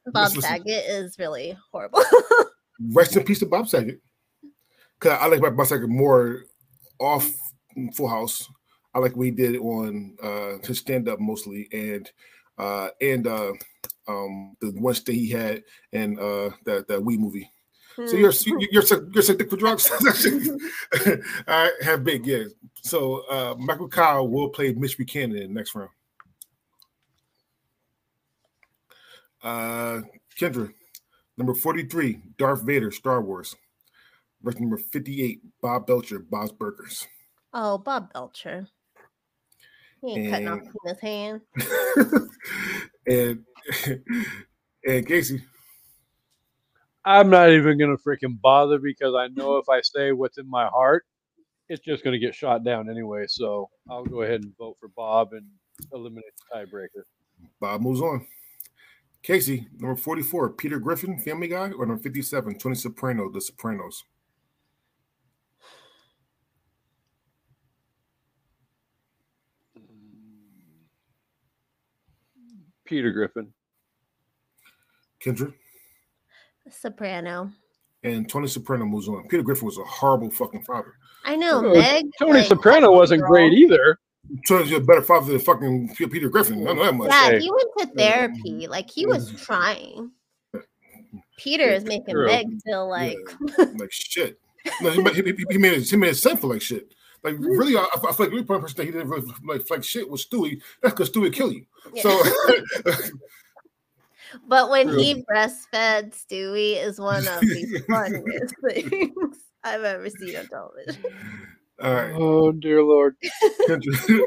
Bob 0.07 0.31
Saget 0.31 0.85
is 0.89 1.17
really 1.19 1.57
horrible. 1.71 2.01
Rest 2.91 3.15
in 3.15 3.23
peace 3.23 3.39
to 3.39 3.45
Bob 3.45 3.67
Saget. 3.67 4.01
Cause 4.99 5.17
I 5.21 5.27
like 5.27 5.41
Bob 5.41 5.67
Saget 5.67 5.87
more 5.89 6.45
off 6.99 7.31
Full 7.93 8.07
House. 8.07 8.49
I 8.93 8.99
like 8.99 9.15
what 9.15 9.25
he 9.25 9.31
did 9.31 9.57
on 9.57 10.17
uh 10.21 10.57
his 10.65 10.79
stand 10.79 11.07
up 11.07 11.19
mostly, 11.19 11.67
and 11.71 12.09
uh 12.57 12.89
and 13.01 13.27
uh 13.27 13.53
um 14.07 14.55
the 14.61 14.71
one 14.71 14.93
stay 14.93 15.13
he 15.13 15.29
had 15.29 15.63
in 15.91 16.19
uh 16.19 16.49
that 16.65 16.87
that 16.87 16.99
Wii 16.99 17.17
movie. 17.17 17.51
Hmm. 17.95 18.07
So 18.07 18.15
you're 18.17 18.33
you're 18.45 18.59
you're 18.71 19.09
you're 19.13 19.23
so 19.23 19.33
thick 19.33 19.49
for 19.49 19.57
drugs. 19.57 19.89
I 21.47 21.71
have 21.81 22.03
big 22.03 22.25
yeah. 22.25 22.43
So 22.81 23.25
uh 23.29 23.55
Michael 23.57 23.87
Kyle 23.87 24.27
will 24.27 24.49
play 24.49 24.73
Mitch 24.73 24.97
Buchannon 24.97 25.37
in 25.37 25.47
the 25.47 25.53
next 25.53 25.75
round. 25.75 25.89
Uh 29.41 30.01
Kendra, 30.39 30.71
number 31.37 31.53
43, 31.53 32.19
Darth 32.37 32.63
Vader, 32.63 32.91
Star 32.91 33.21
Wars. 33.21 33.55
Verse 34.41 34.59
number 34.59 34.77
58, 34.77 35.41
Bob 35.61 35.87
Belcher, 35.87 36.19
Bob's 36.19 36.51
Burgers. 36.51 37.07
oh, 37.53 37.77
Bob 37.77 38.11
Belcher. 38.13 38.67
He 40.01 40.11
ain't 40.11 40.29
cutting 40.29 40.47
off 40.49 40.59
his 40.85 40.99
hand. 40.99 41.41
and 43.07 43.43
and 44.85 45.07
Casey. 45.07 45.43
I'm 47.03 47.29
not 47.29 47.51
even 47.51 47.77
gonna 47.77 47.97
freaking 47.97 48.39
bother 48.41 48.79
because 48.79 49.13
I 49.15 49.27
know 49.27 49.57
if 49.57 49.69
I 49.69 49.81
say 49.81 50.11
what's 50.11 50.37
in 50.37 50.49
my 50.49 50.67
heart, 50.67 51.05
it's 51.69 51.83
just 51.83 52.03
gonna 52.03 52.19
get 52.19 52.33
shot 52.33 52.63
down 52.63 52.89
anyway. 52.89 53.25
So 53.27 53.69
I'll 53.89 54.05
go 54.05 54.23
ahead 54.23 54.43
and 54.43 54.57
vote 54.57 54.77
for 54.79 54.89
Bob 54.89 55.33
and 55.33 55.45
eliminate 55.93 56.25
the 56.51 56.57
tiebreaker. 56.57 57.03
Bob 57.59 57.81
moves 57.81 58.01
on. 58.01 58.25
Casey, 59.21 59.67
number 59.79 59.95
44, 59.95 60.51
Peter 60.51 60.77
Griffin, 60.77 61.17
Family 61.17 61.47
Guy, 61.47 61.71
or 61.71 61.87
number 61.87 62.01
57, 62.01 62.59
Tony 62.59 62.75
Soprano, 62.75 63.31
The 63.31 63.41
Sopranos. 63.41 64.03
Peter 72.85 73.11
Griffin. 73.11 73.53
Kendra. 75.23 75.53
Soprano. 76.69 77.51
And 78.03 78.29
Tony 78.29 78.47
Soprano 78.47 78.85
moves 78.85 79.07
on. 79.07 79.27
Peter 79.27 79.43
Griffin 79.43 79.65
was 79.65 79.77
a 79.77 79.83
horrible 79.83 80.29
fucking 80.29 80.63
father. 80.63 80.93
I 81.23 81.35
know 81.35 81.59
Uh, 81.59 81.73
Meg. 81.73 82.05
Tony 82.19 82.33
like, 82.33 82.45
Soprano 82.47 82.91
wasn't 82.91 83.21
girl. 83.21 83.29
great 83.31 83.53
either. 83.53 83.97
Tony's 84.47 84.71
a 84.71 84.79
better 84.79 85.01
father 85.01 85.31
than 85.31 85.39
fucking 85.39 85.95
Peter 85.95 86.29
Griffin. 86.29 86.61
I 86.61 86.65
don't 86.65 86.77
know 86.77 86.85
that 86.85 86.95
much. 86.95 87.09
Yeah, 87.11 87.27
Okay. 87.27 87.39
he 87.39 87.51
went 87.51 87.69
to 87.79 87.87
therapy. 87.97 88.67
Like 88.67 88.89
he 88.89 89.05
was 89.05 89.31
trying. 89.33 90.11
Peter 91.37 91.65
is 91.65 91.83
making 91.83 92.13
True. 92.15 92.27
Meg 92.27 92.47
feel 92.63 92.89
like 92.89 93.17
like 93.75 93.91
shit. 93.91 94.39
No, 94.81 94.89
he, 94.89 95.01
made- 95.01 95.15
he, 95.15 95.21
he, 95.21 95.45
he 95.51 95.57
made 95.59 95.73
it, 95.73 95.83
he 95.89 95.95
made 95.95 96.09
it 96.09 96.15
sinful 96.15 96.49
like 96.49 96.61
shit. 96.61 96.91
Like 97.25 97.37
hmm. 97.37 97.45
really, 97.47 97.75
I, 97.75 97.81
I 97.81 97.97
feel 97.99 98.03
like 98.03 98.17
the 98.17 98.23
only 98.25 98.43
person 98.43 98.77
that 98.77 98.85
he 98.85 98.91
didn't 98.91 99.09
really 99.09 99.25
like 99.43 99.67
like 99.69 99.83
shit 99.83 100.07
was 100.07 100.25
Stewie. 100.25 100.61
That's 100.81 100.93
because 100.93 101.09
Stewie 101.09 101.33
kill 101.33 101.51
you. 101.51 101.65
Yeah. 101.93 102.03
So 102.03 102.23
But 104.47 104.69
when 104.69 104.89
True. 104.89 104.97
he 104.99 105.23
breastfed 105.23 106.13
Stewie 106.13 106.83
is 106.83 106.99
one 106.99 107.27
of 107.27 107.39
the 107.41 107.83
funniest 107.89 108.55
things 108.63 109.37
I've 109.63 109.83
ever 109.83 110.07
seen 110.09 110.35
on 110.35 110.47
television. 110.47 111.03
all 111.81 111.93
right, 111.93 112.11
Oh 112.13 112.51
dear 112.51 112.83
Lord. 112.83 113.15
Kendra, 113.67 114.21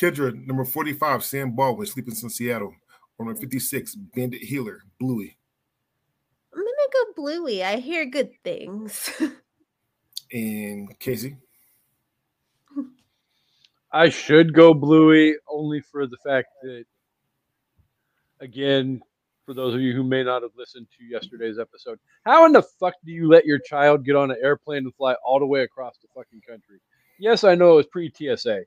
Kendra, 0.00 0.46
number 0.46 0.64
forty-five, 0.64 1.22
Sam 1.22 1.52
Baldwin, 1.52 1.86
sleeping 1.86 2.14
in 2.20 2.30
Seattle. 2.30 2.74
Or 3.18 3.26
number 3.26 3.40
fifty-six, 3.40 3.94
Bandit 3.94 4.42
Heeler, 4.42 4.80
Bluey, 4.98 5.36
I'm 6.52 6.58
gonna 6.58 6.70
go 6.92 7.22
Bluey. 7.22 7.62
I 7.62 7.76
hear 7.76 8.04
good 8.06 8.30
things. 8.42 9.12
and 10.32 10.98
Casey. 10.98 11.36
I 13.92 14.08
should 14.08 14.54
go 14.54 14.72
Bluey 14.74 15.36
only 15.48 15.80
for 15.80 16.06
the 16.06 16.16
fact 16.24 16.48
that, 16.62 16.84
again, 18.40 19.02
for 19.44 19.54
those 19.54 19.74
of 19.74 19.80
you 19.80 19.92
who 19.92 20.02
may 20.04 20.22
not 20.22 20.42
have 20.42 20.52
listened 20.56 20.86
to 20.98 21.04
yesterday's 21.04 21.58
episode, 21.58 21.98
how 22.24 22.46
in 22.46 22.52
the 22.52 22.62
fuck 22.62 22.94
do 23.04 23.12
you 23.12 23.28
let 23.28 23.44
your 23.44 23.58
child 23.58 24.04
get 24.04 24.16
on 24.16 24.30
an 24.30 24.38
airplane 24.42 24.84
and 24.84 24.94
fly 24.94 25.14
all 25.26 25.38
the 25.38 25.46
way 25.46 25.62
across 25.62 25.98
the 25.98 26.08
fucking 26.14 26.40
country? 26.48 26.80
Yes, 27.18 27.44
I 27.44 27.54
know 27.54 27.72
it 27.72 27.76
was 27.76 27.86
pre 27.86 28.10
TSA, 28.10 28.60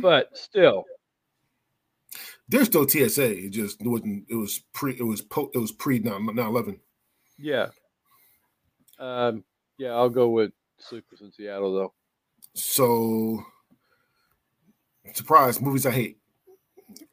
but 0.00 0.28
still, 0.36 0.84
There's 2.48 2.66
still 2.66 2.86
TSA. 2.88 3.46
It 3.46 3.50
just 3.50 3.78
wasn't. 3.84 4.26
It 4.28 4.36
was 4.36 4.60
pre. 4.72 4.92
It 4.94 5.02
was 5.02 5.20
po. 5.20 5.50
It 5.54 5.58
was 5.58 5.72
pre 5.72 6.00
9-11. 6.00 6.78
yeah. 7.38 7.68
Um, 9.00 9.42
yeah, 9.76 9.88
I'll 9.90 10.08
go 10.08 10.28
with 10.28 10.52
Sleepless 10.78 11.20
in 11.20 11.32
Seattle 11.32 11.74
though. 11.74 11.92
So, 12.54 13.42
surprise 15.12 15.60
movies 15.60 15.86
I 15.86 15.90
hate: 15.90 16.18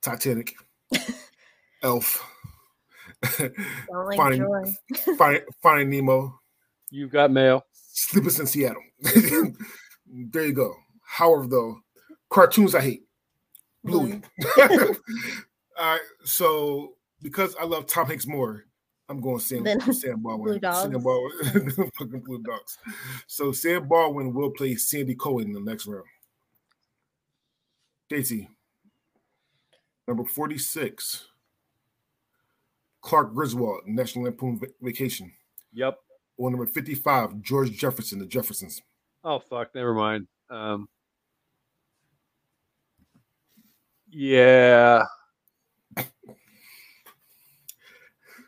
Titanic, 0.02 0.54
Elf, 1.84 2.26
Don't 3.38 4.16
Finding- 4.16 4.42
joy. 4.42 5.14
Find, 5.18 5.42
Finding 5.62 5.90
Nemo, 5.90 6.40
You've 6.90 7.12
got 7.12 7.32
mail. 7.32 7.66
Sleepers 7.94 8.40
in 8.40 8.48
Seattle. 8.48 8.82
there 9.02 10.46
you 10.46 10.54
go. 10.54 10.74
However, 11.04 11.48
though, 11.48 11.80
cartoons 12.30 12.76
I 12.76 12.82
hate. 12.82 13.04
Bluey. 13.84 14.22
Mm-hmm. 14.42 14.94
All 15.80 15.86
right. 15.94 16.00
So 16.24 16.94
because 17.22 17.56
I 17.60 17.66
love 17.66 17.86
Tom 17.88 18.08
Hanks 18.08 18.28
more, 18.28 18.66
I'm 19.10 19.20
going 19.20 19.40
Sam 19.40 19.64
Then 19.64 19.80
Sam 19.94 20.22
Baldwin. 20.22 20.52
Blue 20.54 20.60
Dogs. 20.60 20.82
Sam 20.92 21.02
Baldwin. 21.02 21.72
fucking 21.98 22.20
Blue 22.22 22.42
Dogs. 22.44 22.78
So 23.28 23.52
Sam 23.52 23.88
Baldwin 23.88 24.34
will 24.34 24.52
play 24.52 24.76
Sandy 24.76 25.16
Cohen 25.16 25.48
in 25.48 25.54
the 25.54 25.60
next 25.62 25.88
round. 25.88 26.06
Casey. 28.12 28.50
Number 30.06 30.26
46. 30.26 31.28
Clark 33.02 33.34
Griswold, 33.34 33.84
National 33.88 34.26
Lampoon 34.26 34.60
Va- 34.60 34.68
Vacation. 34.82 35.32
Yep. 35.74 35.98
Or 36.38 36.52
number 36.52 36.66
55, 36.68 37.42
George 37.42 37.72
Jefferson, 37.72 38.20
The 38.20 38.26
Jeffersons. 38.26 38.82
Oh 39.24 39.40
fuck, 39.40 39.74
never 39.74 39.94
mind. 39.94 40.28
Um, 40.50 40.90
yeah, 44.10 45.06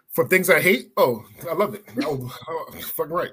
For 0.10 0.28
things 0.28 0.50
I 0.50 0.60
hate, 0.60 0.90
oh, 0.98 1.24
I 1.50 1.54
love 1.54 1.74
it. 1.74 1.84
Oh, 2.04 2.38
oh, 2.50 2.72
fucking 2.96 3.14
right. 3.14 3.32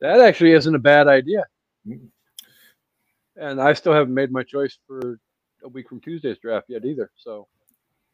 that 0.00 0.20
actually 0.20 0.52
isn't 0.52 0.74
a 0.74 0.78
bad 0.80 1.06
idea. 1.06 1.44
Mm. 1.86 2.08
And 3.40 3.60
I 3.60 3.72
still 3.72 3.94
haven't 3.94 4.12
made 4.14 4.30
my 4.30 4.42
choice 4.42 4.78
for 4.86 5.18
a 5.64 5.68
week 5.68 5.88
from 5.88 6.00
Tuesday's 6.00 6.38
draft 6.38 6.66
yet 6.68 6.84
either. 6.84 7.10
So 7.16 7.48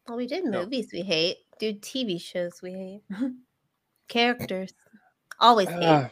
Well, 0.07 0.17
we 0.17 0.25
did 0.25 0.45
No. 0.45 0.61
movies 0.63 0.87
we 0.93 1.01
hate. 1.01 1.37
Do 1.59 1.73
TV 1.73 2.19
shows 2.19 2.61
we 2.61 2.71
hate. 2.71 3.03
Characters. 4.07 4.73
Always 5.39 5.67
hate. 5.67 5.83
Ah. 5.85 6.09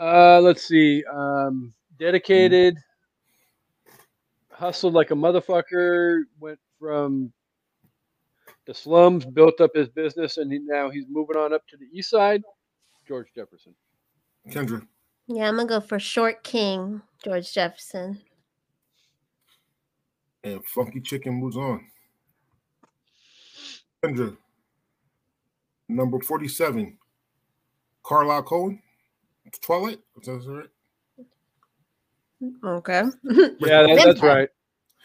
uh, 0.00 0.40
let's 0.40 0.64
see. 0.64 1.04
Um, 1.04 1.72
dedicated, 1.98 2.76
hustled 4.50 4.94
like 4.94 5.12
a 5.12 5.14
motherfucker. 5.14 6.24
Went 6.40 6.58
from 6.80 7.32
the 8.66 8.74
slums, 8.74 9.24
built 9.24 9.60
up 9.60 9.70
his 9.74 9.88
business, 9.88 10.38
and 10.38 10.52
he, 10.52 10.58
now 10.58 10.90
he's 10.90 11.06
moving 11.08 11.36
on 11.36 11.52
up 11.52 11.66
to 11.68 11.76
the 11.76 11.86
east 11.92 12.10
side. 12.10 12.42
George 13.06 13.28
Jefferson. 13.34 13.74
Kendra. 14.48 14.84
Yeah, 15.32 15.48
I'm 15.48 15.54
gonna 15.56 15.68
go 15.68 15.80
for 15.80 16.00
Short 16.00 16.42
King, 16.42 17.02
George 17.22 17.52
Jefferson. 17.52 18.20
And 20.42 20.64
Funky 20.64 21.00
Chicken 21.00 21.34
moves 21.34 21.56
on. 21.56 21.86
Kendra. 24.02 24.36
Number 25.88 26.18
47. 26.20 26.98
Carlisle 28.02 28.42
Cohen, 28.42 28.82
Twilight. 29.60 30.00
Is 30.20 30.26
that 30.26 30.50
right? 30.50 31.26
Okay. 32.64 33.02
Yeah, 33.60 33.82
that, 33.86 34.02
that's 34.04 34.22
right. 34.22 34.48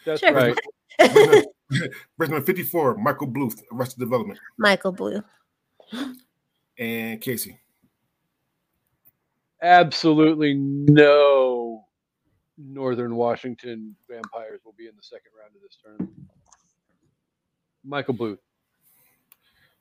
That's 0.04 0.20
Sure. 0.20 0.32
right. 0.32 0.58
Brisbane 2.18 2.42
54, 2.42 2.96
Michael 2.96 3.28
Bluth, 3.28 3.60
Arrested 3.72 4.00
Development, 4.00 4.38
Michael 4.58 4.92
Blue. 4.92 5.22
and 6.78 7.20
Casey. 7.20 7.60
Absolutely 9.62 10.54
no 10.54 11.84
Northern 12.58 13.16
Washington 13.16 13.94
vampires 14.08 14.60
will 14.64 14.74
be 14.76 14.86
in 14.86 14.96
the 14.96 15.02
second 15.02 15.32
round 15.38 15.54
of 15.54 15.62
this 15.62 15.76
tournament. 15.82 16.12
Michael 17.84 18.14
Bluth. 18.14 18.38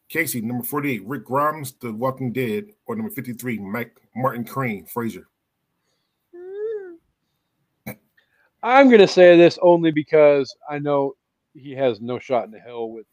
Casey, 0.07 0.39
number 0.39 0.63
48, 0.63 1.03
Rick 1.05 1.25
Grimes, 1.25 1.73
The 1.73 1.91
Walking 1.91 2.31
Dead, 2.31 2.65
or 2.85 2.95
number 2.95 3.11
53, 3.11 3.57
Mike 3.57 3.99
Martin 4.15 4.45
Crane, 4.45 4.85
Frasier. 4.85 5.25
I'm 8.63 8.87
going 8.87 8.99
to 8.99 9.07
say 9.07 9.35
this 9.35 9.57
only 9.61 9.91
because 9.91 10.55
I 10.69 10.77
know 10.79 11.15
he 11.55 11.71
has 11.71 12.01
no 12.01 12.19
shot 12.19 12.45
in 12.45 12.51
the 12.51 12.59
hell 12.59 12.89
with 12.89 13.07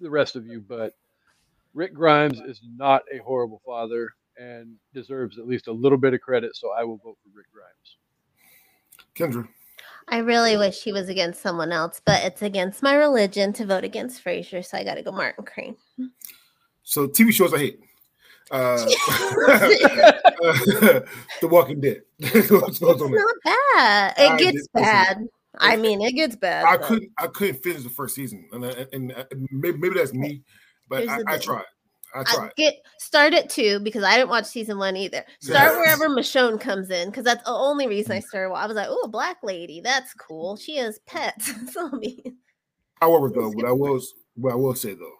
the 0.00 0.10
rest 0.10 0.36
of 0.36 0.46
you, 0.46 0.60
but 0.60 0.92
Rick 1.74 1.94
Grimes 1.94 2.40
is 2.40 2.60
not 2.76 3.02
a 3.12 3.18
horrible 3.18 3.62
father 3.64 4.12
and 4.38 4.76
deserves 4.94 5.38
at 5.38 5.46
least 5.46 5.66
a 5.68 5.72
little 5.72 5.98
bit 5.98 6.14
of 6.14 6.20
credit, 6.20 6.56
so 6.56 6.72
I 6.72 6.84
will 6.84 6.96
vote 6.98 7.18
for 7.22 7.30
Rick 7.36 7.46
Grimes. 7.52 7.96
Kendra, 9.14 9.46
I 10.08 10.18
really 10.18 10.56
wish 10.56 10.82
he 10.82 10.92
was 10.92 11.08
against 11.08 11.40
someone 11.42 11.70
else, 11.72 12.00
but 12.04 12.22
it's 12.24 12.42
against 12.42 12.82
my 12.82 12.94
religion 12.94 13.52
to 13.54 13.66
vote 13.66 13.84
against 13.84 14.24
Frasier, 14.24 14.64
so 14.64 14.78
I 14.78 14.84
got 14.84 14.94
to 14.94 15.02
go 15.02 15.12
Martin 15.12 15.44
Crane. 15.44 15.76
so 16.82 17.06
TV 17.06 17.32
shows 17.32 17.52
I 17.54 17.58
hate. 17.58 17.80
Uh, 18.50 18.76
the 21.40 21.48
Walking 21.48 21.80
Dead. 21.80 22.02
What's 22.20 22.48
going 22.48 23.00
on 23.00 23.14
It's 23.14 23.24
not 23.44 23.54
bad. 23.76 24.14
It 24.18 24.30
I 24.32 24.36
gets 24.38 24.52
did- 24.52 24.54
listen, 24.54 24.82
bad. 24.82 25.28
I 25.58 25.76
mean, 25.76 26.00
it 26.00 26.12
gets 26.12 26.34
bad. 26.36 26.64
I 26.64 26.76
but 26.78 26.86
couldn't. 26.86 27.12
I 27.18 27.26
couldn't 27.28 27.62
finish 27.62 27.82
the 27.82 27.90
first 27.90 28.14
season, 28.14 28.48
and, 28.52 28.64
I- 28.64 28.86
and, 28.92 29.14
maybe, 29.50 29.76
maybe 29.78 29.94
that's 29.96 30.12
me, 30.14 30.42
but 30.88 31.00
Here's 31.00 31.10
I, 31.12 31.18
the 31.18 31.24
I 32.14 32.24
tried. 32.24 32.46
I 32.46 32.50
get 32.56 32.74
start 32.98 33.34
at 33.34 33.48
two 33.48 33.80
because 33.80 34.04
I 34.04 34.16
didn't 34.16 34.28
watch 34.30 34.44
season 34.46 34.78
one 34.78 34.96
either. 34.96 35.24
Start 35.40 35.76
wherever 35.78 36.08
Michonne 36.08 36.60
comes 36.60 36.90
in 36.90 37.08
because 37.08 37.24
that's 37.24 37.44
the 37.44 37.50
only 37.50 37.86
reason 37.86 38.12
I 38.12 38.20
started. 38.20 38.50
wa- 38.50 38.58
I 38.60 38.66
was 38.66 38.76
like, 38.76 38.88
"Oh, 38.90 39.02
a 39.04 39.08
black 39.08 39.38
lady, 39.42 39.80
that's 39.80 40.12
cool. 40.14 40.56
She 40.56 40.76
has 40.76 40.98
pets." 41.06 41.52
Zombies. 41.72 42.20
However, 43.00 43.30
though, 43.34 43.50
what 43.50 43.64
I 43.66 43.72
was, 43.72 44.12
what 44.34 44.52
I 44.52 44.56
will 44.56 44.74
say 44.74 44.94
though, 44.94 45.16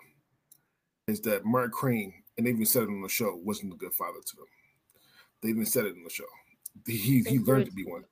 is 1.09 1.21
that 1.23 1.45
Mark 1.45 1.73
Crane, 1.73 2.13
and 2.37 2.47
they 2.47 2.51
even 2.51 2.67
said 2.67 2.85
it 2.85 2.89
on 2.89 3.03
the 3.03 3.09
show, 3.09 3.41
wasn't 3.43 3.73
a 3.73 3.77
good 3.77 3.93
father 3.95 4.21
to 4.25 4.37
them. 4.37 4.47
They 5.43 5.49
even 5.49 5.67
said 5.67 5.87
it 5.87 5.97
in 5.97 6.05
the 6.05 6.11
show. 6.11 6.25
He 6.87 6.97
he, 6.97 7.23
he 7.23 7.39
learned 7.39 7.67
to 7.67 7.73
be 7.73 7.85
one. 7.85 8.05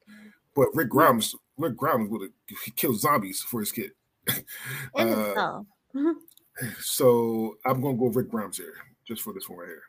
But 0.56 0.68
Rick 0.74 0.88
Grimes, 0.90 1.34
Rick 1.58 1.76
Grimes 1.76 2.10
would 2.10 2.22
have 2.22 2.76
killed 2.76 2.98
zombies 2.98 3.40
for 3.40 3.60
his 3.60 3.72
kid. 3.72 3.92
And 4.96 5.10
Uh, 5.10 5.24
himself. 5.24 5.66
so 6.80 7.56
I'm 7.66 7.80
gonna 7.80 7.96
go 7.96 8.06
Rick 8.06 8.30
Grimes 8.30 8.56
here, 8.56 8.74
just 9.06 9.22
for 9.22 9.32
this 9.32 9.48
one 9.48 9.58
right 9.60 9.68
here. 9.68 9.82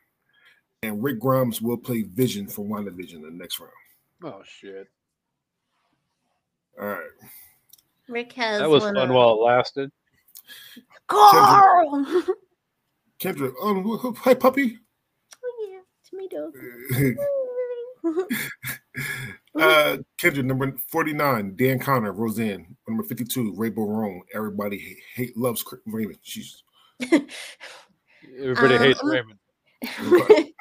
And 0.83 1.03
Rick 1.03 1.19
Grimes 1.19 1.61
will 1.61 1.77
play 1.77 2.03
Vision 2.03 2.47
for 2.47 2.65
WandaVision 2.65 3.15
in 3.15 3.21
the 3.21 3.31
next 3.31 3.59
round. 3.59 3.71
Oh 4.23 4.41
shit. 4.45 4.87
All 6.79 6.87
right. 6.87 7.09
Rick 8.07 8.33
has 8.33 8.59
That 8.59 8.69
was 8.69 8.83
fun 8.83 8.97
of- 8.97 9.09
while 9.09 9.33
it 9.33 9.41
lasted. 9.43 9.91
Carl. 11.07 12.05
Kendra, 13.19 13.53
um, 13.63 13.83
oh, 13.85 14.13
hi 14.17 14.33
puppy. 14.33 14.79
oh 15.43 15.67
yeah, 15.71 15.81
tomato. 16.09 16.51
uh, 19.59 19.97
Kendra, 20.19 20.43
number 20.43 20.75
49, 20.89 21.55
Dan 21.55 21.79
Conner, 21.79 22.11
Roseanne. 22.13 22.75
Number 22.87 23.03
52, 23.03 23.53
Ray 23.55 23.69
Barone. 23.69 24.21
Everybody 24.33 24.77
hate, 24.77 24.97
hate 25.15 25.37
loves 25.37 25.63
Raymond. 25.85 26.19
She's 26.21 26.63
Everybody 28.39 28.77
hates 28.77 29.01
Um, 29.03 29.09
Raymond. 29.09 29.39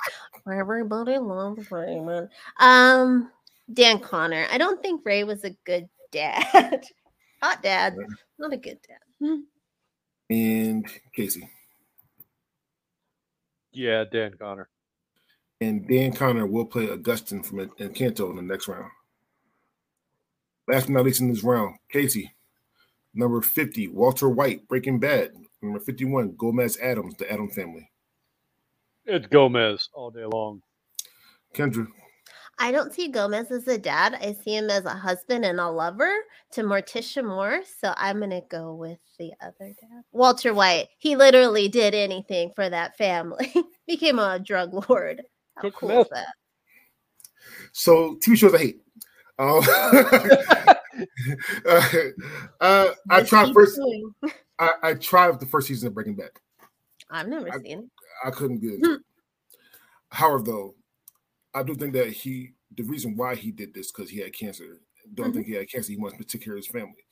Everybody 0.50 1.18
loves 1.18 1.70
Raymond. 1.70 2.28
Um, 2.58 3.30
Dan 3.72 4.00
Conner. 4.00 4.46
I 4.50 4.58
don't 4.58 4.82
think 4.82 5.02
Ray 5.04 5.22
was 5.24 5.44
a 5.44 5.50
good 5.64 5.88
dad. 6.10 6.82
Hot 7.42 7.62
dad, 7.62 7.94
not 8.38 8.52
a 8.52 8.56
good 8.56 8.78
dad. 8.86 9.38
and 10.28 10.86
Casey. 11.14 11.48
Yeah, 13.72 14.04
Dan 14.10 14.34
Conner. 14.38 14.68
And 15.60 15.86
Dan 15.86 16.12
Conner 16.12 16.46
will 16.46 16.64
play 16.64 16.90
Augustine 16.90 17.42
from 17.42 17.58
Encanto 17.58 18.30
in 18.30 18.36
the 18.36 18.42
next 18.42 18.66
round. 18.66 18.90
Last 20.66 20.86
but 20.86 20.92
not 20.92 21.04
least 21.04 21.20
in 21.20 21.28
this 21.28 21.44
round, 21.44 21.76
Casey. 21.90 22.34
Number 23.12 23.42
50, 23.42 23.88
Walter 23.88 24.28
White, 24.28 24.66
Breaking 24.68 24.98
Bad. 24.98 25.32
Number 25.60 25.80
51, 25.80 26.36
Gomez 26.36 26.78
Addams, 26.78 27.16
The 27.16 27.30
Adam 27.30 27.50
Family. 27.50 27.90
It's 29.04 29.26
Gomez 29.26 29.88
all 29.92 30.10
day 30.10 30.24
long. 30.24 30.62
Kendra, 31.54 31.86
I 32.62 32.72
don't 32.72 32.92
see 32.92 33.08
Gomez 33.08 33.50
as 33.50 33.66
a 33.68 33.78
dad. 33.78 34.18
I 34.20 34.34
see 34.44 34.54
him 34.54 34.68
as 34.68 34.84
a 34.84 34.90
husband 34.90 35.46
and 35.46 35.58
a 35.58 35.70
lover 35.70 36.12
to 36.52 36.62
Morticia 36.62 37.24
Moore. 37.24 37.62
So 37.80 37.94
I'm 37.96 38.20
gonna 38.20 38.42
go 38.50 38.74
with 38.74 38.98
the 39.18 39.32
other 39.40 39.72
dad, 39.80 40.02
Walter 40.12 40.52
White. 40.52 40.88
He 40.98 41.16
literally 41.16 41.68
did 41.68 41.94
anything 41.94 42.52
for 42.54 42.68
that 42.68 42.98
family. 42.98 43.50
Became 43.86 44.18
a 44.18 44.38
drug 44.38 44.74
lord. 44.88 45.22
How 45.62 45.68
Cook 45.68 45.74
cool 45.80 45.88
meth. 45.90 46.06
is 46.06 46.10
that? 46.12 46.26
so 47.72 48.16
TV 48.16 48.36
shows 48.36 48.54
I 48.54 48.58
hate. 48.58 48.80
Um, 49.38 49.60
uh, 51.66 51.82
uh, 52.60 52.88
I 53.10 53.22
tried 53.22 53.52
first. 53.54 53.78
going. 53.78 54.12
I, 54.58 54.70
I 54.82 54.94
tried 54.94 55.38
the 55.40 55.46
first 55.46 55.68
season 55.68 55.88
of 55.88 55.94
Breaking 55.94 56.16
Bad. 56.16 56.30
I've 57.10 57.28
never 57.28 57.52
I- 57.52 57.58
seen. 57.58 57.90
I 58.24 58.30
couldn't 58.30 58.60
get 58.60 58.78
Hmm. 58.84 58.92
it. 58.94 59.00
However, 60.10 60.42
though, 60.44 60.74
I 61.54 61.62
do 61.62 61.74
think 61.74 61.92
that 61.94 62.08
he 62.08 62.52
the 62.76 62.82
reason 62.84 63.16
why 63.16 63.34
he 63.34 63.50
did 63.50 63.72
this 63.74 63.90
because 63.90 64.10
he 64.10 64.18
had 64.20 64.32
cancer. 64.32 64.80
Don't 65.14 65.30
Mhm. 65.30 65.34
think 65.34 65.46
he 65.46 65.52
had 65.54 65.68
cancer. 65.70 65.92
He 65.92 65.98
wants 65.98 66.18
to 66.18 66.24
take 66.24 66.42
care 66.44 66.52
of 66.54 66.58
his 66.58 66.66
family. 66.66 67.04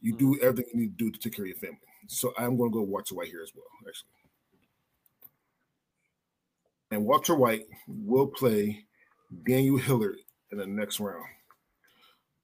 You 0.00 0.16
do 0.16 0.38
everything 0.40 0.66
you 0.74 0.80
need 0.82 0.98
to 0.98 1.04
do 1.04 1.10
to 1.10 1.18
take 1.18 1.34
care 1.34 1.44
of 1.44 1.48
your 1.50 1.58
family. 1.58 1.78
So 2.06 2.32
I'm 2.38 2.56
going 2.56 2.70
to 2.70 2.74
go 2.74 2.82
Walter 2.82 3.14
White 3.14 3.28
here 3.28 3.42
as 3.42 3.52
well, 3.54 3.64
actually. 3.86 4.08
And 6.92 7.06
Walter 7.06 7.34
White 7.34 7.64
will 7.88 8.26
play 8.26 8.84
Daniel 9.48 9.78
Hillard 9.78 10.18
in 10.50 10.58
the 10.58 10.66
next 10.66 11.00
round, 11.00 11.24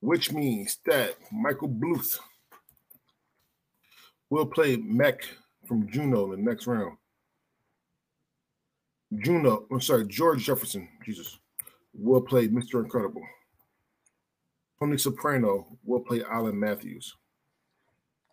which 0.01 0.33
means 0.33 0.79
that 0.87 1.17
Michael 1.31 1.69
Bluth 1.69 2.19
will 4.31 4.47
play 4.47 4.77
Mac 4.77 5.21
from 5.67 5.87
Juno 5.91 6.33
in 6.33 6.43
the 6.43 6.51
next 6.51 6.67
round. 6.67 6.97
Juno, 9.19 9.67
I'm 9.71 9.83
sorry, 9.83 10.07
George 10.07 10.47
Jefferson, 10.47 10.89
Jesus, 11.05 11.39
will 11.93 12.23
play 12.23 12.49
Mr. 12.49 12.83
Incredible. 12.83 13.23
Tony 14.81 14.97
Soprano 14.97 15.67
will 15.85 16.01
play 16.01 16.23
Alan 16.25 16.59
Matthews. 16.59 17.15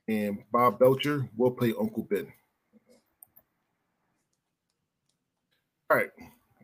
And 0.08 0.38
Bob 0.50 0.80
Belcher 0.80 1.28
will 1.36 1.52
play 1.52 1.74
Uncle 1.78 2.08
Ben. 2.10 2.32
All 5.96 6.02
right, 6.02 6.10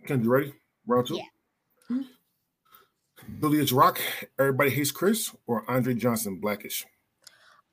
Ken, 0.05 0.21
you 0.21 0.29
ready? 0.29 0.53
Round 0.85 1.07
two. 1.07 1.15
Yeah. 1.15 1.23
Mhm. 1.89 2.05
Billy 3.39 3.61
H. 3.61 3.71
Rock, 3.71 3.97
Everybody 4.37 4.71
Hates 4.71 4.91
Chris, 4.91 5.33
or 5.47 5.63
Andre 5.71 5.93
Johnson, 5.93 6.41
Blackish, 6.41 6.85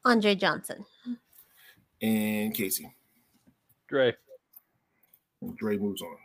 Andre 0.04 0.36
Johnson. 0.36 0.86
and 2.00 2.54
Casey. 2.54 2.94
Dre. 3.88 4.14
And 5.40 5.56
Dre 5.56 5.78
moves 5.78 6.00
on. 6.00 6.16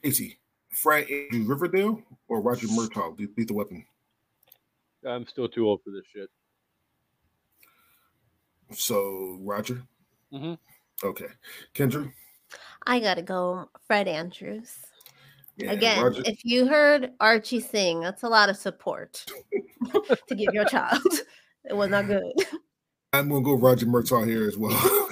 Casey, 0.00 0.38
Fred 0.68 1.10
Andrew 1.10 1.46
Riverdale 1.48 2.00
or 2.28 2.40
Roger 2.42 2.68
Murtaugh, 2.68 3.18
Le- 3.18 3.26
Lethal 3.36 3.56
Weapon. 3.56 3.84
I'm 5.04 5.26
still 5.26 5.48
too 5.48 5.66
old 5.66 5.82
for 5.82 5.90
this 5.90 6.04
shit. 6.12 6.30
So 8.72 9.36
Roger. 9.40 9.82
Mm-hmm. 10.32 10.54
Okay, 11.04 11.26
Kendra. 11.74 12.12
I 12.86 13.00
gotta 13.00 13.22
go 13.22 13.68
Fred 13.86 14.08
Andrews. 14.08 14.76
Yeah, 15.56 15.70
Again, 15.72 16.02
Roger. 16.02 16.22
if 16.26 16.44
you 16.44 16.66
heard 16.66 17.12
Archie 17.20 17.60
sing, 17.60 18.00
that's 18.00 18.24
a 18.24 18.28
lot 18.28 18.48
of 18.50 18.56
support 18.56 19.24
to 20.28 20.34
give 20.34 20.52
your 20.52 20.64
child. 20.64 21.00
It 21.64 21.74
was 21.76 21.90
not 21.90 22.06
good. 22.08 22.22
I'm 23.12 23.28
gonna 23.28 23.40
go 23.42 23.54
Roger 23.54 23.86
Murtaugh 23.86 24.26
here 24.26 24.46
as 24.48 24.58
well. 24.58 25.08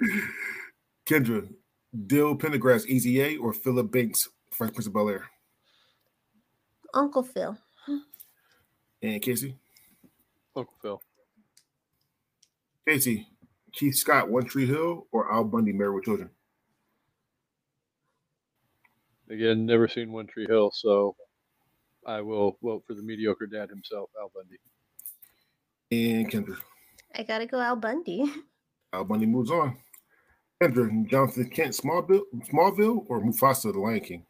Kendra, 1.06 1.48
Dill 2.06 2.36
Penderghast, 2.36 2.86
Easy 2.86 3.20
A, 3.22 3.36
or 3.38 3.52
Philip 3.52 3.90
Banks, 3.90 4.28
Fresh 4.52 4.72
Prince 4.74 4.86
of 4.86 4.92
Bel 4.92 5.08
Air, 5.08 5.24
Uncle 6.94 7.22
Phil. 7.22 7.56
and 9.02 9.20
Casey. 9.22 9.56
Uncle 10.54 10.74
Phil. 10.82 11.02
Casey, 12.86 13.26
Keith 13.72 13.96
Scott, 13.96 14.28
One 14.30 14.44
Tree 14.44 14.66
Hill, 14.66 15.06
or 15.10 15.32
Al 15.32 15.44
Bundy, 15.44 15.72
Married 15.72 15.94
with 15.94 16.04
Children. 16.04 16.30
Again, 19.30 19.64
never 19.64 19.86
seen 19.86 20.10
One 20.10 20.26
Tree 20.26 20.46
Hill, 20.48 20.72
so 20.74 21.14
I 22.04 22.20
will 22.20 22.58
vote 22.62 22.82
for 22.86 22.94
the 22.94 23.02
mediocre 23.02 23.46
dad 23.46 23.70
himself, 23.70 24.10
Al 24.20 24.32
Bundy. 24.34 24.58
And 25.92 26.30
Kendra. 26.30 26.56
I 27.14 27.22
gotta 27.22 27.46
go 27.46 27.60
Al 27.60 27.76
Bundy. 27.76 28.32
Al 28.92 29.04
Bundy 29.04 29.26
moves 29.26 29.52
on. 29.52 29.76
Kendra, 30.60 31.08
Jonathan 31.08 31.48
Kent, 31.48 31.72
Smallville, 31.74 32.22
Smallville, 32.52 33.04
or 33.08 33.22
Mufasa, 33.22 33.72
the 33.72 33.78
Lion 33.78 34.00
King? 34.00 34.26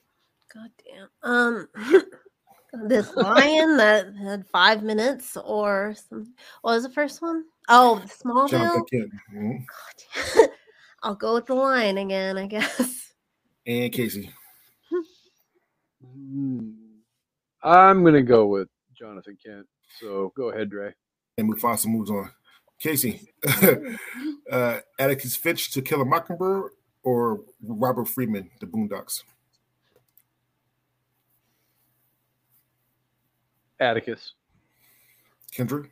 God 0.55 0.70
damn. 0.84 1.09
Um, 1.22 1.68
this 2.88 3.14
lion 3.16 3.78
that 3.78 4.14
had 4.22 4.46
five 4.48 4.82
minutes 4.82 5.36
or 5.36 5.94
some. 6.09 6.34
What 6.61 6.74
was 6.74 6.82
the 6.82 6.90
first 6.90 7.22
one? 7.22 7.44
Oh, 7.70 8.03
Smallville. 8.07 8.51
Jonathan 8.51 8.84
Kent. 8.90 9.11
Mhm. 9.34 9.64
God, 10.36 10.48
I'll 11.03 11.14
go 11.14 11.34
with 11.34 11.46
the 11.46 11.55
lion 11.55 11.96
again, 11.96 12.36
I 12.36 12.46
guess. 12.46 13.12
And 13.66 13.92
Casey. 13.92 14.30
Hmm. 16.05 16.70
I'm 17.62 18.05
gonna 18.05 18.22
go 18.22 18.46
with 18.46 18.68
Jonathan 18.96 19.36
Kent. 19.44 19.66
So 19.98 20.32
go 20.36 20.51
ahead, 20.51 20.70
Dre. 20.70 20.94
And 21.36 21.53
Mufasa 21.53 21.86
moves 21.86 22.11
on. 22.11 22.30
Casey, 22.78 23.20
uh, 24.51 24.78
Atticus 24.98 25.36
Finch 25.36 25.70
to 25.72 25.82
Kill 25.82 26.01
a 26.01 26.05
Mockingbird 26.05 26.70
or 27.03 27.40
Robert 27.62 28.09
Freeman, 28.09 28.51
The 28.59 28.66
Boondocks? 28.66 29.22
Atticus. 33.78 34.32
Kendra? 35.53 35.86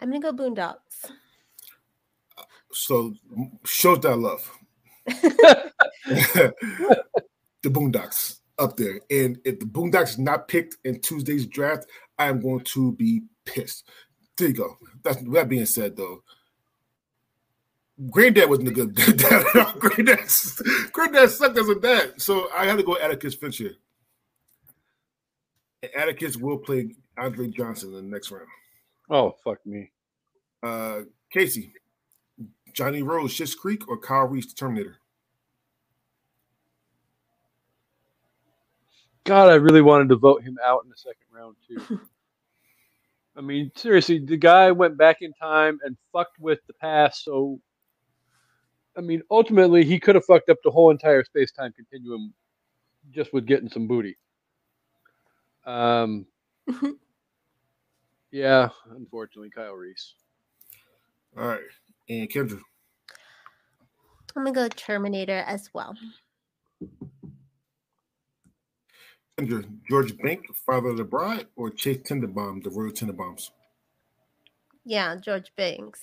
I'm 0.00 0.10
gonna 0.10 0.20
go 0.20 0.32
Boondocks. 0.32 1.12
So 2.72 3.14
shows 3.64 4.00
that 4.00 4.16
love. 4.16 4.50
the 5.06 6.52
Boondocks 7.64 8.40
up 8.58 8.76
there. 8.76 9.00
And 9.10 9.38
if 9.44 9.58
the 9.60 9.66
Boondocks 9.66 10.10
is 10.10 10.18
not 10.18 10.48
picked 10.48 10.76
in 10.84 11.00
Tuesday's 11.00 11.46
draft, 11.46 11.86
I 12.18 12.26
am 12.26 12.40
going 12.40 12.60
to 12.60 12.92
be 12.92 13.22
pissed. 13.44 13.88
There 14.36 14.48
you 14.48 14.54
go. 14.54 14.78
That's 15.02 15.22
that 15.22 15.48
being 15.48 15.66
said 15.66 15.96
though. 15.96 16.22
Granddad 18.10 18.48
wasn't 18.48 18.68
a 18.68 18.72
good 18.72 18.94
dad. 19.16 19.46
Granddad, 19.78 20.20
Granddad 20.92 21.30
sucked 21.30 21.58
as 21.58 21.68
a 21.68 21.74
dad. 21.74 22.20
So 22.20 22.48
I 22.54 22.64
had 22.66 22.76
to 22.78 22.82
go 22.82 22.96
Atticus 22.98 23.34
Fincher. 23.34 23.72
And 25.82 25.92
Atticus 25.96 26.36
will 26.36 26.58
play 26.58 26.94
Andre 27.18 27.48
Johnson 27.48 27.90
in 27.90 27.96
the 27.96 28.02
next 28.02 28.30
round. 28.30 28.46
Oh 29.10 29.36
fuck 29.44 29.64
me. 29.66 29.90
Uh 30.62 31.00
Casey, 31.30 31.72
Johnny 32.72 33.02
Rose, 33.02 33.32
Schitt's 33.32 33.54
Creek, 33.54 33.88
or 33.88 33.98
Kyle 33.98 34.26
Reese, 34.26 34.52
Terminator? 34.52 34.98
God, 39.24 39.50
I 39.50 39.54
really 39.54 39.82
wanted 39.82 40.08
to 40.08 40.16
vote 40.16 40.42
him 40.42 40.58
out 40.64 40.82
in 40.84 40.90
the 40.90 40.96
second 40.96 41.26
round 41.32 41.56
too. 41.68 42.00
I 43.36 43.40
mean, 43.40 43.70
seriously, 43.76 44.18
the 44.18 44.36
guy 44.36 44.70
went 44.72 44.98
back 44.98 45.18
in 45.22 45.32
time 45.34 45.78
and 45.84 45.96
fucked 46.12 46.38
with 46.38 46.58
the 46.66 46.74
past. 46.74 47.24
So, 47.24 47.60
I 48.96 49.00
mean, 49.00 49.22
ultimately, 49.30 49.84
he 49.84 49.98
could 49.98 50.16
have 50.16 50.24
fucked 50.24 50.50
up 50.50 50.58
the 50.62 50.70
whole 50.70 50.90
entire 50.90 51.24
space 51.24 51.50
time 51.50 51.72
continuum 51.72 52.34
just 53.10 53.32
with 53.32 53.46
getting 53.46 53.70
some 53.70 53.86
booty. 53.86 54.18
Um, 55.64 56.26
yeah, 58.30 58.68
unfortunately, 58.90 59.50
Kyle 59.50 59.72
Reese. 59.72 60.14
All 61.38 61.46
right. 61.46 61.60
And 62.08 62.28
Kendra. 62.28 62.60
I'm 64.36 64.44
gonna 64.44 64.52
go 64.52 64.68
Terminator 64.68 65.44
as 65.46 65.70
well. 65.72 65.94
George 69.88 70.16
Bank, 70.18 70.54
Father 70.54 70.90
of 70.90 70.98
the 70.98 71.04
Bride, 71.04 71.46
or 71.56 71.70
Chase 71.70 71.98
Tenenbaum, 71.98 72.62
the 72.62 72.70
Royal 72.70 72.92
Tenenbaums? 72.92 73.50
Yeah, 74.84 75.16
George 75.16 75.52
Banks. 75.56 76.00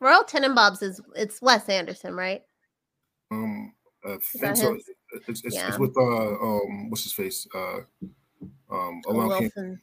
Royal 0.00 0.24
Tenenbaums 0.24 0.82
is 0.82 1.00
it's 1.14 1.42
Wes 1.42 1.68
Anderson, 1.68 2.14
right? 2.14 2.42
Um, 3.30 3.72
I 4.04 4.16
think 4.18 4.56
so. 4.56 4.78
It's, 5.28 5.42
it's, 5.44 5.54
Yeah. 5.54 5.68
it's 5.68 5.78
with 5.78 5.96
uh 5.96 6.00
um 6.02 6.88
what's 6.88 7.02
his 7.02 7.12
face 7.12 7.46
uh 7.54 7.80
um 8.70 9.02
A 9.06 9.10
along 9.10 9.30
came 9.32 9.40
Wilson, 9.56 9.80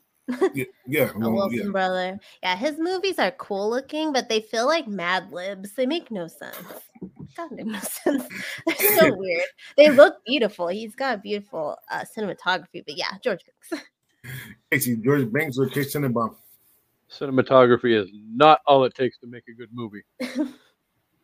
yeah 0.53 0.65
yeah, 0.86 1.11
a 1.15 1.17
along, 1.17 1.36
Wilson 1.36 1.57
yeah. 1.65 1.71
brother. 1.71 2.19
Yeah, 2.43 2.55
his 2.55 2.78
movies 2.78 3.19
are 3.19 3.32
cool 3.32 3.69
looking, 3.69 4.13
but 4.13 4.30
they 4.30 4.41
feel 4.41 4.65
like 4.65 4.88
Mad 4.88 5.32
Libs. 5.32 5.73
They 5.73 5.86
make 5.86 6.11
no 6.11 6.28
sense. 6.28 6.55
God, 7.36 7.49
they 7.51 7.63
make 7.63 7.67
no 7.67 7.80
sense. 8.03 8.28
They're 8.65 8.97
so 8.97 9.13
weird. 9.17 9.43
They 9.78 9.89
look 9.89 10.17
beautiful. 10.25 10.67
He's 10.67 10.95
got 10.95 11.23
beautiful 11.23 11.78
uh, 11.91 12.05
cinematography, 12.17 12.84
but 12.86 12.97
yeah, 12.97 13.11
George 13.23 13.41
Banks. 13.71 13.86
Casey, 14.71 14.97
George 14.97 15.32
Banks 15.32 15.57
or 15.57 15.69
Chase 15.69 15.95
Tenenbaum? 15.95 16.36
Cinematography 17.09 17.95
is 17.95 18.09
not 18.13 18.59
all 18.65 18.84
it 18.84 18.93
takes 18.93 19.17
to 19.19 19.28
make 19.28 19.43
a 19.47 19.53
good 19.53 19.69
movie. 19.71 20.03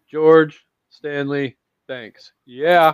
George 0.10 0.66
Stanley, 0.90 1.58
thanks. 1.88 2.32
Yeah, 2.46 2.94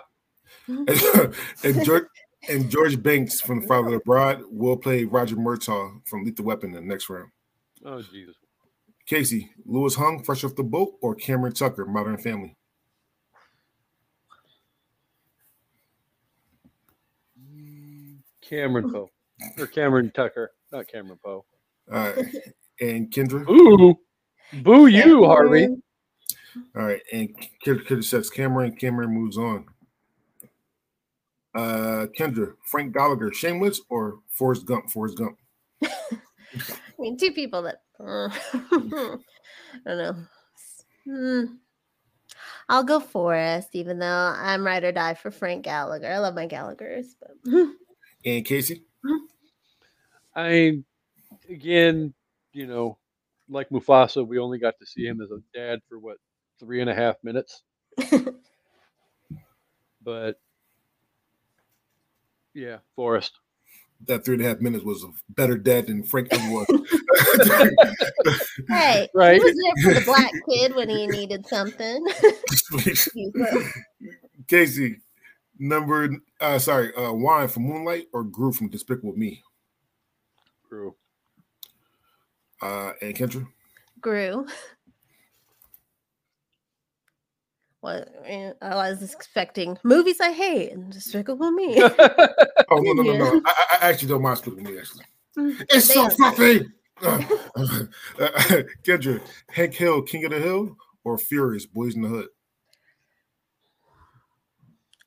and 0.67 1.85
George 1.85 2.05
and 2.47 2.69
George 2.69 3.01
Banks 3.01 3.41
from 3.41 3.61
the 3.61 3.67
Father 3.67 3.87
of 3.87 3.93
the 3.93 3.99
Bride 3.99 4.39
will 4.49 4.77
play 4.77 5.03
Roger 5.03 5.35
Murtaugh 5.35 6.07
from 6.07 6.23
Lethal 6.23 6.45
Weapon 6.45 6.69
in 6.69 6.75
the 6.75 6.81
next 6.81 7.09
round. 7.09 7.29
oh 7.85 8.01
Jesus. 8.01 8.35
Casey, 9.05 9.49
Lewis 9.65 9.95
Huang, 9.95 10.23
Fresh 10.23 10.43
Off 10.43 10.55
the 10.55 10.63
Boat, 10.63 10.93
or 11.01 11.15
Cameron 11.15 11.53
Tucker, 11.53 11.85
Modern 11.85 12.17
Family? 12.17 12.55
Cameron 18.41 18.91
Poe 18.91 19.11
or 19.57 19.67
Cameron 19.67 20.11
Tucker, 20.13 20.51
not 20.71 20.87
Cameron 20.87 21.19
Poe. 21.23 21.45
All 21.91 21.97
right. 21.97 22.25
And 22.81 23.11
Kendra? 23.11 23.47
Ooh, 23.49 23.95
boo 24.63 24.87
you, 24.87 25.25
Harvey. 25.25 25.67
All 26.75 26.83
right, 26.83 27.01
and 27.13 27.29
Kendra, 27.63 27.85
Kendra 27.85 28.03
says 28.03 28.29
Cameron. 28.29 28.75
Cameron 28.75 29.13
moves 29.13 29.37
on. 29.37 29.65
Uh, 31.55 32.05
Kendra, 32.17 32.53
Frank 32.65 32.93
Gallagher, 32.93 33.33
Shameless, 33.33 33.81
or 33.89 34.19
Forrest 34.29 34.65
Gump? 34.65 34.89
Forrest 34.89 35.17
Gump. 35.17 35.37
I 35.83 35.89
mean, 36.99 37.17
two 37.17 37.31
people 37.31 37.63
that 37.63 37.81
uh, 37.99 38.29
I 38.53 39.17
don't 39.85 39.97
know. 39.97 40.15
Hmm. 41.05 41.43
I'll 42.67 42.83
go 42.83 42.99
Forrest, 42.99 43.69
even 43.73 43.97
though 43.99 44.33
I'm 44.35 44.65
ride 44.65 44.83
or 44.83 44.91
die 44.91 45.15
for 45.15 45.31
Frank 45.31 45.63
Gallagher. 45.63 46.11
I 46.11 46.19
love 46.19 46.35
my 46.35 46.47
Gallaghers, 46.47 47.07
but 47.19 47.31
And 48.25 48.45
Casey, 48.45 48.83
I 50.35 50.83
again, 51.49 52.13
you 52.53 52.67
know, 52.67 52.97
like 53.47 53.69
Mufasa, 53.69 54.27
we 54.27 54.37
only 54.39 54.59
got 54.59 54.77
to 54.79 54.85
see 54.85 55.05
him 55.05 55.21
as 55.21 55.31
a 55.31 55.41
dad 55.57 55.79
for 55.87 55.97
what 55.99 56.17
three 56.59 56.81
and 56.81 56.89
a 56.89 56.95
half 56.95 57.15
minutes. 57.23 57.63
but 60.03 60.39
yeah, 62.53 62.77
Forrest. 62.95 63.33
that 64.07 64.23
three 64.25 64.35
and 64.35 64.45
a 64.45 64.47
half 64.47 64.59
minutes 64.59 64.83
was 64.85 65.03
a 65.03 65.07
better 65.29 65.57
dad 65.57 65.87
than 65.87 66.03
Frank 66.03 66.27
ever 66.31 66.51
was. 66.51 66.67
hey, 68.69 69.07
Right. 69.13 69.35
he 69.35 69.39
was 69.43 69.55
there 69.83 69.93
for 69.93 69.99
the 69.99 70.05
black 70.05 70.31
kid 70.49 70.75
when 70.75 70.89
he 70.89 71.07
needed 71.07 71.45
something. 71.47 72.05
Casey, 74.47 74.97
number 75.57 76.09
uh 76.41 76.59
sorry, 76.59 76.93
uh 76.95 77.11
Juan 77.13 77.47
from 77.47 77.63
Moonlight 77.63 78.07
or 78.13 78.23
Gru 78.23 78.51
from 78.51 78.69
Despicable 78.69 79.13
Me? 79.15 79.41
True. 80.67 80.95
Uh 82.61 82.91
and 83.01 83.15
Kendra. 83.15 83.47
Grew. 84.01 84.45
What 87.81 88.09
eh, 88.25 88.51
I 88.61 88.75
was 88.75 89.01
expecting 89.13 89.77
movies 89.83 90.19
I 90.19 90.31
hate 90.33 90.71
and 90.71 90.91
Despicable 90.91 91.51
Me. 91.51 91.81
Oh 92.71 92.77
no 92.81 92.93
no 92.93 93.01
no 93.01 93.17
no! 93.17 93.41
I, 93.45 93.77
I 93.81 93.89
actually 93.89 94.09
don't 94.09 94.21
mind 94.21 94.37
Despicable 94.37 94.63
Me 94.71 94.77
actually. 94.77 95.05
Mm, 95.37 95.65
It's 95.69 95.87
they 95.87 95.93
so 95.93 96.09
fluffy. 96.09 96.67
Uh, 97.01 98.63
Kendra, 98.83 99.21
Hank 99.49 99.73
Hill, 99.73 100.01
King 100.01 100.25
of 100.25 100.31
the 100.31 100.39
Hill, 100.39 100.75
or 101.05 101.17
Furious, 101.17 101.65
Boyz 101.65 101.95
n 101.95 102.01
the 102.01 102.09
Hood. 102.09 102.27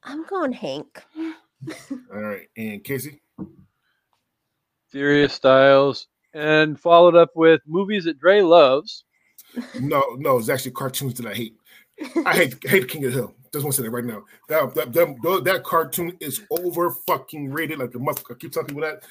I'm 0.02 0.24
going 0.24 0.52
Hank. 0.52 1.04
All 1.18 2.20
right, 2.22 2.48
and 2.56 2.82
Casey. 2.82 3.20
Furious 4.88 5.34
Styles, 5.34 6.08
and 6.32 6.80
followed 6.80 7.14
up 7.14 7.30
with 7.34 7.60
movies 7.66 8.04
that 8.04 8.18
Dre 8.18 8.40
loves. 8.40 9.04
No, 9.78 10.02
no, 10.18 10.38
it's 10.38 10.48
actually 10.48 10.72
cartoons 10.72 11.14
that 11.14 11.26
I 11.26 11.34
hate. 11.34 11.56
I 12.26 12.34
hate 12.34 12.56
hate 12.68 12.88
King 12.88 13.04
of 13.04 13.12
the 13.12 13.18
Hill. 13.18 13.34
Just 13.52 13.64
want 13.64 13.74
to 13.76 13.82
say 13.82 13.86
that 13.86 13.90
right 13.90 14.04
now. 14.04 14.22
That 14.48 14.74
that, 14.74 14.92
that, 14.92 15.42
that 15.44 15.64
cartoon 15.64 16.16
is 16.20 16.42
over 16.50 16.90
fucking 17.06 17.50
rated. 17.50 17.78
Like 17.78 17.92
the 17.92 17.98
mother, 17.98 18.22
I 18.30 18.34
keep 18.34 18.52
telling 18.52 18.68
people 18.68 18.82
that. 18.82 19.04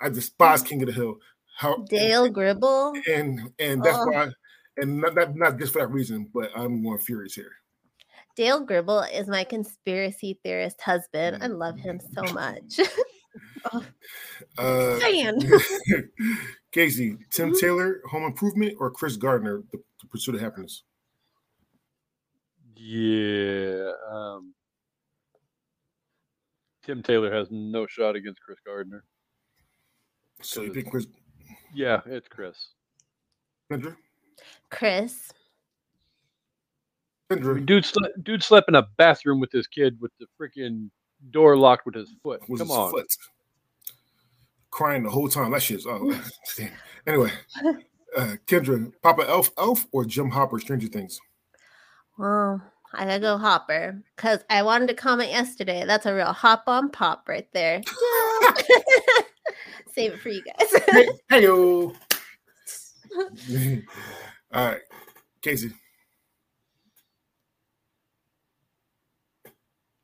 I 0.00 0.08
despise 0.08 0.62
King 0.62 0.82
of 0.82 0.86
the 0.88 0.92
Hill. 0.92 1.18
How 1.56 1.76
Dale 1.88 2.28
Gribble. 2.28 2.94
and 3.10 3.52
and 3.58 3.82
that's 3.82 3.98
Oh. 3.98 4.06
why, 4.06 4.28
and 4.76 5.00
not, 5.00 5.14
not 5.14 5.34
not 5.36 5.58
just 5.58 5.72
for 5.72 5.80
that 5.80 5.88
reason, 5.88 6.30
but 6.32 6.50
I'm 6.54 6.82
going 6.82 6.98
Furious 6.98 7.34
here. 7.34 7.52
Dale 8.36 8.60
Gribble 8.60 9.00
is 9.12 9.26
my 9.26 9.42
conspiracy 9.42 10.38
theorist 10.44 10.80
husband. 10.80 11.42
I 11.42 11.48
love 11.48 11.76
him 11.78 11.98
so 12.14 12.22
much. 12.32 12.78
oh, 13.72 13.84
Uh. 14.58 14.98
Casey, 16.72 17.16
Tim 17.30 17.52
Mhm. 17.52 17.60
Taylor, 17.60 18.00
Home 18.10 18.24
Improvement, 18.24 18.74
or 18.78 18.90
Chris 18.90 19.16
Gardner, 19.16 19.62
The, 19.72 19.78
the 20.00 20.06
Pursuit 20.08 20.34
of 20.36 20.40
Happyness? 20.40 20.82
Yeah. 22.80 23.90
Um, 24.08 24.54
Tim 26.84 27.02
Taylor 27.02 27.32
has 27.34 27.48
no 27.50 27.86
shot 27.88 28.14
against 28.14 28.40
Chris 28.40 28.58
Gardner. 28.64 29.04
So 30.42 30.62
you 30.62 30.70
pick 30.70 30.88
Chris 30.90 31.06
Yeah, 31.74 32.00
it's 32.06 32.28
Chris. 32.28 32.68
Kendra? 33.70 33.96
Chris. 34.70 35.32
I 37.30 37.34
Kendra 37.34 37.66
dude, 37.66 37.82
sle- 37.84 38.22
dude 38.24 38.42
slept 38.44 38.68
in 38.68 38.76
a 38.76 38.86
bathroom 38.96 39.40
with 39.40 39.50
his 39.52 39.66
kid 39.66 40.00
with 40.00 40.12
the 40.20 40.26
freaking 40.40 40.88
door 41.32 41.56
locked 41.56 41.84
with 41.84 41.96
his 41.96 42.14
foot. 42.22 42.40
was 42.48 42.60
Come 42.60 42.68
his 42.68 42.76
on. 42.76 42.90
foot. 42.92 43.06
Crying 44.70 45.02
the 45.02 45.10
whole 45.10 45.28
time. 45.28 45.50
That 45.50 45.62
shit's 45.62 45.84
oh 45.86 46.08
damn. 46.56 46.70
Anyway, 47.08 47.32
uh, 48.16 48.36
Kendra, 48.46 48.90
Papa 49.02 49.24
Elf, 49.28 49.50
Elf, 49.58 49.86
or 49.90 50.04
Jim 50.04 50.30
Hopper, 50.30 50.60
Stranger 50.60 50.86
Things? 50.86 51.20
Well, 52.18 52.60
I 52.92 53.04
gotta 53.04 53.20
go 53.20 53.38
Hopper 53.38 54.02
because 54.16 54.40
I 54.50 54.64
wanted 54.64 54.88
to 54.88 54.94
comment 54.94 55.30
yesterday. 55.30 55.84
That's 55.86 56.04
a 56.04 56.12
real 56.12 56.32
hop 56.32 56.64
on 56.66 56.90
pop 56.90 57.28
right 57.28 57.46
there. 57.52 57.80
Save 59.92 60.14
it 60.14 60.20
for 60.20 60.28
you 60.28 60.42
guys. 60.42 60.82
Hey 61.30 61.44
yo. 61.44 61.94
All 64.52 64.66
right, 64.66 64.80
Casey. 65.42 65.72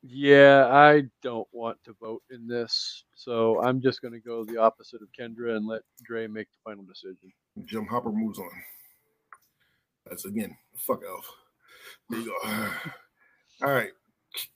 Yeah, 0.02 0.68
I 0.70 1.04
don't 1.22 1.48
want 1.50 1.78
to 1.84 1.96
vote 2.00 2.22
in 2.30 2.46
this, 2.46 3.04
so 3.14 3.60
I'm 3.62 3.80
just 3.80 4.02
going 4.02 4.12
to 4.12 4.20
go 4.20 4.44
the 4.44 4.58
opposite 4.58 5.00
of 5.02 5.08
Kendra 5.18 5.56
and 5.56 5.66
let 5.66 5.80
Dre 6.04 6.26
make 6.26 6.48
the 6.50 6.58
final 6.62 6.84
decision. 6.84 7.32
Jim 7.64 7.86
Hopper 7.86 8.12
moves 8.12 8.38
on. 8.38 8.50
That's 10.06 10.26
again, 10.26 10.54
fuck 10.76 11.00
Elf. 11.08 11.26
There 12.10 12.20
you 12.20 12.26
go. 12.26 12.50
All 13.66 13.72
right, 13.72 13.90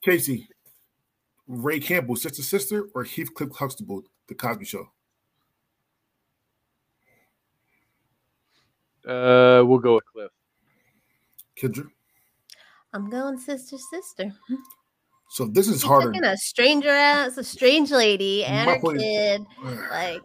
Casey. 0.03 0.49
Ray 1.47 1.81
Campbell, 1.81 2.17
sister, 2.17 2.43
sister, 2.43 2.89
or 2.95 3.05
Heathcliff 3.05 3.57
Huxtable, 3.57 4.03
The 4.29 4.35
Cosby 4.35 4.67
Show. 4.67 4.91
Uh, 9.07 9.63
we'll 9.65 9.79
go 9.79 9.95
with 9.95 10.05
Cliff. 10.13 10.31
Kendra. 11.59 11.89
I'm 12.93 13.09
going 13.11 13.39
sister, 13.39 13.77
sister. 13.79 14.33
So 15.31 15.47
this 15.47 15.69
is 15.69 15.81
She 15.83 15.87
harder. 15.87 16.13
taking 16.13 16.25
a 16.27 16.37
stranger 16.37 16.91
ass, 16.91 17.37
a 17.39 17.45
strange 17.45 17.91
lady, 17.91 18.45
and 18.45 18.67
My 18.67 18.75
her 18.75 18.81
point 18.81 18.99
is- 18.99 19.03
kid. 19.03 19.47
Like, 19.91 20.23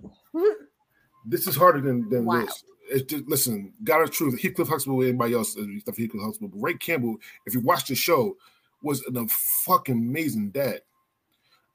This 1.26 1.48
is 1.48 1.56
harder 1.56 1.80
than 1.82 2.10
than 2.10 2.26
Wow. 2.26 2.42
this. 2.42 2.64
Just 3.08 3.28
listen, 3.28 3.74
God 3.84 4.04
is 4.04 4.10
truth. 4.12 4.42
Heathcliff 4.42 4.68
Huxtable, 4.68 5.02
anybody 5.02 5.34
else, 5.34 5.52
stuff 5.52 5.98
Heathcliff 5.98 6.24
Huxtable. 6.24 6.50
But 6.50 6.62
Ray 6.62 6.76
Campbell, 6.76 7.18
if 7.46 7.54
you 7.54 7.62
watch 7.62 7.88
the 7.88 7.96
show, 7.96 8.38
was 8.82 9.02
an, 9.04 9.18
a 9.18 9.28
fucking 9.66 9.96
amazing 9.96 10.52
dad, 10.52 10.82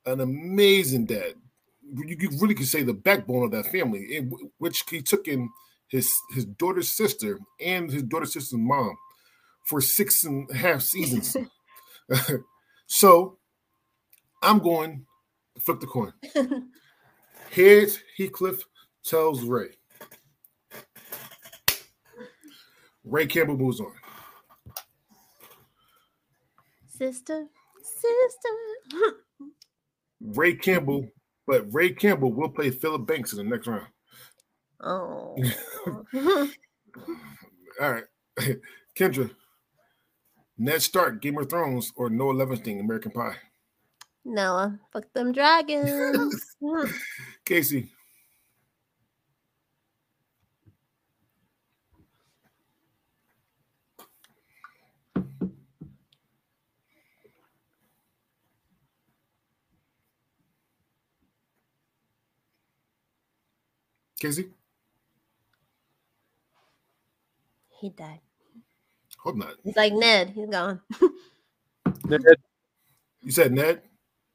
an 0.07 0.21
amazing 0.21 1.07
dad. 1.07 1.35
You, 1.83 2.17
you 2.21 2.31
really 2.41 2.55
could 2.55 2.69
say 2.69 2.83
the 2.83 2.95
backbone 2.95 3.45
of 3.45 3.51
that 3.53 3.67
family, 3.73 4.17
in 4.17 4.31
which 4.59 4.85
he 4.89 5.03
took 5.03 5.27
in 5.27 5.49
his 5.89 6.13
his 6.35 6.45
daughter's 6.45 6.91
sister 6.91 7.39
and 7.61 7.91
his 7.91 8.03
daughter's 8.03 8.33
sister's 8.33 8.59
mom 8.59 8.97
for 9.65 9.81
six 9.81 10.25
and 10.25 10.49
a 10.51 10.57
half 10.57 10.83
seasons. 10.83 11.37
so 12.87 13.39
I'm 14.43 14.59
going 14.59 15.07
to 15.55 15.61
flip 15.61 15.81
the 15.81 15.87
coin. 15.87 16.13
Heads 17.51 17.99
Heathcliff 18.17 18.63
tells 19.05 19.43
Ray. 19.43 19.71
Ray 23.09 23.27
Campbell 23.27 23.57
moves 23.57 23.81
on. 23.81 23.93
sister, 26.99 27.47
sister. 27.83 29.17
Ray 30.21 30.55
Campbell, 30.55 31.09
but 31.47 31.73
Ray 31.73 31.91
Campbell 31.91 32.33
will 32.33 32.51
play 32.51 32.71
Philip 32.71 33.07
Banks 33.07 33.33
in 33.33 33.39
the 33.39 33.45
next 33.45 33.67
round. 33.67 33.87
Oh. 34.83 35.37
All 37.81 37.93
right. 37.93 38.05
Kendra, 38.97 39.31
Ned 40.59 40.83
Stark, 40.83 41.23
Game 41.23 41.39
of 41.39 41.49
Thrones, 41.49 41.93
or 41.97 42.11
Noah 42.11 42.35
Levenstein, 42.35 42.81
American 42.81 43.13
Pie. 43.13 43.37
Noah, 44.25 44.79
fuck 44.93 45.05
them 45.15 45.33
dragons. 45.33 46.57
Casey, 47.45 47.91
Casey, 64.21 64.49
he 67.81 67.91
died. 67.91 68.21
hope 69.19 69.37
not. 69.37 69.55
He's 69.63 69.77
like 69.77 69.93
Ned. 69.93 70.31
He's 70.31 70.49
gone. 70.49 70.81
Ned, 72.07 72.21
You 73.23 73.31
said 73.31 73.53
Ned. 73.53 73.83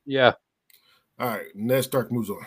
yeah, 0.05 0.34
All 1.19 1.27
right, 1.29 1.45
Ned 1.55 1.84
Stark 1.84 2.11
moves 2.11 2.29
on. 2.29 2.45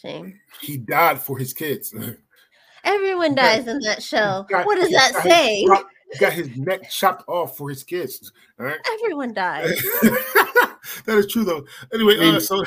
Shame. 0.00 0.38
He 0.60 0.76
died 0.78 1.20
for 1.20 1.38
his 1.38 1.52
kids. 1.52 1.94
Everyone 2.84 3.34
dies 3.36 3.68
in 3.68 3.78
that 3.80 4.02
show. 4.02 4.44
got- 4.48 4.66
What 4.66 4.74
does 4.76 4.88
he 4.88 4.94
that 4.94 5.12
got 5.12 5.22
his 5.22 5.32
say? 5.32 5.64
chop- 5.66 5.86
got 6.20 6.32
his 6.32 6.56
neck 6.56 6.90
chopped 6.90 7.24
off 7.28 7.56
for 7.56 7.70
his 7.70 7.84
kids. 7.84 8.32
All 8.58 8.66
right. 8.66 8.78
Everyone 8.94 9.32
dies. 9.32 9.80
that 10.02 11.16
is 11.18 11.28
true 11.28 11.44
though. 11.44 11.64
Anyway, 11.94 12.18
uh, 12.18 12.40
so 12.40 12.62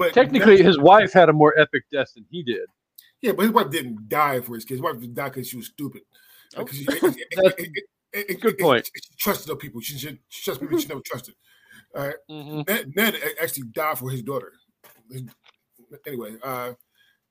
but 0.00 0.12
technically 0.14 0.62
his 0.62 0.78
wife 0.78 1.12
had 1.12 1.28
a 1.28 1.32
more 1.32 1.56
epic 1.58 1.84
death 1.92 2.14
than 2.14 2.24
he 2.30 2.42
did. 2.42 2.66
yeah, 3.20 3.32
but 3.32 3.42
his 3.42 3.52
wife 3.52 3.70
didn't 3.70 4.08
die 4.08 4.40
for 4.40 4.54
his 4.54 4.64
kids. 4.64 4.78
His 4.78 4.82
wife 4.82 4.98
did 5.00 5.14
die 5.14 5.28
because 5.28 5.48
she 5.48 5.56
was 5.56 5.66
stupid. 5.66 6.02
Oh. 6.56 6.66
She- 6.66 6.84
good 8.40 8.58
point. 8.58 8.90
She 8.92 9.14
trusted 9.18 9.50
other 9.50 9.58
people. 9.58 9.80
She 9.80 9.96
should 9.98 10.18
she 10.28 10.42
trusted 10.42 10.66
people 10.68 10.80
she 10.80 10.88
never 10.88 11.02
trusted. 11.04 11.34
All 11.94 12.06
right. 12.06 12.16
Mhm. 12.30 12.66
Ned, 12.66 12.92
Ned 12.96 13.14
actually 13.40 13.68
died 13.72 13.98
for 13.98 14.10
his 14.10 14.22
daughter. 14.22 14.52
Anyway, 16.06 16.36
uh, 16.42 16.72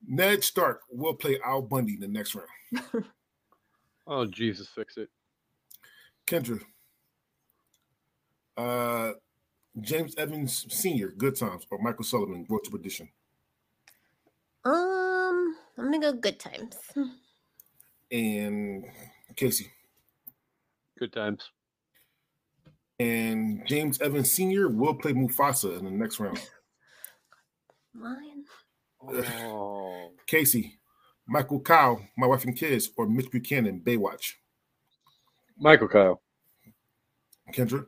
Ned 0.07 0.43
Stark 0.43 0.81
will 0.91 1.13
play 1.15 1.39
Al 1.45 1.61
Bundy 1.61 1.95
in 1.95 1.99
the 2.01 2.07
next 2.07 2.35
round. 2.35 3.05
Oh 4.11 4.25
Jesus, 4.25 4.67
fix 4.67 4.97
it. 4.97 5.07
Kendra. 6.25 6.59
Uh, 8.57 9.11
James 9.81 10.15
Evans 10.17 10.65
Sr., 10.69 11.09
Good 11.09 11.35
Times, 11.35 11.65
or 11.69 11.79
Michael 11.79 12.03
Sullivan, 12.03 12.45
Road 12.49 12.63
to 12.65 12.71
Perdition. 12.71 13.09
Um, 14.65 15.55
I'm 15.77 15.91
gonna 15.91 15.99
go 15.99 16.13
good 16.13 16.39
times. 16.39 16.75
And 18.11 18.85
Casey. 19.35 19.71
Good 20.97 21.13
times. 21.13 21.49
And 22.99 23.65
James 23.65 24.01
Evans 24.01 24.31
Sr. 24.31 24.67
will 24.67 24.95
play 24.95 25.13
Mufasa 25.13 25.77
in 25.77 25.85
the 25.85 25.91
next 25.91 26.19
round. 26.19 26.41
Mine. 27.93 28.43
Oh, 29.01 30.11
Casey, 30.27 30.79
Michael 31.25 31.61
Kyle, 31.61 32.05
My 32.17 32.27
Wife 32.27 32.43
and 32.43 32.57
Kids, 32.57 32.89
or 32.97 33.07
Mitch 33.07 33.31
Buchannon, 33.31 33.79
Baywatch. 33.79 34.33
Michael 35.57 35.87
Kyle. 35.87 36.21
Kendra. 37.53 37.85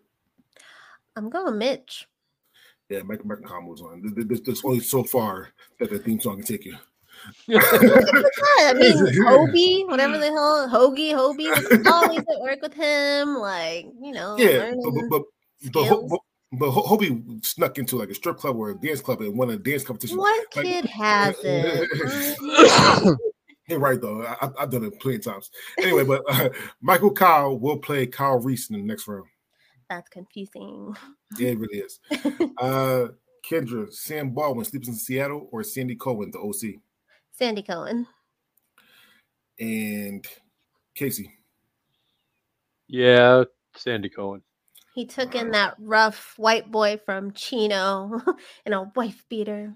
I'm 1.16 1.30
going 1.30 1.57
Mitch. 1.57 2.07
Yeah, 2.89 3.01
Michael 3.03 3.30
Kyle 3.38 3.62
moves 3.62 3.82
on. 3.82 4.14
There's, 4.16 4.62
only 4.66 4.82
so 4.82 5.03
far 5.03 5.49
that 5.80 5.89
the 5.89 5.99
theme 5.99 6.20
song 6.20 6.38
can 6.38 6.45
take 6.45 6.66
you. 6.66 6.76
I 7.49 8.74
mean 8.76 8.93
Hobie, 9.24 9.88
whatever 9.88 10.18
the 10.18 10.26
hell, 10.26 10.68
Hoagie, 10.70 11.14
Hobie 11.14 11.86
always 11.88 12.20
at 12.20 12.41
work 12.41 12.62
with 12.62 12.74
him. 12.74 13.36
Like, 13.36 13.86
you 14.01 14.12
know, 14.12 14.36
Yeah, 14.38 14.74
but 14.84 14.93
but 14.93 15.09
but, 15.09 15.22
but, 15.72 15.84
Ho- 15.86 16.07
but, 16.07 16.20
but 16.53 16.72
Ho- 16.72 16.84
Hobie 16.97 17.45
snuck 17.45 17.78
into 17.78 17.95
like 17.95 18.09
a 18.09 18.16
strip 18.16 18.38
club 18.38 18.57
or 18.57 18.72
a 18.72 18.76
dance 18.76 18.99
club 19.01 19.22
and 19.22 19.38
won 19.38 19.51
a 19.51 19.57
dance 19.57 19.84
competition. 19.84 20.18
what 20.18 20.45
like- 20.55 20.66
kid 20.66 20.86
has 20.89 21.36
it? 21.43 21.88
You're 23.68 23.80
right 23.80 24.01
though. 24.01 24.24
I, 24.24 24.47
I- 24.47 24.51
I've 24.64 24.72
done 24.72 24.84
it 24.84 24.99
plenty 24.99 25.18
of 25.18 25.24
times. 25.24 25.49
Anyway, 25.78 26.03
but 26.03 26.24
uh, 26.28 26.49
Michael 26.82 27.12
Kyle 27.12 27.57
will 27.57 27.78
play 27.78 28.05
Kyle 28.07 28.39
Reese 28.39 28.70
in 28.70 28.76
the 28.78 28.84
next 28.84 29.07
round. 29.07 29.26
That's 29.91 30.07
confusing. 30.07 30.95
Yeah, 31.37 31.49
it 31.49 31.59
really 31.59 31.79
is. 31.79 31.99
uh, 32.61 33.07
Kendra, 33.45 33.91
Sam 33.91 34.29
Baldwin 34.29 34.63
sleeps 34.63 34.87
in 34.87 34.93
Seattle 34.93 35.49
or 35.51 35.65
Sandy 35.65 35.97
Cohen, 35.97 36.31
the 36.31 36.39
OC, 36.39 36.79
Sandy 37.33 37.61
Cohen. 37.61 38.07
and 39.59 40.25
Casey. 40.95 41.29
Yeah, 42.87 43.43
Sandy 43.75 44.07
Cohen. 44.07 44.43
He 44.95 45.05
took 45.05 45.35
in 45.35 45.51
that 45.51 45.75
rough 45.77 46.35
white 46.37 46.71
boy 46.71 46.97
from 47.05 47.33
Chino 47.33 48.21
in 48.65 48.71
a 48.71 48.83
wife 48.95 49.25
beater. 49.27 49.73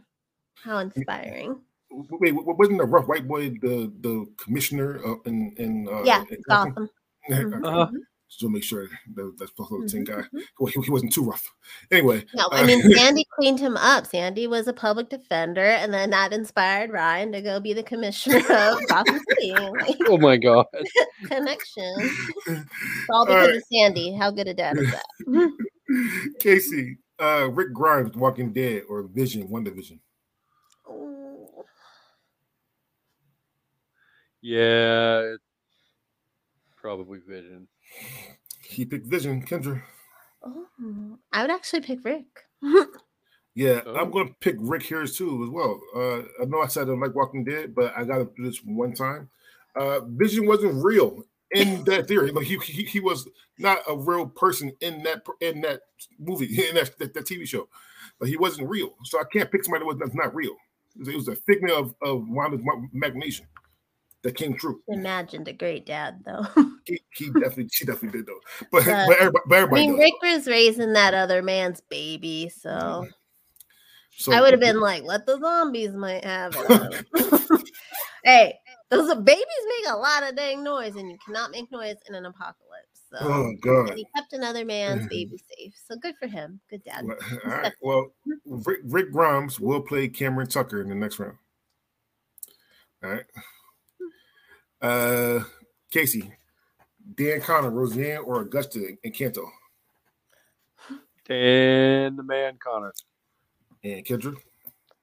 How 0.63 0.78
inspiring. 0.78 1.59
Wait, 1.91 2.34
wasn't 2.34 2.78
the 2.78 2.86
rough 2.86 3.09
white 3.09 3.28
boy 3.28 3.49
the 3.49 3.91
the 3.99 4.26
commissioner 4.38 4.97
uh, 5.05 5.16
in 5.26 5.53
in 5.57 5.89
uh, 5.91 6.03
yeah, 6.05 6.24
in 6.30 6.41
Gotham. 6.47 6.89
Mhm. 7.30 7.66
Uh-huh. 7.66 7.88
Just 8.36 8.42
to 8.42 8.50
make 8.50 8.66
sure 8.66 8.90
that 9.16 9.36
that's 9.40 9.52
supposed 9.52 9.70
to 9.70 9.78
be 9.78 9.84
the 9.84 9.90
same 9.90 10.04
Mhm, 10.06 10.08
guy. 10.34 10.42
Well, 10.60 10.68
he, 10.68 10.82
he 10.82 10.92
wasn't 10.92 11.14
too 11.14 11.24
rough. 11.24 11.54
Anyway, 11.90 12.26
No, 12.34 12.48
uh, 12.48 12.50
I 12.52 12.66
mean 12.66 12.82
Sandy 12.92 13.26
cleaned 13.34 13.62
him 13.62 13.78
up. 13.78 14.06
Sandy 14.08 14.46
was 14.46 14.68
a 14.68 14.74
public 14.74 15.08
defender, 15.08 15.64
and 15.64 15.94
then 15.94 16.10
that 16.10 16.34
inspired 16.34 16.92
Ryan 16.92 17.32
to 17.32 17.42
go 17.42 17.62
be 17.62 17.72
the 17.72 17.82
commissioner 17.84 18.40
of 18.50 18.86
Gotham 18.90 19.20
City. 19.30 19.56
Like, 19.80 19.96
Oh 20.10 20.18
my 20.18 20.36
god. 20.36 20.66
connection. 21.28 21.96
It's 22.46 23.08
all 23.10 23.26
because 23.26 23.48
right. 23.48 23.56
of 23.56 23.64
Sandy. 23.72 24.14
How 24.14 24.32
good 24.32 24.50
a 24.50 24.54
dad 24.54 24.80
is 24.80 24.92
that? 24.92 25.52
Kasey, 26.42 26.98
uh, 27.18 27.50
Rick 27.52 27.72
Grimes, 27.72 28.18
Walking 28.18 28.52
Dead, 28.52 28.84
or 28.90 29.04
Vision, 29.04 29.48
WandaVision. 29.48 30.00
Yeah, 34.42 35.36
probably 36.76 37.20
Vision. 37.20 37.70
He 38.62 38.86
picked 38.86 39.08
Vision. 39.08 39.46
Kendra. 39.46 39.82
Oh, 40.43 41.18
I 41.32 41.41
would 41.41 41.52
actually 41.52 41.82
pick 41.82 42.04
Rick. 42.04 42.26
Yeah, 43.58 43.80
Oh. 43.86 43.96
I'm 43.96 44.12
gonna 44.12 44.32
pick 44.41 44.58
Rick 44.60 44.84
here 44.84 45.06
too 45.08 45.43
as 45.46 45.50
well. 45.50 45.80
Uh, 45.96 46.24
I 46.41 46.46
know 46.46 46.60
I 46.62 46.68
said 46.68 46.82
I 46.84 46.86
don't 46.88 47.00
like 47.00 47.16
Walking 47.16 47.46
Dead, 47.46 47.74
but 47.74 47.93
I 47.96 48.04
gotta 48.04 48.26
do 48.36 48.43
this 48.43 48.58
one 48.66 48.93
time. 48.93 49.30
Uh, 49.78 50.02
Vision 50.02 50.46
wasn't 50.46 50.84
real 50.84 51.24
in 51.52 51.82
that 51.86 52.10
theory. 52.10 52.32
Like 52.32 52.48
he, 52.48 52.58
he 52.58 52.84
he 52.84 53.00
was 53.00 53.30
not 53.58 53.80
a 53.88 53.96
real 53.96 54.26
person 54.28 54.74
in 54.82 55.04
that 55.04 55.24
in 55.39 55.62
that 55.62 55.84
movie 56.20 56.48
in 56.68 56.76
that, 56.76 56.98
that, 57.00 57.14
that 57.14 57.26
TV 57.26 57.48
show. 57.48 57.70
Like 58.20 58.30
he 58.30 58.36
wasn't 58.36 58.68
real, 58.70 58.93
so 59.06 59.22
I 59.22 59.24
can't 59.32 59.50
pick 59.50 59.64
somebody 59.64 59.84
that 59.84 59.88
was- 59.88 60.00
that's 60.00 60.16
not 60.16 60.36
real. 60.36 60.58
It 60.98 61.00
was, 61.00 61.08
it 61.08 61.16
was 61.16 61.28
a 61.30 61.36
figment 61.38 61.72
of 61.74 61.96
of 62.02 62.28
Wanda's 62.28 62.60
imagination 62.93 63.46
that 64.26 64.36
came 64.36 64.55
true. 64.55 64.82
Imagined 64.88 65.47
a 65.47 65.53
great 65.53 65.86
dad, 65.86 66.23
though. 66.26 66.47
He, 66.86 66.99
he 67.15 67.26
definitely 67.28 67.69
she 67.71 67.86
definitely 67.86 68.19
did 68.19 68.28
though. 68.28 68.39
But 68.71 68.86
but 68.86 69.17
everybody, 69.19 69.43
but 69.47 69.63
I 69.63 69.65
mean, 69.67 69.91
does. 69.91 69.99
Rick 69.99 70.13
was 70.21 70.47
raising 70.47 70.93
that 70.93 71.13
other 71.13 71.43
man's 71.43 71.82
baby, 71.82 72.49
so 72.49 73.07
So 74.17 74.34
I 74.34 74.41
would 74.41 74.51
have 74.51 74.59
been 74.59 74.80
like, 74.80 75.03
"Let 75.03 75.28
the 75.28 75.39
zombies 75.39 75.93
might 75.93 76.26
have 76.26 76.55
it." 76.69 77.05
hey, 78.23 78.55
those 78.89 79.13
babies 79.15 79.45
make 79.80 79.93
a 79.93 79.97
lot 79.97 80.23
of 80.23 80.36
dang 80.36 80.63
noise, 80.63 80.95
and 80.95 81.09
you 81.09 81.17
cannot 81.23 81.51
make 81.51 81.71
noise 81.71 81.97
in 82.09 82.15
an 82.15 82.26
apocalypse. 82.26 83.01
So, 83.11 83.17
Oh 83.21 83.53
God. 83.61 83.89
and 83.89 83.97
he 83.99 84.07
kept 84.15 84.34
another 84.34 84.65
man's 84.65 85.01
mm-hmm. 85.01 85.07
baby 85.09 85.38
safe. 85.55 85.73
So 85.88 85.95
good 85.95 86.15
for 86.19 86.28
him. 86.28 86.59
Good 86.69 86.84
dad. 86.84 87.05
Well, 87.05 87.17
All 87.45 87.51
right. 87.51 87.73
Well, 87.80 88.11
Rick, 88.45 88.80
Rick 88.84 89.11
Grimes 89.11 89.59
will 89.59 89.82
play 89.82 90.07
Cameron 90.07 90.47
Tucker 90.47 90.82
in 90.82 90.89
the 90.89 90.95
next 90.95 91.19
round. 91.19 91.38
All 93.03 93.11
right. 93.11 93.26
Uh, 94.82 95.39
Kasey, 95.93 96.32
Dan 97.15 97.41
Conner, 97.41 97.69
Roseanne, 97.71 98.19
or 98.19 98.41
Augusta 98.41 98.86
and 99.03 99.13
Canto, 99.13 99.45
Dan 101.28 102.15
the 102.15 102.23
man 102.23 102.57
Conner. 102.63 102.93
and 103.84 104.05
Kendra. 104.05 104.36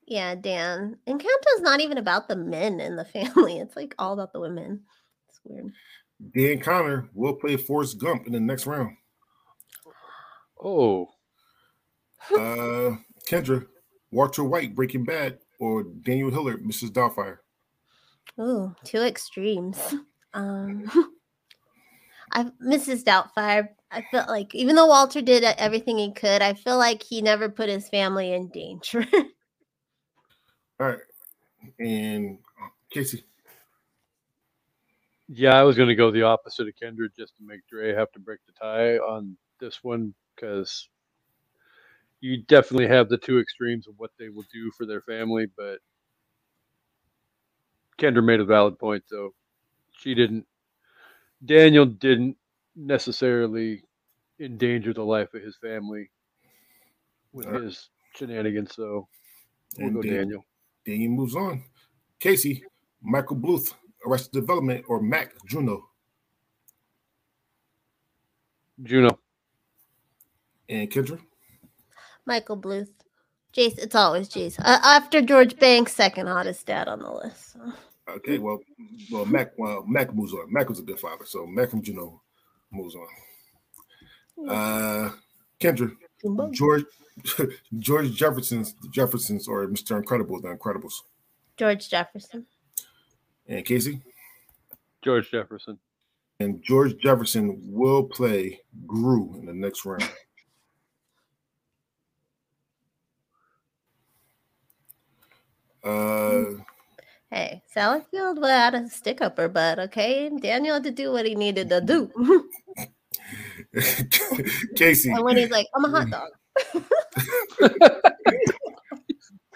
Yeah, 0.07 0.35
Dan. 0.35 0.99
Encanto's 1.07 1.61
not 1.61 1.81
even 1.81 1.99
about 1.99 2.29
the 2.29 2.37
men 2.37 2.81
in 2.81 2.97
the 2.97 3.05
family. 3.17 3.59
It's 3.59 3.77
like 3.77 3.95
all 3.99 4.13
about 4.13 4.33
the 4.33 4.41
women. 4.41 4.83
It's 5.29 5.41
weird. 5.45 5.73
Dan 6.35 6.61
Conner 6.61 7.09
will 7.15 7.35
play 7.35 7.57
Forrest 7.57 7.99
Gump 7.99 8.27
in 8.27 8.33
the 8.33 8.41
next 8.41 8.67
round. 8.67 8.97
Oh, 10.63 11.09
Uh, 12.33 12.97
Kendra, 13.29 13.67
Walter 14.13 14.45
White, 14.45 14.77
Breaking 14.77 15.05
Bad, 15.05 15.39
or 15.59 15.83
Daniel 15.83 16.31
Hillard, 16.31 16.63
Mrs. 16.65 16.91
Doubtfire. 16.91 17.39
Ooh, 18.41 18.75
two 18.85 19.03
extremes. 19.03 19.79
Um, 20.35 20.91
I 22.33 22.45
Mrs. 22.65 23.05
Doubtfire. 23.05 23.69
I 23.91 24.03
felt 24.11 24.29
like 24.29 24.55
even 24.55 24.75
though 24.75 24.87
Walter 24.87 25.21
did 25.21 25.45
everything 25.45 25.99
he 25.99 26.13
could, 26.13 26.41
I 26.41 26.55
feel 26.55 26.79
like 26.79 27.03
he 27.03 27.21
never 27.21 27.51
put 27.51 27.69
his 27.69 27.89
family 27.89 28.33
in 28.33 28.49
danger. 28.49 29.07
All 30.81 30.89
right. 30.89 30.99
And 31.79 32.39
Kasey. 32.95 33.23
yeah. 35.29 35.59
I 35.59 35.63
was 35.63 35.77
going 35.77 35.91
to 35.91 35.95
go 35.95 36.11
the 36.11 36.23
opposite 36.23 36.69
of 36.69 36.75
Kendra 36.83 37.09
just 37.17 37.37
to 37.37 37.45
make 37.45 37.61
Dre 37.69 37.95
have 37.95 38.11
to 38.13 38.19
break 38.19 38.41
the 38.47 38.53
tie 38.53 38.97
on 38.97 39.37
this 39.61 39.85
one 39.85 40.15
because 40.35 40.89
you 42.21 42.43
definitely 42.45 42.89
have 42.89 43.11
the 43.11 43.19
two 43.19 43.39
extremes 43.39 43.87
of 43.87 43.95
what 43.99 44.11
they 44.19 44.31
will 44.31 44.47
do 44.53 44.71
for 44.77 44.87
their 44.87 45.03
family. 45.03 45.47
But 45.57 45.79
Kendra 48.03 48.25
made 48.25 48.41
a 48.41 48.45
valid 48.45 48.79
point, 48.79 49.05
though. 49.11 49.33
She 49.97 50.15
didn't. 50.15 50.45
Daniel 51.45 51.87
didn't 51.87 52.37
necessarily 52.75 53.85
endanger 54.41 54.93
the 54.93 55.05
life 55.05 55.33
of 55.35 55.43
his 55.43 55.57
family 55.57 56.11
with 57.33 57.47
Uh, 57.47 57.61
his 57.61 57.91
shenanigans. 58.17 58.75
So 58.75 59.09
we'll 59.79 59.87
And 59.87 59.95
go 59.95 60.03
Dan- 60.03 60.13
Daniel. 60.15 60.45
Daniel 60.85 61.13
moves 61.13 61.37
on. 61.37 61.63
Kasey, 62.19 62.63
Michael 63.01 63.37
Bluth, 63.37 63.73
Arrested 64.05 64.33
Development, 64.33 64.85
or 64.89 65.01
Mac 65.01 65.35
Juno. 65.47 65.89
Juno. 68.83 69.19
And 70.69 70.91
Kendra. 70.91 71.21
Michael 72.27 72.57
Bluth. 72.61 72.89
Jace, 73.53 73.79
it's 73.79 73.95
always 73.95 74.29
Jace. 74.29 74.59
Uh, 74.59 74.81
after 74.83 75.21
George 75.21 75.59
Banks, 75.59 75.93
second 75.95 76.27
hottest 76.27 76.67
dad 76.67 76.89
on 76.89 77.01
the 77.01 77.11
list. 77.13 77.53
so. 77.53 77.73
Okay, 78.09 78.39
well, 78.39 78.61
well, 79.11 79.25
Mac, 79.25 79.53
well, 79.57 79.85
Mac 79.87 80.13
moves 80.15 80.33
on. 80.33 80.53
Mac 80.53 80.69
was 80.69 80.81
a 80.81 80.83
good 80.83 80.99
father, 80.99 81.25
so 81.25 81.47
Mac 81.47 81.71
from 81.71 81.83
Juno 81.83 82.21
moves 82.71 82.95
on. 82.97 84.49
Uh, 84.49 85.11
Kendra, 85.61 85.95
George, 86.53 86.85
George 87.79 88.13
Jefferson's 88.13 88.75
Jeffersons, 88.91 89.47
or 89.47 89.67
Mr. 89.69 89.97
Incredible, 89.97 90.41
The 90.41 90.49
Incredibles, 90.49 90.95
George 91.57 91.89
Jefferson. 91.89 92.47
and 93.47 93.65
Kasey, 93.65 94.03
George 95.05 95.31
Jefferson. 95.31 95.79
and 96.41 96.61
George 96.63 96.99
Jefferson 96.99 97.61
will 97.65 98.03
play 98.05 98.61
Gru 98.87 99.33
in 99.39 99.47
the 99.47 99.53
next 99.55 99.85
round. 99.85 100.11
Uh, 105.85 106.45
Hey, 107.33 107.63
Sally 107.67 108.03
Field 108.11 108.45
had 108.45 108.75
a 108.75 108.87
stick 108.91 109.23
up 109.23 109.39
her 109.39 109.49
butt, 109.49 109.79
okay? 109.79 110.31
Daniel 110.39 110.75
had 110.75 110.83
to 110.83 110.91
do 110.91 111.11
what 111.11 111.25
he 111.25 111.35
needed 111.35 111.71
to 111.71 111.81
do. 111.81 112.11
Kasey, 114.77 115.15
and 115.15 115.25
when 115.25 115.39
he's 115.39 115.49
like, 115.49 115.67
I'm 115.75 115.87
a 115.87 115.89
hot 115.89 116.11
dog. 116.11 116.29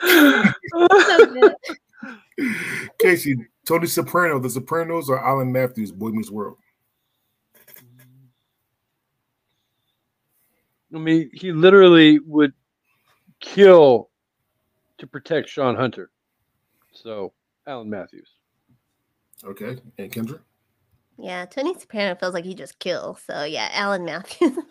So. 0.01 1.55
Kasey, 2.99 3.45
Tony 3.67 3.87
Soprano, 3.87 4.39
The 4.39 4.49
Sopranos, 4.49 5.11
or 5.11 5.23
Alan 5.23 5.53
Matthews, 5.53 5.93
Boy 5.93 6.09
Meets 6.09 6.31
World. 6.31 6.57
I 10.95 10.99
mean, 10.99 11.29
he 11.35 11.53
literally 11.53 12.21
would 12.21 12.55
kill 13.41 14.09
to 14.97 15.07
protect 15.07 15.51
Shawn 15.51 15.77
Hunter. 15.77 16.09
So, 16.93 17.35
Alan 17.67 17.91
Matthews. 17.91 18.29
Okay, 19.45 19.79
and 19.99 20.11
Kendra. 20.11 20.41
Yeah, 21.19 21.45
Tony 21.47 21.75
Soprano 21.79 22.15
feels 22.15 22.35
like 22.35 22.45
he 22.45 22.55
just 22.55 22.79
kills. 22.79 23.23
So 23.27 23.45
yeah, 23.45 23.69
Alan 23.73 24.05
Matthews. 24.05 24.53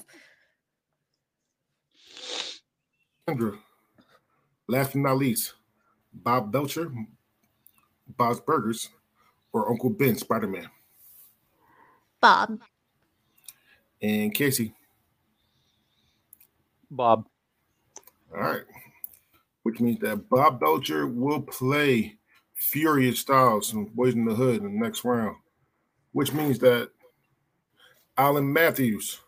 Kendra. 3.28 3.58
Last 4.68 4.94
but 4.94 5.00
not 5.00 5.18
least, 5.18 5.54
Bob 6.14 6.52
Belcher, 6.52 6.92
Bob's 8.18 8.40
Burgers, 8.40 8.90
or 9.54 9.70
Uncle 9.70 9.90
Ben, 9.90 10.16
Spider 10.16 10.48
Man. 10.48 10.70
Bob. 12.22 12.60
And 14.02 14.34
Kasey. 14.34 14.74
Bob. 16.90 17.28
All 18.34 18.42
right. 18.42 18.64
Which 19.64 19.80
means 19.80 20.00
that 20.00 20.30
Bob 20.30 20.60
Belcher 20.60 21.08
will 21.08 21.42
play 21.42 22.18
Furious 22.56 23.20
Styles 23.20 23.70
from 23.70 23.88
Boyz 23.88 24.16
n 24.16 24.26
the 24.26 24.34
Hood 24.34 24.58
in 24.58 24.64
the 24.64 24.70
next 24.86 25.04
round. 25.04 25.36
Which 26.14 26.34
means 26.34 26.60
that 26.60 26.90
Alan 28.18 28.52
Matthews 28.52 29.20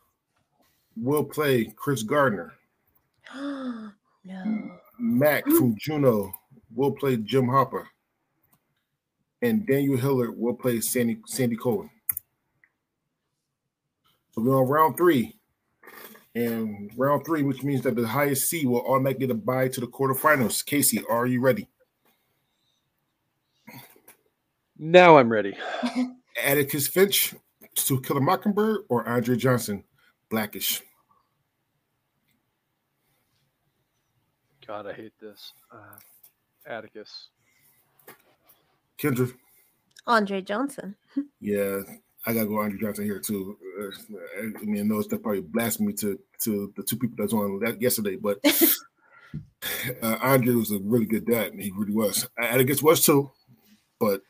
will 0.96 1.24
play 1.24 1.74
Chris 1.76 2.04
Gardner. 2.04 2.54
no. 3.36 3.92
Mac 5.00 5.46
from 5.46 5.76
Juno 5.78 6.34
will 6.74 6.92
play 6.92 7.18
Jim 7.18 7.48
Hopper. 7.48 7.88
And 9.42 9.68
Daniel 9.68 9.98
Hillard 9.98 10.38
will 10.38 10.56
play 10.56 10.80
Sandy 10.80 11.20
Sandy 11.28 11.56
Cohen. 11.56 11.92
So 14.32 14.42
we're 14.42 14.58
on 14.60 14.68
round 14.68 14.98
three. 14.98 15.36
And 16.34 16.92
round 16.96 17.26
three, 17.26 17.44
which 17.44 17.64
means 17.64 17.82
that 17.82 17.96
the 17.96 18.08
highest 18.08 18.50
seed 18.50 18.68
will 18.68 18.86
automatically 18.86 19.28
get 19.28 19.36
a 19.36 19.38
bye 19.38 19.68
to 19.68 19.82
the 19.82 19.88
quarterfinals. 19.88 20.64
Kasey, 20.64 21.04
are 21.10 21.26
you 21.26 21.42
ready? 21.42 21.68
Now 24.80 25.18
I'm 25.18 25.30
ready. 25.30 25.58
Atticus 26.44 26.88
Finch 26.88 27.34
to 27.76 28.02
Kill 28.02 28.18
a 28.18 28.22
Mockingbird 28.22 28.82
or 28.90 29.08
Andre 29.08 29.36
Johnson, 29.36 29.84
Blackish? 30.30 30.84
God, 34.68 34.86
I 34.86 34.94
hate 34.94 35.14
this. 35.20 35.54
Uh, 35.72 35.98
Atticus. 36.66 37.30
Kendra? 39.00 39.34
Andre 40.06 40.42
Johnson. 40.42 40.96
Yeah, 41.40 41.82
I 42.28 42.34
gotta 42.34 42.46
go 42.46 42.60
Andre 42.60 42.80
Johnson 42.80 43.06
here 43.06 43.20
too. 43.20 43.58
Uh, 43.82 44.20
I 44.40 44.66
mean, 44.66 44.82
I 44.82 44.84
know 44.84 45.00
it's 45.00 45.08
probably 45.08 45.42
blasphemy 45.42 45.94
to 45.94 46.20
to 46.42 46.72
the 46.76 46.84
two 46.84 46.98
people 46.98 47.16
that's 47.18 47.34
on 47.34 47.60
that 47.60 47.82
yesterday, 47.82 48.18
but 48.18 48.38
uh, 50.04 50.18
Andre 50.22 50.54
was 50.54 50.72
a 50.72 50.80
really 50.80 51.06
good 51.06 51.26
dad, 51.26 51.54
and 51.54 51.62
he 51.62 51.72
really 51.76 51.94
was. 51.94 52.28
Atticus 52.38 52.84
was 52.84 53.04
too, 53.04 53.32
but 54.00 54.22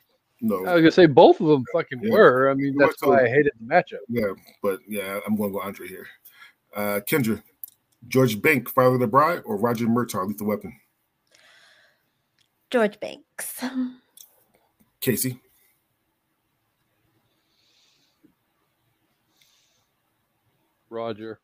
no. 0.41 0.65
I 0.65 0.73
was 0.75 0.81
gonna 0.81 0.91
say 0.91 1.05
both 1.05 1.39
of 1.41 1.47
them 1.47 1.63
fucking 1.73 1.99
Yeah. 2.03 2.11
were. 2.11 2.49
I 2.49 2.53
mean, 2.53 2.73
He 2.73 2.79
that's 2.79 3.01
why. 3.01 3.23
I 3.23 3.27
hated 3.27 3.53
the 3.59 3.65
matchup. 3.65 3.99
Yeah, 4.07 4.33
but 4.61 4.79
yeah, 4.87 5.19
I'm 5.25 5.35
going 5.35 5.51
to 5.51 5.59
go 5.59 5.61
Andre 5.61 5.87
here. 5.87 6.07
Uh, 6.75 6.99
Kendra, 7.09 7.41
George 8.07 8.41
Bank, 8.41 8.69
Father 8.69 8.95
of 8.95 8.99
the 8.99 9.07
Bride, 9.07 9.41
or 9.45 9.57
Roger 9.57 9.87
Murtaugh, 9.87 10.27
Lethal 10.27 10.47
Weapon? 10.47 10.73
George 12.69 12.99
Banks. 12.99 13.61
Kasey, 15.01 15.39
Roger. 20.89 21.39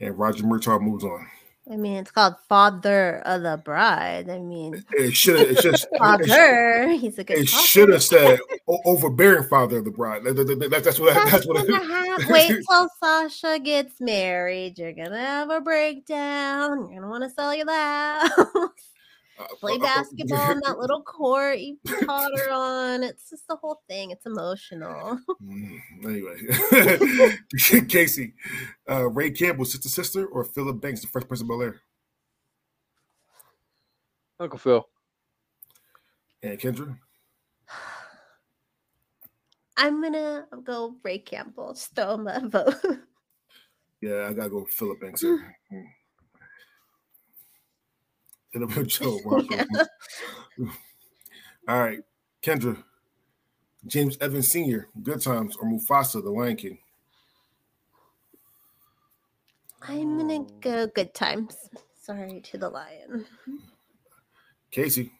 and 0.00 0.18
Roger 0.18 0.44
Murtaugh 0.44 0.80
moves 0.80 1.04
on. 1.04 1.26
I 1.70 1.76
mean, 1.76 1.96
it's 1.96 2.10
called 2.10 2.34
Father 2.48 3.18
of 3.26 3.42
the 3.42 3.60
Bride. 3.62 4.30
I 4.30 4.38
mean, 4.38 4.84
It 4.92 5.14
should 5.14 5.38
have. 5.38 5.48
It's 5.50 5.62
just. 5.62 5.86
it, 5.92 5.98
Father. 5.98 6.88
He's 6.92 7.18
a 7.18 7.24
good. 7.24 7.38
it 7.38 7.48
should 7.48 7.90
have 7.90 8.02
said 8.02 8.40
overbearing 8.86 9.44
Father 9.48 9.78
of 9.78 9.84
the 9.84 9.90
Bride. 9.90 10.24
That- 10.24 10.34
that- 10.34 10.70
that- 10.70 10.84
that's 10.84 10.98
what. 10.98 11.14
That's 11.14 11.30
That's 11.30 11.46
what. 11.46 11.66
gonna 11.68 12.16
Wait 12.30 12.56
till 12.70 12.88
Sasha 13.00 13.58
gets 13.58 14.00
married. 14.00 14.78
You're 14.78 14.92
gonna 14.94 15.18
have 15.18 15.50
a 15.50 15.60
breakdown. 15.60 16.88
You're 16.90 17.00
gonna 17.02 17.10
want 17.10 17.24
to 17.24 17.30
sell 17.30 17.54
your 17.54 17.70
house. 17.70 18.30
Play 19.60 19.78
basketball 19.78 20.50
in 20.52 20.60
that 20.64 20.78
little 20.80 21.02
court 21.02 21.58
you 21.58 21.78
taught 22.04 22.30
her 22.38 22.50
on. 22.50 23.02
It's 23.04 23.30
just 23.30 23.46
the 23.48 23.56
whole 23.56 23.80
thing. 23.88 24.10
It's 24.10 24.26
emotional. 24.26 25.18
Mm, 25.42 25.78
Anyway, 26.04 26.36
Kasey, 27.56 28.32
uh, 28.90 29.08
Ray 29.08 29.30
Campbell, 29.30 29.64
sister 29.64 29.88
sister, 29.88 30.26
or 30.26 30.42
Philip 30.44 30.80
Banks, 30.80 31.00
the 31.00 31.06
Fresh 31.06 31.28
Prince 31.28 31.40
of 31.42 31.48
Bel 31.48 31.62
Air, 31.62 31.80
Uncle 34.40 34.58
Phil. 34.58 34.88
and 36.42 36.58
Kendra. 36.58 36.98
I'm 39.76 40.02
gonna 40.02 40.46
go 40.64 40.96
Ray 41.04 41.18
Campbell. 41.18 41.72
Just 41.74 41.94
throw 41.94 42.14
him 42.14 42.26
a 42.26 42.48
vote. 42.48 42.74
Yeah, 44.00 44.26
I 44.28 44.32
gotta 44.32 44.50
go 44.50 44.64
Philip 44.64 45.00
Banks 45.00 45.22
here. 48.52 48.66
Get 48.66 48.78
up, 48.78 48.86
Joe. 48.86 49.18
Rocco. 49.24 49.64
All 51.68 51.80
right, 51.80 52.00
Kendra, 52.42 52.82
James 53.86 54.16
Evans 54.20 54.50
Sr., 54.50 54.88
Good 55.02 55.20
Times, 55.20 55.56
or 55.56 55.68
Mufasa, 55.68 56.22
The 56.22 56.30
Lion 56.30 56.56
King. 56.56 56.78
I'm 59.82 60.18
gonna 60.18 60.44
go 60.60 60.86
good 60.88 61.14
times. 61.14 61.56
Sorry 62.00 62.40
to 62.40 62.58
the 62.58 62.68
lion. 62.68 63.26
Kasey, 64.72 65.10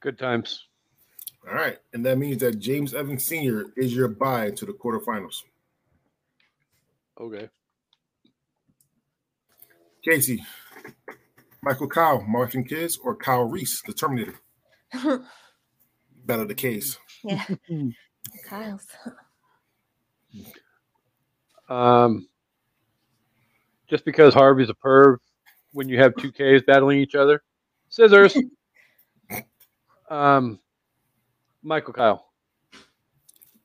Good 0.00 0.18
times. 0.18 0.66
all 1.46 1.54
right, 1.54 1.78
and 1.92 2.04
that 2.06 2.18
means 2.18 2.38
that 2.40 2.58
James 2.58 2.94
Evans 2.94 3.24
Sr. 3.26 3.66
is 3.76 3.94
your 3.94 4.08
bye 4.08 4.50
to 4.52 4.64
the 4.66 4.72
quarterfinals. 4.72 5.42
Okay. 7.20 7.48
Kasey, 10.06 10.38
Michael 11.62 11.88
Kyle, 11.88 12.22
Martin 12.22 12.64
Kids, 12.64 12.98
or 13.02 13.16
Kyle 13.16 13.44
Reese, 13.44 13.82
the 13.86 13.92
Terminator. 13.92 14.34
Battle 14.92 16.42
of 16.42 16.48
the 16.48 16.54
Case. 16.54 16.98
yeah. 17.24 17.44
Kyle's. 18.48 18.86
Um, 21.68 22.28
just 23.88 24.04
because 24.04 24.34
Harvey's 24.34 24.70
a 24.70 24.74
perv, 24.74 25.18
when 25.72 25.88
you 25.88 25.98
have 25.98 26.14
two 26.16 26.32
Ks 26.32 26.64
battling 26.66 26.98
each 26.98 27.14
other, 27.14 27.42
scissors. 27.88 28.36
um, 30.10 30.58
Michael 31.62 31.92
Kyle. 31.92 32.26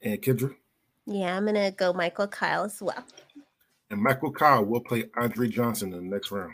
And 0.01 0.21
Kendra. 0.21 0.53
Yeah, 1.05 1.35
I'm 1.35 1.45
gonna 1.45 1.71
go 1.71 1.93
Michael 1.93 2.27
Kyle 2.27 2.63
as 2.63 2.81
well. 2.81 3.03
And 3.93 4.01
Michael 4.01 4.31
Kyle 4.31 4.65
will 4.65 4.81
play 4.81 5.05
Andre 5.17 5.47
Johnson 5.47 5.93
in 5.93 6.09
the 6.09 6.15
next 6.15 6.31
round. 6.31 6.51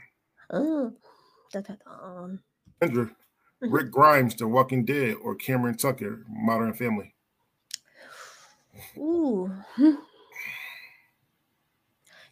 Oh. 0.49 0.91
Da, 1.53 1.61
da, 1.61 1.75
da. 1.85 2.27
Kendra, 2.81 3.09
Mhm. 3.63 3.73
Rick 3.73 3.91
Grimes, 3.91 4.35
The 4.35 4.45
Walking 4.45 4.83
Dead, 4.83 5.15
or 5.21 5.35
Cameron 5.35 5.77
Tucker, 5.77 6.25
Modern 6.27 6.73
Family. 6.73 7.15
Ooh. 8.97 9.49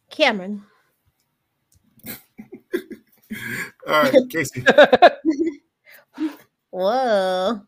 Cameron. 0.09 0.63
All 3.87 3.87
right, 3.87 4.13
Kasey. 4.29 4.65
Whoa. 6.71 7.61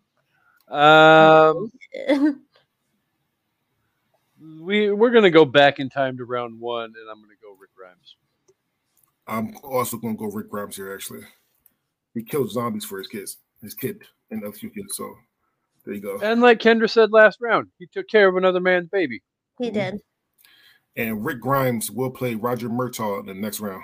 um, 0.68 1.72
we 4.60 4.91
we're 4.91 5.12
gonna 5.12 5.32
go 5.32 5.45
back 5.45 5.80
in 5.80 5.89
time 5.89 6.18
to 6.18 6.26
round 6.26 6.60
one, 6.60 6.86
and 6.86 7.10
I'm 7.10 7.22
gonna 7.22 7.34
go 7.41 7.55
Rick 7.60 7.72
Grimes. 7.76 8.16
I'm 9.30 9.55
also 9.64 9.97
going 9.97 10.18
to 10.18 10.20
go 10.20 10.26
Rick 10.26 10.49
Grimes 10.49 10.76
here. 10.76 10.93
Actually, 10.93 11.22
he 12.14 12.24
killed 12.24 12.51
zombies 12.51 12.84
for 12.84 12.97
his 12.97 13.07
kids, 13.07 13.38
his 13.62 13.76
kid, 13.76 14.01
and 14.32 14.43
other 14.43 14.53
few 14.53 14.72
kids. 14.72 14.95
So 14.95 15.14
there 15.86 15.93
you 15.93 16.01
go. 16.01 16.20
And 16.22 16.41
like 16.41 16.59
Kendra 16.59 16.89
said 16.89 17.12
last 17.12 17.38
round, 17.39 17.67
he 17.78 17.88
took 17.88 18.08
care 18.09 18.28
of 18.28 18.36
another 18.36 18.59
man's 18.59 18.89
baby. 18.89 19.21
he 19.59 19.70
did. 19.70 20.00
And 20.96 21.24
Rick 21.24 21.39
Grimes 21.42 21.92
will 21.92 22.09
play 22.09 22.36
Roger 22.36 22.70
Murtaugh 22.70 23.21
in 23.21 23.28
the 23.28 23.34
next 23.36 23.59
round. 23.59 23.84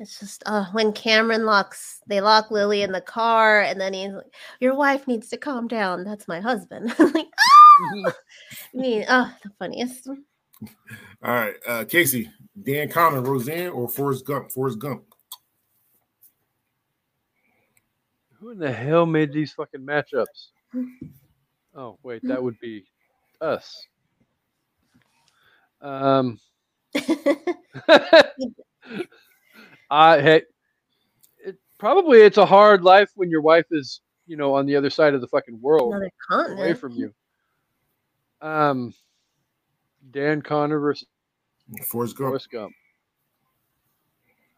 It's 0.00 0.18
just 0.18 0.42
uh, 0.46 0.66
when 0.72 0.92
Cameron 0.92 1.44
locks, 1.44 2.00
they 2.06 2.20
lock 2.20 2.50
Lily 2.50 2.82
in 2.82 2.92
the 2.92 3.00
car, 3.00 3.60
and 3.62 3.80
then 3.80 3.92
he's 3.92 4.12
like, 4.12 4.24
"Your 4.60 4.74
wife 4.74 5.06
needs 5.06 5.28
to 5.30 5.36
calm 5.36 5.66
down. 5.68 6.04
That's 6.04 6.28
my 6.28 6.40
husband." 6.40 6.94
Like, 6.98 7.26
I 7.80 8.12
mean, 8.74 9.04
oh, 9.08 9.32
the 9.42 9.50
funniest. 9.58 10.08
All 10.08 10.18
right, 11.22 11.54
uh, 11.66 11.84
Kasey, 11.84 12.28
Dan 12.60 12.88
Conner, 12.88 13.20
Roseanne, 13.20 13.70
or 13.70 13.88
Forrest 13.88 14.26
Gump? 14.26 14.50
Forrest 14.50 14.78
Gump. 14.78 15.04
Who 18.40 18.50
in 18.50 18.58
the 18.58 18.72
hell 18.72 19.04
made 19.04 19.32
these 19.32 19.52
fucking 19.52 19.80
matchups? 19.80 20.50
Oh 21.74 21.98
wait, 22.02 22.22
that 22.24 22.42
would 22.42 22.58
be 22.60 22.84
us. 23.40 23.86
Um, 25.80 26.38
I 29.90 30.20
hey, 30.20 30.42
it, 31.44 31.56
probably 31.78 32.20
it's 32.20 32.38
a 32.38 32.46
hard 32.46 32.82
life 32.82 33.10
when 33.14 33.30
your 33.30 33.42
wife 33.42 33.66
is 33.70 34.00
you 34.26 34.36
know 34.36 34.54
on 34.54 34.66
the 34.66 34.76
other 34.76 34.90
side 34.90 35.14
of 35.14 35.20
the 35.20 35.28
fucking 35.28 35.60
world, 35.60 35.94
away 36.30 36.74
from 36.74 36.92
you. 36.92 37.12
Um, 38.40 38.94
Dan 40.10 40.42
Conner 40.42 40.78
versus 40.78 41.08
Forrest 41.86 42.16
Gump. 42.16 42.30
Forrest 42.30 42.50
Gump. 42.50 42.72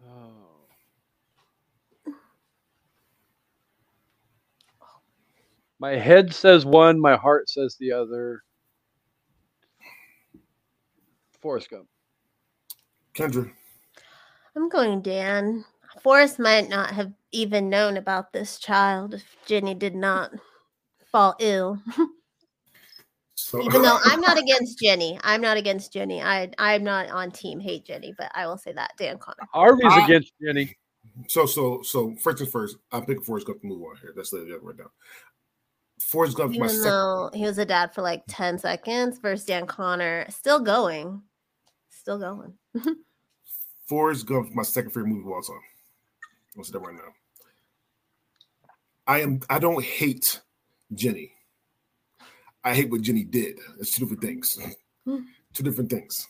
Oh. 0.07 0.51
My 5.78 5.93
head 5.93 6.35
says 6.35 6.66
one, 6.66 7.01
my 7.01 7.16
heart 7.16 7.48
says 7.48 7.77
the 7.81 7.93
other. 7.93 8.43
Forrest 11.40 11.70
Gump. 11.70 11.89
Kendra. 13.15 13.51
I'm 14.55 14.69
going 14.69 15.01
Dan. 15.01 15.65
Forrest 16.02 16.39
might 16.39 16.69
not 16.69 16.90
have 16.90 17.12
even 17.32 17.70
known 17.70 17.97
about 17.97 18.32
this 18.32 18.59
child 18.59 19.15
if 19.15 19.36
Jenny 19.47 19.74
did 19.74 19.94
not 19.94 20.32
fall 21.11 21.35
ill. 21.40 21.81
So, 23.51 23.60
Even 23.64 23.82
though 23.82 23.98
I'm 24.05 24.20
not 24.20 24.39
against 24.43 24.78
Jenny, 24.78 25.18
I'm 25.24 25.40
not 25.40 25.56
against 25.56 25.93
Jenny. 25.93 26.22
I 26.22 26.51
I'm 26.59 26.85
not 26.85 27.09
on 27.10 27.32
team 27.32 27.59
hate 27.59 27.85
Jenny, 27.85 28.14
but 28.16 28.31
I 28.32 28.47
will 28.47 28.56
say 28.59 28.72
that 28.72 28.93
Dan 28.97 29.18
Conner. 29.18 29.43
Harvey's 29.52 29.86
Ah. 29.90 30.05
against 30.05 30.32
Jenny. 30.40 30.77
so 31.28 31.47
so 31.47 31.82
so 31.82 32.14
first 32.20 32.40
and 32.43 32.48
first, 32.51 32.77
I'm 32.93 33.05
picking 33.06 33.24
Forrest 33.24 33.48
Gump 33.48 33.60
to 33.62 33.66
move 33.66 33.82
on 33.82 33.97
here. 34.01 34.12
That's 34.14 34.31
the 34.31 34.43
other 34.43 34.60
right 34.60 34.77
now. 34.78 34.90
Forrest 36.01 36.36
Gump. 36.36 36.51
My 36.52 36.56
Even 36.66 36.68
second. 36.68 36.85
though 36.85 37.31
he 37.35 37.43
was 37.44 37.59
a 37.59 37.64
dad 37.64 37.93
for 37.93 38.02
like 38.02 38.22
10 38.28 38.59
seconds 38.59 39.18
versus 39.18 39.44
Dan 39.47 39.66
Conner, 39.66 40.27
still 40.28 40.60
going. 40.60 41.20
Still 41.90 42.18
going. 42.18 42.55
Forrest 43.86 44.27
Gump. 44.27 44.55
My 44.55 44.62
second 44.62 44.90
favorite 44.90 45.09
movie 45.09 45.22
of 45.27 45.32
all 45.32 45.43
time. 45.43 45.56
I'll 46.56 46.62
say 46.62 46.72
that 46.72 46.78
right 46.78 46.94
now. 46.94 47.12
I 49.09 49.22
am. 49.22 49.40
I 49.51 49.59
don't 49.59 49.82
hate 49.85 50.40
Jenny. 50.94 51.32
I 52.65 52.74
hate 52.74 52.91
what 52.91 53.03
Jenny 53.03 53.24
did. 53.24 53.59
It's 53.78 53.91
two 53.91 54.05
different 54.05 54.23
things. 54.23 54.59
two 55.07 55.62
different 55.62 55.91
things. 55.91 56.28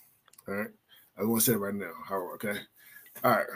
All 0.49 0.55
right. 0.55 0.71
I 1.19 1.25
want 1.25 1.43
to 1.43 1.47
say 1.47 1.53
it 1.55 1.59
right 1.59 1.75
now. 1.75 1.93
How? 2.09 2.33
Okay. 2.35 2.57
All 3.25 3.31
right. 3.33 3.47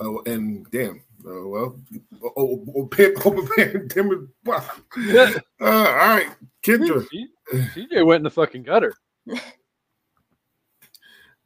Oh, 0.00 0.22
and 0.26 0.68
damn. 0.70 1.02
Uh, 1.24 1.46
well, 1.46 1.76
oh, 2.24 2.32
oh, 2.36 2.64
oh, 2.76 2.86
Pip, 2.86 3.14
oh, 3.24 3.48
Pip, 3.54 3.88
damn 3.88 4.12
it. 4.12 4.20
Wow. 4.44 4.64
Uh, 5.62 5.66
all 5.66 6.08
right, 6.08 6.28
Kendra. 6.62 7.06
C- 7.10 7.28
CJ 7.52 8.06
went 8.06 8.20
in 8.20 8.22
the 8.22 8.30
fucking 8.30 8.62
gutter. 8.62 8.94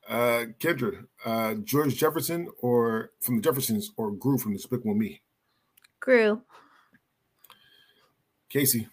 Uh, 0.09 0.45
Kendra, 0.61 1.05
uh, 1.25 1.55
George 1.55 1.97
Jefferson 1.97 2.49
or 2.61 3.11
from 3.21 3.37
the 3.37 3.43
Jeffersons 3.43 3.91
or 3.97 4.13
Gru 4.13 4.39
from 4.39 4.53
Despicable 4.53 4.95
Me? 4.95 5.21
Gru. 5.99 6.41
Kasey 8.53 8.87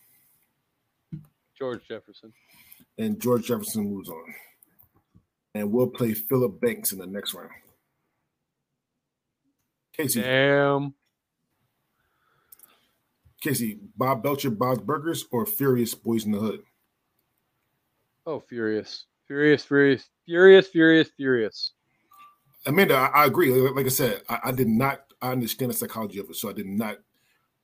George 1.61 1.88
Jefferson. 1.88 2.33
and 2.97 3.21
George 3.21 3.45
Jefferson 3.45 3.83
moves 3.83 4.09
on. 4.09 4.33
And 5.53 5.71
we'll 5.71 5.89
play 5.89 6.15
Philip 6.15 6.59
Banks 6.59 6.91
in 6.91 6.97
the 6.97 7.05
next 7.05 7.35
round. 7.35 7.51
Kasey, 9.95 10.23
Damn. 10.23 10.95
Kasey, 13.45 13.77
Bob 13.95 14.23
Belcher, 14.23 14.49
Bob's 14.49 14.81
Burgers, 14.81 15.25
or 15.31 15.45
Furious 15.45 15.93
Boyz 15.93 16.25
n 16.25 16.31
the 16.31 16.39
Hood? 16.39 16.61
Oh, 18.25 18.39
furious. 18.39 19.05
Furious, 19.27 19.63
furious, 19.63 20.09
furious, 20.25 20.67
furious, 20.67 21.09
furious. 21.15 21.73
Amanda, 22.65 22.95
I, 22.95 23.07
I 23.21 23.25
agree. 23.25 23.51
Like, 23.51 23.75
like 23.75 23.85
I 23.85 23.89
said, 23.89 24.21
I, 24.29 24.39
I 24.45 24.51
did 24.51 24.67
not 24.67 25.01
I 25.21 25.31
understand 25.31 25.69
the 25.69 25.75
psychology 25.75 26.17
of 26.19 26.27
it, 26.27 26.35
so 26.38 26.49
I 26.49 26.53
did 26.53 26.65
not. 26.65 26.97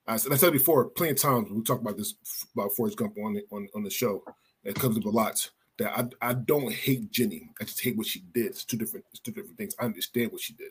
I 0.08 0.16
said 0.16 0.32
I 0.32 0.36
said 0.36 0.52
before, 0.52 0.86
plenty 0.86 1.12
of 1.12 1.18
times 1.18 1.50
we 1.50 1.62
talk 1.62 1.80
about 1.80 1.96
this 1.96 2.14
about 2.54 2.72
Forrest 2.72 2.96
Gump 2.96 3.16
on 3.22 3.34
the, 3.34 3.44
on 3.52 3.68
on 3.74 3.82
the 3.82 3.90
show. 3.90 4.24
It 4.64 4.74
comes 4.74 4.96
up 4.96 5.04
a 5.04 5.08
lot 5.10 5.48
that 5.78 5.92
I 6.22 6.30
I 6.30 6.34
don't 6.34 6.72
hate 6.72 7.10
Jenny. 7.10 7.50
I 7.60 7.64
just 7.64 7.80
hate 7.80 7.96
what 7.96 8.06
she 8.06 8.20
did. 8.32 8.46
It's 8.46 8.64
two 8.64 8.76
different 8.78 9.04
it's 9.10 9.20
two 9.20 9.32
different 9.32 9.56
things. 9.58 9.74
I 9.78 9.84
understand 9.84 10.32
what 10.32 10.40
she 10.40 10.54
did. 10.54 10.70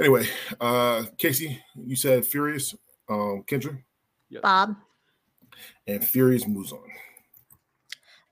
Anyway, 0.00 0.26
uh 0.60 1.02
Kasey, 1.18 1.58
you 1.76 1.94
said 1.96 2.24
Furious, 2.24 2.74
um, 3.08 3.44
Kendra, 3.46 3.78
Bob. 4.42 4.76
and 5.86 6.02
Furious 6.06 6.46
moves 6.46 6.72
on. 6.72 6.80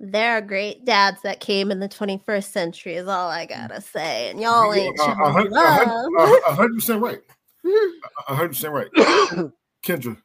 There 0.01 0.33
are 0.37 0.41
great 0.43 0.85
dads 0.85 1.23
that 1.23 1.41
came 1.41 1.71
in 1.71 1.79
the 1.79 1.89
21st 1.89 2.45
century, 2.51 2.95
is 2.97 3.07
all 3.09 3.31
I 3.31 3.47
gotta 3.47 3.81
say. 3.81 4.29
And 4.31 4.41
y'all 4.41 4.73
ain't 4.75 4.99
Uh, 4.99 5.03
a 5.03 5.07
showing 5.07 5.33
hun- 5.33 5.47
a 5.47 5.51
love. 5.51 5.79
hun- 6.19 6.41
a 6.49 6.55
hundred 6.55 6.75
percent 6.75 7.01
right. 7.03 7.21
A 8.29 8.35
hundred 8.35 8.49
percent 8.51 8.73
right. 8.75 8.89
Kendra, 9.85 10.17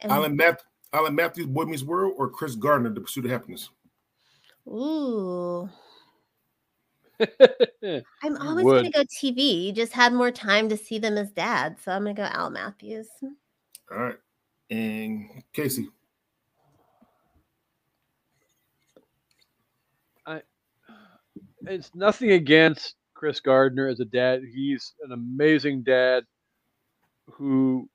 And- 0.00 0.12
Alan 0.12 0.36
Math- 0.36 0.64
Alan 0.92 1.14
Matthews, 1.14 1.46
Boy 1.46 1.64
Meets 1.64 1.82
World, 1.82 2.14
or 2.18 2.28
Chris 2.28 2.54
Gardner, 2.54 2.90
The 2.90 3.00
Pursuit 3.00 3.24
of 3.24 3.30
Happyness. 3.30 3.68
Ooh. 4.68 5.68
I'm 8.22 8.36
always 8.38 8.64
gonna 8.64 8.90
go 8.90 9.04
TV. 9.04 9.66
You 9.66 9.72
just 9.72 9.92
had 9.92 10.12
more 10.12 10.30
time 10.30 10.68
to 10.68 10.76
see 10.76 10.98
them 10.98 11.16
as 11.16 11.30
dads, 11.30 11.82
so 11.82 11.92
I'm 11.92 12.02
gonna 12.02 12.14
go 12.14 12.24
Al 12.24 12.50
Matthews. 12.50 13.08
All 13.90 13.98
right. 13.98 14.18
And 14.70 15.42
Kasey. 15.54 15.88
it's 21.66 21.94
nothing 21.94 22.32
against 22.32 22.96
Chris 23.14 23.40
Gardner 23.40 23.88
as 23.88 24.00
a 24.00 24.04
dad. 24.04 24.42
He's 24.52 24.94
an 25.04 25.12
amazing 25.12 25.82
dad 25.82 26.24
who 27.30 27.88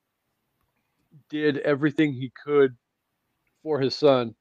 did 1.30 1.58
everything 1.60 2.14
he 2.14 2.32
could 2.44 2.76
for 3.64 3.80
his 3.80 3.95
son. 3.95 4.36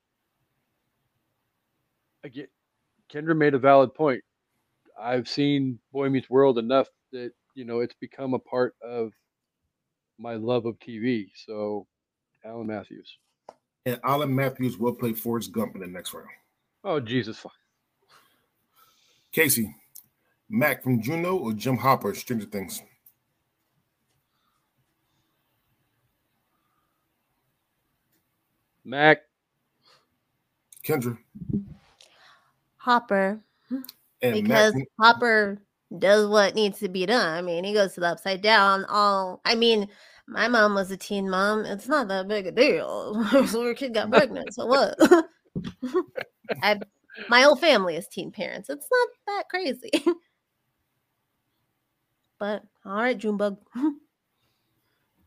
Again, 2.25 2.49
Kendra 3.13 3.37
made 3.37 3.55
a 3.55 3.59
valid 3.59 3.95
point. 3.95 4.23
I've 5.01 5.29
seen 5.29 5.79
Boy 5.93 6.09
Meets 6.09 6.31
World 6.31 6.59
enough 6.59 6.89
that 7.13 7.33
you 7.55 7.65
know 7.65 7.81
it's 7.81 7.95
become 8.01 8.35
a 8.35 8.39
part 8.39 8.75
of 8.83 9.13
my 10.19 10.35
love 10.35 10.67
of 10.67 10.79
TV. 10.79 11.27
So, 11.35 11.87
Alan 12.45 12.67
Matthews. 12.67 13.19
And 13.85 14.01
Alan 14.05 14.35
Matthews 14.35 14.79
will 14.79 14.95
play 14.95 15.13
Forrest 15.13 15.53
Gump 15.53 15.75
in 15.75 15.81
the 15.83 15.87
next 15.87 16.15
round. 16.15 16.29
Oh 16.83 17.01
Jesus! 17.01 17.45
Kasey, 19.33 19.75
Mac 20.49 20.83
from 20.83 21.03
Juno 21.03 21.37
or 21.37 21.53
Jim 21.53 21.77
Hopper, 21.77 22.15
Stranger 22.15 22.47
Things? 22.47 22.83
Mac. 28.87 29.23
Kendra. 30.85 31.19
Hopper, 32.77 33.41
And 34.23 34.33
because 34.33 34.75
Mac, 34.75 34.87
Hopper 35.01 35.61
does 35.99 36.29
what 36.29 36.55
needs 36.55 36.79
to 36.79 36.89
be 36.89 37.05
done. 37.05 37.37
I 37.37 37.43
mean, 37.43 37.65
he 37.65 37.75
goes 37.75 37.95
to 37.95 38.01
the 38.01 38.07
upside 38.07 38.43
down. 38.43 38.85
All 38.85 39.41
I 39.45 39.57
mean, 39.57 39.89
my 40.29 40.47
mom 40.47 40.75
was 40.75 40.93
a 40.93 40.97
teen 40.97 41.29
mom. 41.29 41.65
It's 41.65 41.89
not 41.89 42.07
that 42.09 42.29
big 42.29 42.47
a 42.47 42.53
deal. 42.53 43.25
so 43.49 43.65
her 43.65 43.75
kid 43.75 43.93
got 43.93 44.11
pregnant. 44.11 44.55
So 44.55 44.67
what? 44.67 44.97
I, 46.63 46.79
my 47.29 47.43
whole 47.43 47.57
family 47.57 47.97
is 47.97 48.07
teen 48.07 48.31
parents. 48.31 48.71
It's 48.71 48.89
not 48.91 49.09
that 49.27 49.49
crazy. 49.51 49.91
but 52.39 52.63
all 52.85 52.95
right, 52.95 53.19
Junebug. 53.19 53.59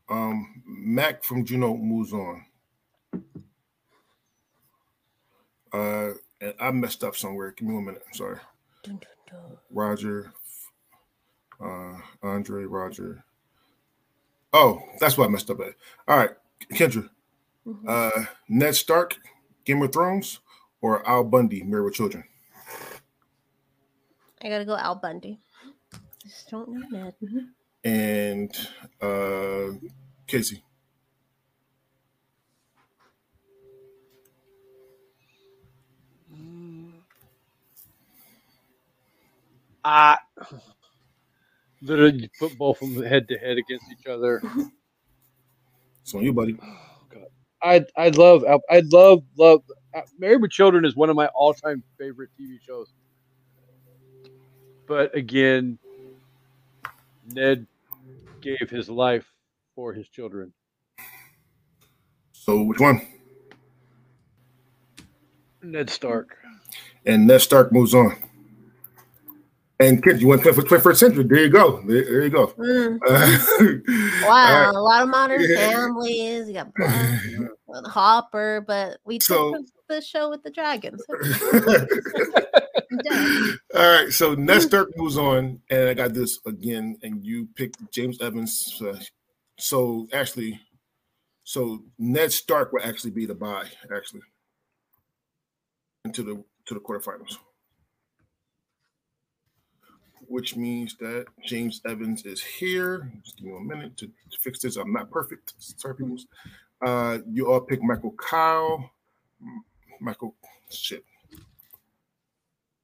um, 0.08 0.62
Mac 0.64 1.22
from 1.22 1.44
Juno 1.44 1.76
moves 1.76 2.14
on. 2.14 2.46
Uh, 5.72 6.10
I 6.60 6.70
messed 6.70 7.04
up 7.04 7.16
somewhere. 7.16 7.52
Give 7.52 7.68
me 7.68 7.74
one 7.74 7.84
minute. 7.84 8.02
I'm 8.06 8.14
sorry. 8.14 8.38
Dun, 8.82 8.98
dun, 9.28 9.40
dun. 9.40 9.56
Roger, 9.70 10.32
uh, 11.62 11.98
Andre, 12.22 12.64
Roger. 12.64 13.24
Oh, 14.52 14.82
that's 14.98 15.16
what 15.16 15.26
I 15.26 15.30
messed 15.30 15.50
up 15.50 15.60
at. 15.60 15.74
All 16.08 16.16
right, 16.16 16.30
Kendra, 16.72 17.08
Mhm. 17.66 17.84
uh, 17.88 18.24
Ned 18.48 18.74
Stark, 18.74 19.18
Game 19.64 19.82
of 19.82 19.92
Thrones, 19.92 20.40
or 20.80 21.06
Al 21.08 21.22
Bundy, 21.24 21.62
Married 21.62 21.84
with 21.84 21.94
Children. 21.94 22.24
I 24.42 24.48
gotta 24.48 24.64
go 24.64 24.74
Al 24.76 24.94
Bundy. 24.96 25.40
I 25.92 25.98
Just 26.24 26.50
don't 26.50 26.68
know 26.70 26.86
Ned. 26.88 27.14
And 27.84 28.54
uh, 29.00 29.76
Kasey. 30.26 30.62
I 39.84 40.18
literally 41.82 42.30
put 42.38 42.56
both 42.58 42.82
of 42.82 42.94
them 42.94 43.04
head 43.04 43.28
to 43.28 43.38
head 43.38 43.58
against 43.58 43.86
each 43.92 44.06
other. 44.06 44.42
So 46.04 46.18
on 46.18 46.24
you, 46.24 46.32
buddy. 46.32 46.56
Oh 46.62 46.78
God, 47.08 47.26
I 47.62 47.84
I 47.96 48.08
love 48.10 48.44
I 48.70 48.82
love 48.92 49.24
love. 49.38 49.62
uh, 49.94 50.02
Married 50.18 50.42
with 50.42 50.50
Children 50.50 50.84
is 50.84 50.96
one 50.96 51.10
of 51.10 51.16
my 51.16 51.26
all 51.34 51.54
time 51.54 51.82
favorite 51.98 52.30
TV 52.40 52.58
shows. 52.60 52.92
But 54.86 55.14
again, 55.16 55.78
Ned 57.24 57.66
gave 58.42 58.70
his 58.70 58.88
life 58.88 59.26
for 59.74 59.92
his 59.92 60.08
children. 60.08 60.52
So 62.32 62.62
which 62.62 62.80
one? 62.80 63.00
Ned 65.62 65.90
Stark. 65.90 66.36
And 67.06 67.26
Ned 67.26 67.40
Stark 67.40 67.72
moves 67.72 67.94
on. 67.94 68.16
And 69.80 70.02
Kid, 70.04 70.20
you 70.20 70.28
went 70.28 70.42
for 70.42 70.52
21st 70.52 70.96
century. 70.96 71.24
There 71.24 71.38
you 71.38 71.48
go. 71.48 71.80
There, 71.86 72.04
there 72.04 72.22
you 72.22 72.28
go. 72.30 72.48
Mm, 72.48 72.98
Uh, 73.08 74.26
wow, 74.28 74.66
all 74.74 74.76
a 74.76 74.82
lot 74.82 75.02
of 75.02 75.08
modern 75.08 75.40
Yeah. 75.42 75.70
families. 75.70 76.48
You 76.48 76.54
got 76.54 76.70
Hopper, 77.86 78.62
but 78.66 78.98
we 79.06 79.18
took 79.18 79.26
So- 79.36 79.50
the, 79.52 79.66
the 79.96 80.00
show 80.02 80.28
with 80.28 80.42
the 80.42 80.50
dragons. 80.50 81.02
right. 81.08 81.88
I'm 82.92 82.98
done. 82.98 83.58
All 83.74 83.88
right, 84.04 84.12
so 84.12 84.34
Ned 84.34 84.62
Stark 84.62 84.90
moves 84.96 85.16
on, 85.16 85.60
and 85.70 85.88
I 85.88 85.94
got 85.94 86.12
this 86.12 86.38
again, 86.46 86.96
and 87.02 87.24
you 87.24 87.48
picked 87.54 87.78
James 87.92 88.20
Evans. 88.20 88.80
Uh, 88.84 88.98
so 89.58 90.08
actually, 90.12 90.60
so 91.44 91.82
Ned 91.98 92.32
Stark 92.32 92.72
will 92.72 92.82
actually 92.82 93.12
be 93.12 93.26
the 93.26 93.34
buy, 93.34 93.66
actually, 93.94 94.22
into 96.04 96.22
the 96.22 96.44
to 96.66 96.74
the 96.74 96.80
quarterfinals, 96.80 97.38
which 100.30 100.54
means 100.54 100.94
that 101.00 101.26
James 101.44 101.80
Evans 101.84 102.24
is 102.24 102.40
here. 102.40 103.10
Just 103.24 103.38
give 103.38 103.46
me 103.46 103.56
a 103.56 103.60
minute 103.60 103.96
to, 103.96 104.06
to 104.06 104.38
fix 104.38 104.60
this. 104.60 104.76
I'm 104.76 104.92
not 104.92 105.10
perfect. 105.10 105.54
Sorry, 105.58 105.96
people. 105.96 106.16
Uh, 106.80 107.18
you 107.32 107.50
all 107.50 107.60
pick 107.60 107.82
Michael 107.82 108.12
Kyle. 108.12 108.92
Michael, 110.00 110.36
shit. 110.70 111.04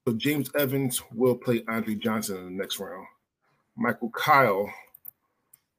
So 0.06 0.14
James 0.14 0.50
Evans 0.58 1.00
will 1.14 1.36
play 1.36 1.62
Andre 1.68 1.94
Johnson 1.94 2.36
in 2.38 2.44
the 2.46 2.50
next 2.50 2.80
round. 2.80 3.06
Michael 3.76 4.10
Kyle 4.10 4.68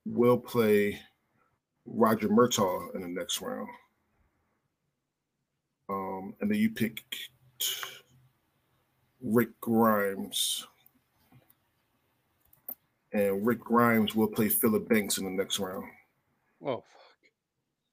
will 0.06 0.38
play 0.38 0.98
Roger 1.86 2.30
Murtaugh 2.30 2.96
in 2.96 3.02
the 3.02 3.10
next 3.10 3.42
round. 3.42 3.68
Um, 5.90 6.34
and 6.40 6.50
then 6.50 6.60
you 6.60 6.70
pick 6.70 7.04
Rick 9.22 9.50
Grimes. 9.60 10.66
And 13.18 13.44
Rick 13.44 13.62
Grimes 13.62 14.14
will 14.14 14.28
play 14.28 14.48
Philip 14.48 14.88
Banks 14.88 15.18
in 15.18 15.24
the 15.24 15.32
next 15.32 15.58
round. 15.58 15.86
Oh, 16.64 16.76
fuck. 16.76 16.84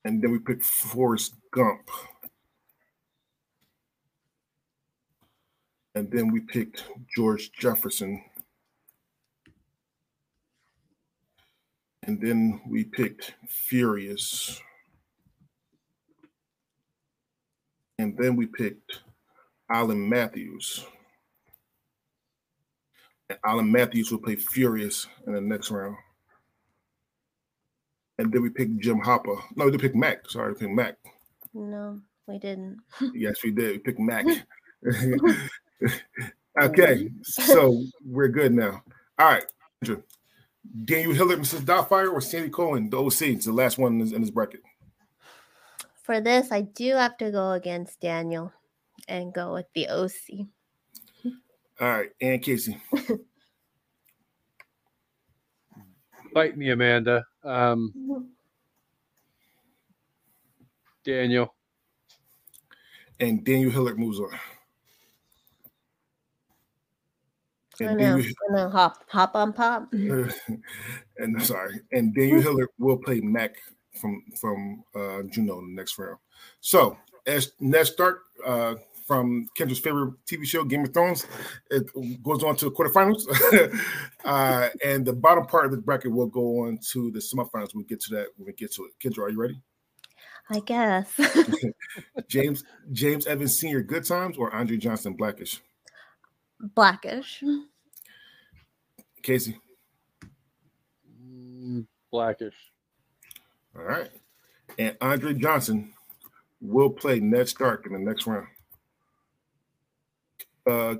And 0.04 0.20
then 0.20 0.32
we 0.32 0.38
pick 0.38 0.62
Forrest 0.62 1.32
Gump. 1.50 1.88
And 5.94 6.10
then 6.10 6.30
we 6.30 6.40
picked 6.40 6.84
George 7.16 7.52
Jefferson. 7.52 8.22
And 12.02 12.20
then 12.20 12.60
we 12.68 12.84
picked 12.84 13.32
Furious. 13.48 14.60
And 17.98 18.14
then 18.18 18.36
we 18.36 18.44
picked 18.44 19.00
Alan 19.70 20.06
Matthews. 20.06 20.84
And 23.34 23.50
Alan 23.50 23.70
Matthews 23.70 24.10
will 24.10 24.18
play 24.18 24.36
Furious 24.36 25.06
in 25.26 25.32
the 25.34 25.40
next 25.40 25.70
round. 25.70 25.96
And 28.18 28.32
then 28.32 28.42
we 28.42 28.50
picked 28.50 28.78
Jim 28.78 29.00
Hopper. 29.00 29.34
No, 29.56 29.64
we 29.64 29.72
did 29.72 29.80
pick 29.80 29.94
Mac. 29.94 30.30
Sorry, 30.30 30.52
we 30.52 30.58
picked 30.58 30.72
Mac. 30.72 30.96
No, 31.52 32.00
we 32.26 32.38
didn't. 32.38 32.78
Yes, 33.14 33.42
we 33.42 33.50
did. 33.50 33.72
We 33.72 33.78
picked 33.78 33.98
Mac. 33.98 34.24
okay, 36.60 37.10
so 37.22 37.82
we're 38.04 38.28
good 38.28 38.52
now. 38.52 38.82
All 39.18 39.26
right. 39.26 39.44
Daniel 40.84 41.12
Hillard, 41.12 41.40
Mrs. 41.40 41.60
Doubtfire, 41.60 42.12
or 42.12 42.20
Sandy 42.20 42.48
Cohen, 42.48 42.88
the 42.88 42.98
OC. 42.98 43.22
It's 43.22 43.46
the 43.46 43.52
last 43.52 43.78
one 43.78 44.00
in 44.00 44.14
in 44.14 44.20
this 44.20 44.30
bracket. 44.30 44.62
For 46.02 46.20
this, 46.20 46.52
I 46.52 46.62
do 46.62 46.94
have 46.94 47.16
to 47.18 47.30
go 47.30 47.52
against 47.52 48.00
Daniel 48.00 48.52
and 49.08 49.32
go 49.32 49.54
with 49.54 49.66
the 49.74 49.88
OC. 49.88 50.46
All 51.80 51.88
right, 51.88 52.10
and 52.20 52.40
Kasey. 52.40 52.80
Bite 56.32 56.56
me, 56.56 56.70
Amanda. 56.70 57.24
Um, 57.42 58.28
Daniel. 61.04 61.54
And 63.20 63.44
Daniel 63.44 63.70
Hillard 63.70 63.98
moves 63.98 64.18
on. 64.18 64.30
I 67.80 67.84
And 67.84 67.98
know. 67.98 68.16
Daniel, 68.16 68.32
I 68.50 68.52
know. 68.54 68.68
Hop, 68.70 69.04
hop 69.08 69.34
on 69.34 69.52
pop. 69.52 69.92
and 69.92 71.42
sorry, 71.42 71.80
and 71.92 72.14
Daniel 72.14 72.40
Hillard 72.42 72.68
will 72.78 72.98
play 72.98 73.20
Mac 73.20 73.56
from 74.00 74.22
from 74.40 74.84
uh, 74.94 75.22
Juno 75.30 75.58
in 75.60 75.74
the 75.74 75.80
next 75.80 75.98
round. 75.98 76.18
So 76.60 76.96
as 77.26 77.52
let's 77.60 77.90
start 77.90 78.20
uh, 78.44 78.74
from 79.06 79.46
Kendra's 79.58 79.78
favorite 79.78 80.14
TV 80.26 80.44
show, 80.44 80.64
Game 80.64 80.84
of 80.84 80.92
Thrones. 80.92 81.26
It 81.70 81.86
goes 82.22 82.42
on 82.42 82.56
to 82.56 82.66
the 82.66 82.70
quarterfinals, 82.70 83.26
uh, 84.24 84.68
and 84.84 85.04
the 85.04 85.12
bottom 85.12 85.46
part 85.46 85.66
of 85.66 85.70
the 85.72 85.78
bracket 85.78 86.12
will 86.12 86.26
go 86.26 86.66
on 86.66 86.78
to 86.92 87.10
the 87.10 87.18
semifinals. 87.18 87.74
We'll 87.74 87.84
get 87.84 88.00
to 88.02 88.14
that 88.14 88.28
when 88.36 88.46
we 88.46 88.52
get 88.52 88.72
to 88.74 88.86
it. 88.86 88.92
Kendra, 89.02 89.24
are 89.24 89.30
you 89.30 89.40
ready? 89.40 89.60
I 90.50 90.60
guess. 90.60 91.12
James 92.28 92.64
James 92.92 93.26
Evans 93.26 93.58
Senior, 93.58 93.82
Good 93.82 94.04
Times, 94.04 94.36
or 94.36 94.54
Andre 94.54 94.76
Johnson, 94.76 95.14
Blackish? 95.14 95.60
Blackish. 96.60 97.42
Kasey. 99.22 99.56
Mm, 101.22 101.86
Blackish. 102.10 102.54
All 103.76 103.84
right. 103.84 104.10
And 104.78 104.96
Andre 105.00 105.34
Johnson 105.34 105.92
will 106.60 106.90
play 106.90 107.20
Ned 107.20 107.48
Stark 107.48 107.86
in 107.86 107.92
the 107.92 107.98
next 107.98 108.26
round. 108.26 108.46
Uh, 110.66 110.96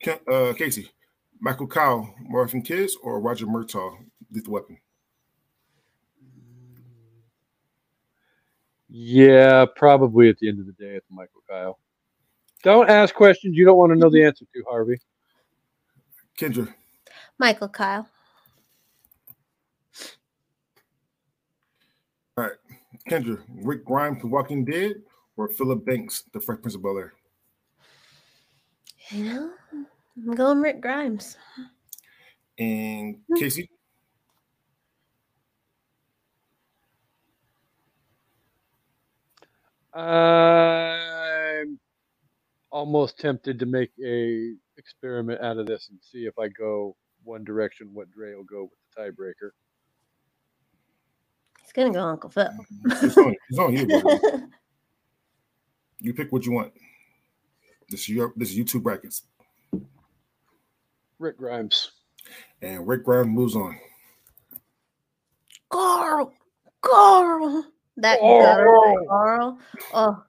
Ken, 0.00 0.18
uh 0.28 0.52
Kasey, 0.54 0.88
Michael 1.40 1.66
Kyle, 1.66 2.14
Marvin 2.20 2.62
Kids, 2.62 2.96
or 3.02 3.20
Roger 3.20 3.46
Murtaugh, 3.46 3.96
Lethal 4.32 4.52
Weapon? 4.52 4.78
Yeah, 8.88 9.66
probably 9.76 10.28
at 10.28 10.38
the 10.38 10.48
end 10.48 10.60
of 10.60 10.66
the 10.66 10.72
day, 10.72 10.94
it's 10.94 11.06
Michael 11.10 11.42
Kyle. 11.48 11.78
Don't 12.62 12.88
ask 12.88 13.14
questions 13.14 13.56
you 13.56 13.64
don't 13.64 13.76
want 13.76 13.92
to 13.92 13.98
know 13.98 14.08
the 14.08 14.24
answer 14.24 14.44
to, 14.54 14.64
Harvey. 14.68 14.98
Kendra, 16.38 16.72
Michael 17.38 17.68
Kyle. 17.68 18.08
All 22.36 22.44
right. 22.44 22.52
Kendra, 23.08 23.40
Rick 23.48 23.84
Grimes, 23.84 24.20
The 24.20 24.26
Walking 24.26 24.64
Dead, 24.64 25.02
or 25.36 25.48
Philip 25.48 25.84
Banks, 25.84 26.24
The 26.32 26.40
Fresh 26.40 26.60
Prince 26.62 26.74
of 26.74 26.82
Bel 26.82 26.98
Air? 26.98 27.12
You 29.10 29.24
know, 29.24 29.50
I'm 30.16 30.34
going 30.34 30.60
Rick 30.60 30.80
Grimes. 30.80 31.36
And 32.58 33.18
hmm. 33.28 33.34
Kasey, 33.34 33.68
I'm 39.94 41.78
almost 42.70 43.18
tempted 43.18 43.58
to 43.58 43.66
make 43.66 43.90
a 44.04 44.54
experiment 44.76 45.40
out 45.40 45.58
of 45.58 45.66
this 45.66 45.88
and 45.90 45.98
see 46.02 46.26
if 46.26 46.38
I 46.38 46.48
go 46.48 46.96
one 47.22 47.44
direction, 47.44 47.90
what 47.92 48.10
Dre 48.10 48.34
will 48.34 48.44
go 48.44 48.62
with 48.64 48.72
the 48.94 49.02
tiebreaker. 49.02 49.50
He's 51.62 51.72
gonna 51.72 51.92
go 51.92 52.00
Uncle 52.00 52.30
Phil. 52.30 52.50
it's 52.86 53.16
on, 53.16 53.34
it's 53.50 53.58
on 53.58 53.76
you. 53.76 54.48
You 56.00 56.12
pick 56.12 56.30
what 56.32 56.44
you 56.44 56.52
want. 56.52 56.70
This 57.94 58.00
is 58.00 58.08
your 58.08 58.32
this 58.34 58.50
is 58.50 58.58
YouTube 58.58 58.82
brackets. 58.82 59.22
Rick 61.20 61.38
Grimes. 61.38 61.92
And 62.60 62.88
Rick 62.88 63.04
Grimes 63.04 63.28
moves 63.28 63.54
on. 63.54 63.78
Carl, 65.70 66.32
Carl, 66.80 67.64
that 67.98 68.18
Carl. 68.18 68.42
guttural 68.42 69.06
Carl. 69.08 69.58
Oh, 69.92 70.24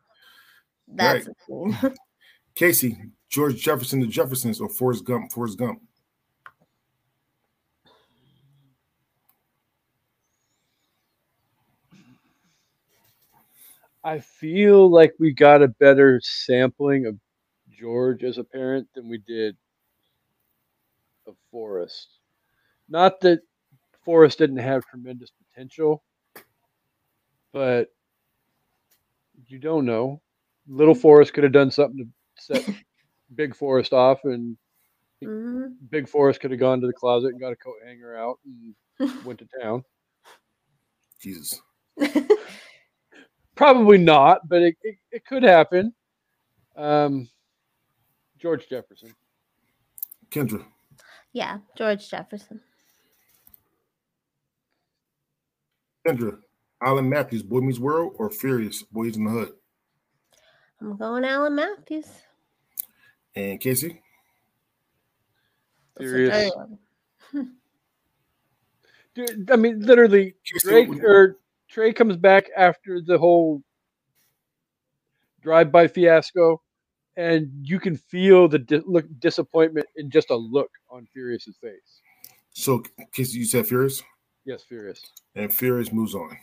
that's 0.89 1.27
Right. 1.49 1.81
a. 1.81 1.93
Kasey, 2.55 3.09
George 3.29 3.55
Jefferson, 3.55 3.99
the 3.99 4.05
Jeffersons, 4.05 4.61
or 4.61 4.69
Forrest 4.69 5.03
Gump, 5.03 5.31
Forrest 5.31 5.57
Gump. 5.57 5.81
I 14.03 14.19
feel 14.19 14.87
like 14.87 15.15
we 15.17 15.33
got 15.33 15.63
a 15.63 15.67
better 15.67 16.21
sampling 16.23 17.07
of 17.07 17.17
George 17.77 18.23
as 18.23 18.37
a 18.37 18.43
parent 18.43 18.87
than 18.95 19.09
we 19.09 19.17
did 19.19 19.55
of 21.27 21.35
Forrest. 21.51 22.19
Not 22.89 23.19
that 23.21 23.39
Forrest 24.03 24.37
didn't 24.37 24.57
have 24.57 24.85
tremendous 24.85 25.31
potential, 25.31 26.03
but 27.51 27.89
you 29.47 29.59
don't 29.59 29.85
know. 29.85 30.21
Little 30.67 30.95
Forrest 30.95 31.33
could 31.33 31.43
have 31.43 31.53
done 31.53 31.71
something 31.71 31.97
to 31.97 32.43
set 32.43 32.63
Big 33.35 33.55
Forrest 33.55 33.93
off, 33.93 34.19
and 34.23 34.57
Mhm. 35.23 35.77
Big 35.89 36.07
Forrest 36.09 36.39
could 36.41 36.51
have 36.51 36.59
gone 36.59 36.81
to 36.81 36.87
the 36.87 36.93
closet 36.93 37.31
and 37.31 37.39
got 37.39 37.53
a 37.53 37.55
coat 37.55 37.75
hanger 37.85 38.15
out 38.15 38.39
and 38.45 38.75
went 39.25 39.39
to 39.39 39.47
town. 39.61 39.83
Jesus. 41.21 41.59
Probably 43.55 43.97
not, 43.97 44.47
but 44.47 44.61
it, 44.61 44.75
it, 44.83 44.95
it 45.11 45.25
could 45.25 45.43
happen. 45.43 45.93
Um, 46.75 47.29
George 48.45 48.69
Jefferson. 48.69 49.11
Kendra, 50.29 50.63
yeah, 51.33 51.57
George 51.75 52.07
Jefferson. 52.07 52.61
Kendra, 56.07 56.37
Alan 56.79 57.09
Matthews, 57.09 57.41
Boy 57.41 57.61
Meets 57.61 57.79
World, 57.79 58.13
or 58.19 58.29
Furious, 58.29 58.83
Boyz 58.93 59.17
n 59.17 59.23
the 59.23 59.31
Hood. 59.31 59.53
I'm 60.79 60.95
going 60.95 61.25
Alan 61.25 61.55
Matthews. 61.55 62.05
And 63.35 63.59
Kasey, 63.59 63.97
That's 65.97 66.11
Furious. 66.11 66.51
Dude, 69.15 69.49
I 69.49 69.55
mean, 69.55 69.79
literally, 69.79 70.35
Drake 70.59 71.03
or 71.03 71.39
Tre 71.67 71.93
comes 71.93 72.15
back 72.15 72.45
after 72.55 73.01
the 73.01 73.17
whole 73.17 73.63
drive-by 75.41 75.87
fiasco, 75.87 76.61
and 77.17 77.49
you 77.63 77.79
can 77.79 77.95
feel 77.97 78.47
the 78.47 78.59
di- 78.59 78.81
look 78.85 79.05
disappointment 79.19 79.87
in 79.95 80.09
just 80.09 80.29
a 80.29 80.35
look 80.35 80.69
on 80.89 81.07
Furious's 81.13 81.57
face. 81.57 82.01
so 82.51 82.79
Kasey, 83.15 83.33
you 83.35 83.45
said 83.45 83.67
Furious, 83.67 84.01
Yes, 84.45 84.63
Furious. 84.63 85.01
and 85.35 85.53
Furious 85.53 85.91
moves 85.91 86.13
on. 86.15 86.37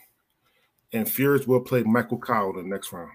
and 0.92 1.08
Furious 1.10 1.46
will 1.46 1.60
play 1.60 1.82
Michael 1.82 2.18
Kyle 2.18 2.52
the 2.52 2.62
next 2.62 2.92
round. 2.92 3.10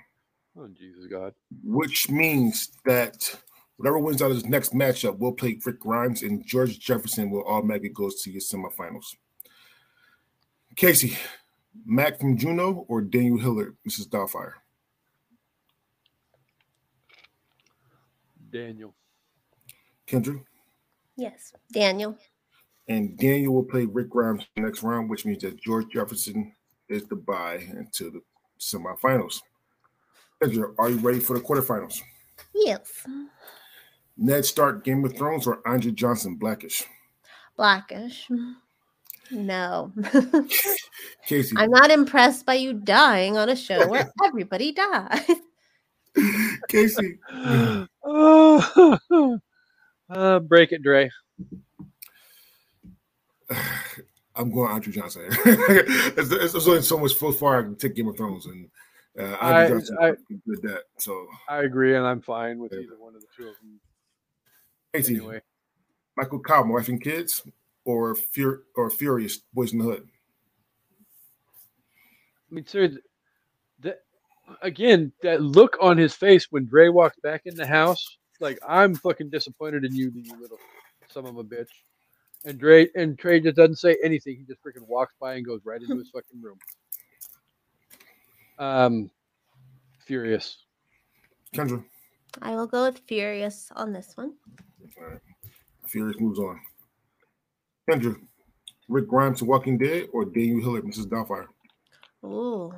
Oh 0.59 0.67
Jesus 0.69 1.05
God! 1.07 1.33
Which 1.63 2.09
means 2.09 2.71
that 2.85 3.35
whatever 3.75 3.99
wins 3.99 4.21
out 4.23 4.31
of 4.31 4.37
this 4.37 4.45
next 4.49 4.73
matchup 4.73 5.19
will 5.19 5.33
play 5.33 5.59
Rick 5.63 5.79
Grimes, 5.81 6.23
and 6.23 6.43
George 6.47 6.79
Jefferson 6.79 7.29
will 7.29 7.45
automatically 7.45 7.89
go 7.89 8.09
to 8.09 8.31
your 8.31 8.41
semifinals. 8.41 9.05
Kasey, 10.75 11.15
Mac 11.85 12.19
from 12.19 12.37
Juno 12.37 12.85
or 12.87 13.01
Daniel 13.01 13.37
Hillard, 13.37 13.77
Mrs. 13.87 14.07
Doubtfire? 14.09 14.53
Daniel. 18.51 18.95
Kendra? 20.07 20.41
Yes, 21.15 21.53
Daniel. 21.71 22.17
And 22.87 23.17
Daniel 23.17 23.53
will 23.53 23.63
play 23.63 23.85
Rick 23.85 24.09
Grimes 24.09 24.45
next 24.55 24.83
round, 24.83 25.09
which 25.09 25.25
means 25.25 25.41
that 25.43 25.61
George 25.61 25.87
Jefferson 25.91 26.53
is 26.89 27.03
the 27.05 27.15
bye 27.15 27.55
into 27.55 28.09
the 28.09 28.21
semifinals. 28.59 29.41
Kendra, 30.41 30.73
are 30.77 30.89
you 30.89 30.97
ready 30.97 31.19
for 31.19 31.37
the 31.37 31.43
quarterfinals? 31.43 31.99
Yes. 32.53 33.05
Ned 34.15 34.45
Stark, 34.45 34.83
Game 34.83 35.03
of 35.03 35.15
Thrones, 35.15 35.47
or 35.47 35.67
Andre 35.67 35.91
Johnson, 35.91 36.35
Blackish? 36.35 36.83
Blackish. 37.55 38.27
No. 39.31 39.91
Kasey. 41.27 41.53
I'm 41.55 41.71
not 41.71 41.91
impressed 41.91 42.45
by 42.45 42.53
you 42.53 42.73
dying 42.73 43.37
on 43.37 43.49
a 43.49 43.55
show 43.55 43.87
where 43.87 44.09
everybody 44.25 44.71
dies. 44.71 45.31
Kasey. 46.69 47.17
uh, 50.09 50.39
break 50.39 50.71
it, 50.71 50.81
Dre. 50.83 51.09
I'm 54.35 54.51
going 54.51 54.71
Andre 54.71 54.93
Johnson. 54.93 55.23
it's, 55.29 56.31
it's, 56.31 56.51
there's 56.51 56.67
only 56.67 56.81
so 56.83 56.97
much 56.99 57.15
so 57.15 57.31
far 57.31 57.59
I 57.59 57.63
can 57.63 57.75
take 57.75 57.95
Game 57.95 58.07
of 58.07 58.17
Thrones, 58.17 58.45
and 58.45 58.69
uh, 59.19 59.35
Andre 59.41 59.63
I- 59.63 59.67
Johnson 59.69 59.97
I- 59.99 60.11
did 60.29 60.61
that. 60.63 60.81
So, 60.97 61.27
I 61.49 61.63
agree, 61.63 61.95
and 61.95 62.05
I'm 62.05 62.21
fine 62.21 62.59
with 62.59 62.73
either 62.73 62.97
one 62.99 63.15
of 63.15 63.21
the 63.21 63.27
two 63.35 63.47
of 63.49 63.55
them. 63.59 63.79
Kasey, 64.93 65.15
Anyway, 65.17 65.41
Michael 66.15 66.39
Cobb, 66.39 66.69
Wife 66.69 66.87
and 66.89 67.01
Kids, 67.01 67.41
or 67.83 68.15
Fur- 68.15 68.63
or 68.75 68.89
Furious 68.89 69.39
Boyz 69.55 69.73
n 69.73 69.79
the 69.79 69.85
Hood. 69.85 70.07
I 72.49 72.55
mean, 72.55 72.65
sir, 72.65 72.87
th- 72.87 72.99
that 72.99 73.06
again, 74.61 75.11
that 75.23 75.41
look 75.41 75.77
on 75.81 75.97
his 75.97 76.13
face 76.13 76.47
when 76.49 76.65
Dre 76.65 76.89
walks 76.89 77.17
back 77.21 77.43
in 77.45 77.55
the 77.55 77.67
house, 77.67 78.17
like 78.39 78.59
I'm 78.67 78.95
fucking 78.95 79.29
disappointed 79.29 79.83
in 79.83 79.95
you, 79.95 80.11
you 80.15 80.39
little 80.39 80.59
son 81.09 81.25
of 81.25 81.37
a 81.37 81.43
bitch. 81.43 81.69
And 82.45 82.59
Dre 82.59 82.87
and 82.95 83.17
Tre 83.17 83.39
just 83.39 83.55
doesn't 83.55 83.77
say 83.77 83.97
anything. 84.03 84.37
He 84.37 84.43
just 84.43 84.63
freaking 84.63 84.87
walks 84.87 85.13
by 85.19 85.35
and 85.35 85.45
goes 85.45 85.61
right 85.65 85.81
into 85.81 85.97
his 85.97 86.09
fucking 86.09 86.41
room. 86.41 86.57
Um, 88.59 89.11
furious. 90.05 90.63
Kendra, 91.53 91.83
I 92.41 92.51
will 92.51 92.67
go 92.67 92.85
with 92.85 93.01
Furious 93.07 93.71
on 93.75 93.91
this 93.91 94.15
one. 94.15 94.33
All 94.99 95.07
right. 95.07 95.19
Furious 95.87 96.19
moves 96.19 96.39
on. 96.39 96.59
Kendra, 97.89 98.15
Rick 98.89 99.07
Grimes 99.07 99.39
to 99.39 99.45
Walking 99.45 99.77
Dead, 99.77 100.07
or 100.11 100.25
Daniel 100.25 100.59
Hillard, 100.61 100.83
Mrs. 100.83 101.05
Doubtfire. 101.05 101.47
Ooh. 102.25 102.73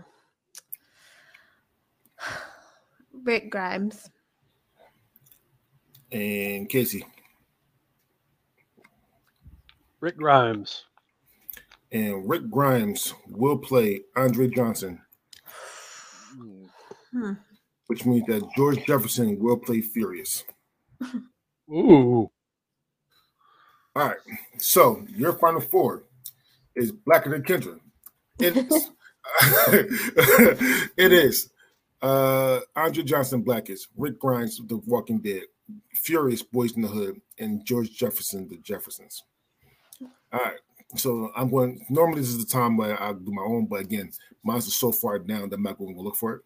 Rick 3.24 3.50
Grimes. 3.52 4.10
And 6.12 6.68
Kasey, 6.70 7.04
Rick 10.02 10.18
Grimes. 10.18 10.86
and 11.92 12.28
Rick 12.28 12.50
Grimes 12.50 13.14
will 13.30 13.58
play 13.60 14.02
Andre 14.16 14.48
Johnson, 14.48 15.00
Hmm. 16.34 16.66
Hmm. 17.12 17.34
which 17.88 18.06
means 18.08 18.26
that 18.28 18.48
George 18.58 18.84
Jefferson 18.86 19.38
will 19.40 19.58
play 19.58 19.82
Furious. 19.82 20.44
Ooh. 21.72 22.32
All 23.96 24.08
right. 24.08 24.18
So 24.58 25.06
your 25.10 25.34
final 25.34 25.62
four 25.62 26.06
is 26.76 26.92
Blacker 26.92 27.30
than 27.30 27.44
Kendra. 27.44 27.80
It's 28.40 28.90
it 30.98 31.12
is 31.14 31.50
uh 32.02 32.60
Andre 32.76 33.04
Johnson 33.04 33.42
Blackest, 33.42 33.88
Rick 33.98 34.20
Grimes, 34.20 34.60
The 34.68 34.78
Walking 34.86 35.20
Dead, 35.20 35.44
Furious 35.94 36.44
Boyz 36.44 36.76
n 36.76 36.84
the 36.84 36.88
Hood, 36.88 37.22
and 37.38 37.66
George 37.66 37.92
Jefferson, 37.92 38.48
The 38.48 38.58
Jeffersons. 38.58 39.24
All 40.32 40.40
right. 40.40 40.58
So 40.96 41.32
I'm 41.36 41.50
going 41.50 41.86
normally 41.90 42.22
this 42.22 42.30
is 42.30 42.44
the 42.44 42.52
time 42.52 42.76
where 42.78 43.02
I 43.02 43.14
do 43.14 43.32
my 43.32 43.44
own, 43.44 43.68
but 43.68 43.82
again, 43.82 44.12
mine's 44.44 44.68
is 44.68 44.76
so 44.76 44.92
far 44.92 45.20
down 45.20 45.50
that 45.50 45.56
I'm 45.56 45.64
not 45.64 45.78
going 45.78 45.94
to 45.96 46.02
look 46.02 46.16
for 46.16 46.36
it. 46.36 46.42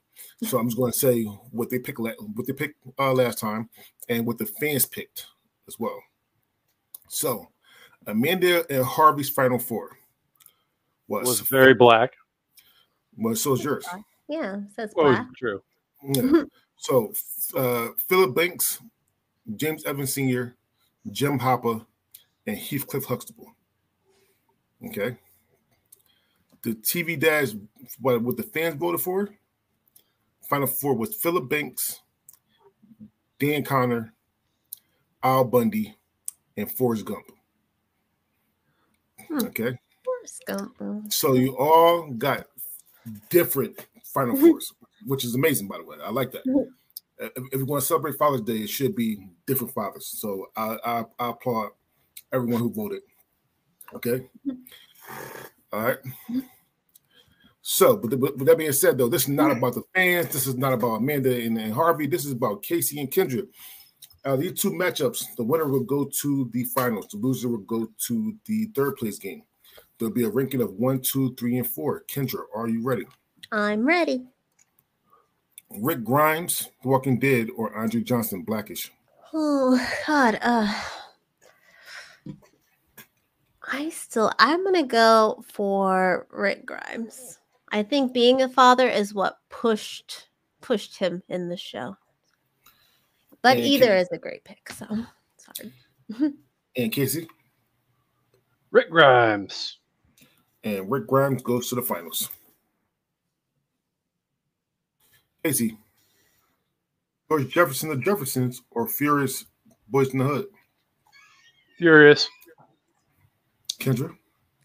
So 0.48 0.58
I'm 0.60 0.68
just 0.68 0.78
going 0.78 0.92
to 0.92 0.98
say 0.98 1.24
what 1.24 1.70
they 1.70 1.80
picked 1.80 2.00
what 2.00 2.46
they 2.46 2.54
picked 2.54 2.76
uh, 3.00 3.14
last 3.14 3.40
time 3.40 3.70
and 4.10 4.26
what 4.26 4.38
the 4.38 4.46
fans 4.46 4.86
picked 4.86 5.28
as 5.68 5.80
well. 5.80 5.98
So 7.08 7.48
Amanda 8.06 8.66
and 8.70 8.84
Harvey's 8.84 9.30
final 9.30 9.60
four 9.60 9.98
was, 11.08 11.28
Was 11.28 11.40
very 11.42 11.74
black. 11.74 12.14
well, 13.18 13.36
so 13.36 13.54
is 13.54 13.64
yours. 13.64 13.86
Yeah, 14.28 14.62
says 14.76 14.94
Well, 14.96 15.08
black. 15.12 15.28
true. 15.38 15.62
Yeah. 16.04 16.44
so 16.78 17.12
uh, 17.56 17.90
Philip 18.08 18.36
Banks, 18.36 18.80
James 19.56 19.84
Evans 19.86 20.14
Sr., 20.14 20.56
Jim 21.12 21.40
Hopper, 21.40 21.82
and 22.48 22.58
Heathcliff 22.58 23.06
Huxtable. 23.06 23.54
Okay. 24.86 25.18
The 26.64 26.76
TV 26.76 27.20
dads, 27.20 27.56
what, 28.00 28.22
what 28.22 28.38
the 28.38 28.44
fans 28.44 28.76
voted 28.76 29.02
for, 29.02 29.30
final 30.50 30.68
four 30.68 30.94
was 30.96 31.16
Philip 31.16 31.50
Banks, 31.50 32.02
Dan 33.40 33.64
Conner, 33.64 34.14
Al 35.22 35.44
Bundy, 35.44 35.96
and 36.56 36.72
Forrest 36.72 37.06
Gump. 37.06 37.26
Hmm. 39.28 39.46
Okay. 39.48 39.78
Forrest 40.04 40.44
Gump. 40.48 41.12
So 41.12 41.34
you 41.34 41.58
all 41.58 42.10
got 42.12 42.48
different 43.30 43.86
Final 44.14 44.36
Fours, 44.38 44.74
which 45.06 45.26
is 45.26 45.36
amazing, 45.36 45.68
by 45.68 45.78
the 45.78 45.84
way. 45.84 45.98
I 46.04 46.10
like 46.12 46.32
that. 46.32 46.46
Mhm. 46.46 46.68
If, 47.20 47.44
if 47.52 47.60
you 47.60 47.66
want 47.66 47.82
to 47.82 47.88
celebrate 47.88 48.16
Father's 48.18 48.42
Day, 48.42 48.58
it 48.58 48.70
should 48.70 48.96
be 48.96 49.28
different 49.46 49.74
fathers. 49.74 50.08
So 50.08 50.48
I, 50.56 50.78
I, 50.84 51.06
I 51.20 51.30
applaud 51.30 51.70
everyone 52.32 52.60
who 52.60 52.72
voted. 52.72 53.02
Okay. 53.94 54.28
All 55.72 55.84
right. 55.84 55.98
So, 57.62 57.96
but, 57.96 58.20
but 58.20 58.38
with 58.38 58.48
that 58.48 58.58
being 58.58 58.72
said, 58.74 58.98
though, 58.98 59.08
this 59.08 59.24
is 59.24 59.30
not 59.30 59.52
about 59.52 59.76
the 59.76 59.84
fans. 59.96 60.28
This 60.34 60.48
is 60.48 60.58
not 60.58 60.74
about 60.74 60.96
Amanda 60.96 61.34
and, 61.34 61.58
and 61.58 61.74
Harvey. 61.74 62.08
This 62.08 62.26
is 62.26 62.34
about 62.34 62.62
Kasey 62.64 63.00
and 63.00 63.10
Kendra. 63.10 63.48
Uh, 64.26 64.36
these 64.36 64.60
two 64.60 64.72
matchups, 64.72 65.36
the 65.38 65.44
winner 65.44 65.68
will 65.68 65.84
go 65.84 66.10
to 66.22 66.50
the 66.52 66.64
finals. 66.66 67.08
The 67.08 67.18
loser 67.18 67.48
will 67.50 67.58
go 67.60 67.90
to 68.08 68.36
the 68.46 68.66
third 68.76 68.98
place 68.98 69.18
game. 69.18 69.44
There'll 69.98 70.14
be 70.14 70.24
a 70.24 70.30
ranking 70.30 70.62
of 70.62 70.74
one, 70.74 71.00
two, 71.00 71.36
three, 71.36 71.58
and 71.58 71.68
four. 71.68 72.04
Kendra, 72.10 72.44
are 72.56 72.68
you 72.68 72.84
ready? 72.84 73.06
I'm 73.54 73.86
ready. 73.86 74.26
Rick 75.70 76.04
Grimes, 76.04 76.70
The 76.82 76.90
Walking 76.90 77.20
Dead, 77.20 77.50
or 77.56 77.72
Andre 77.78 78.02
Johnson, 78.02 78.42
Blackish? 78.42 78.92
Oh 79.32 79.80
God. 80.08 80.40
Uh 80.42 80.74
I 83.72 83.90
still 83.90 84.32
I'm 84.40 84.64
gonna 84.64 84.84
go 84.88 85.44
for 85.52 86.26
Rick 86.32 86.66
Grimes. 86.66 87.38
I 87.72 87.84
think 87.84 88.12
being 88.12 88.42
a 88.42 88.50
father 88.50 88.88
is 88.88 89.14
what 89.14 89.38
pushed 89.50 90.30
pushed 90.62 90.98
him 90.98 91.22
in 91.30 91.48
the 91.50 91.58
show. 91.58 91.96
But 93.44 93.58
And 93.58 93.66
either 93.66 93.86
can- 93.88 93.98
is 93.98 94.10
a 94.12 94.18
great 94.18 94.44
pick, 94.44 94.70
so 94.72 94.86
sorry. 95.38 95.74
And 96.76 96.92
Kasey? 96.92 97.28
Rick 98.72 98.90
Grimes. 98.90 99.78
And 100.64 100.90
Rick 100.90 101.06
Grimes 101.06 101.44
goes 101.44 101.70
to 101.70 101.76
the 101.76 101.84
finals. 101.84 102.30
Kasey, 105.44 105.78
George 107.30 107.50
Jefferson, 107.50 107.90
the 107.90 107.98
Jeffersons, 107.98 108.62
or 108.72 108.88
Furious 108.88 109.46
Boyz 109.92 110.14
n 110.14 110.20
the 110.20 110.26
Hood? 110.26 110.46
Furious. 111.78 112.30
Kendra? 113.80 114.16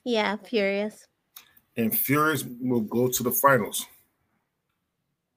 Yeah, 0.05 0.36
furious. 0.36 1.06
and 1.76 1.96
Furious 1.96 2.44
will 2.60 2.80
go 2.80 3.06
to 3.09 3.22
the 3.22 3.30
finals. 3.30 3.86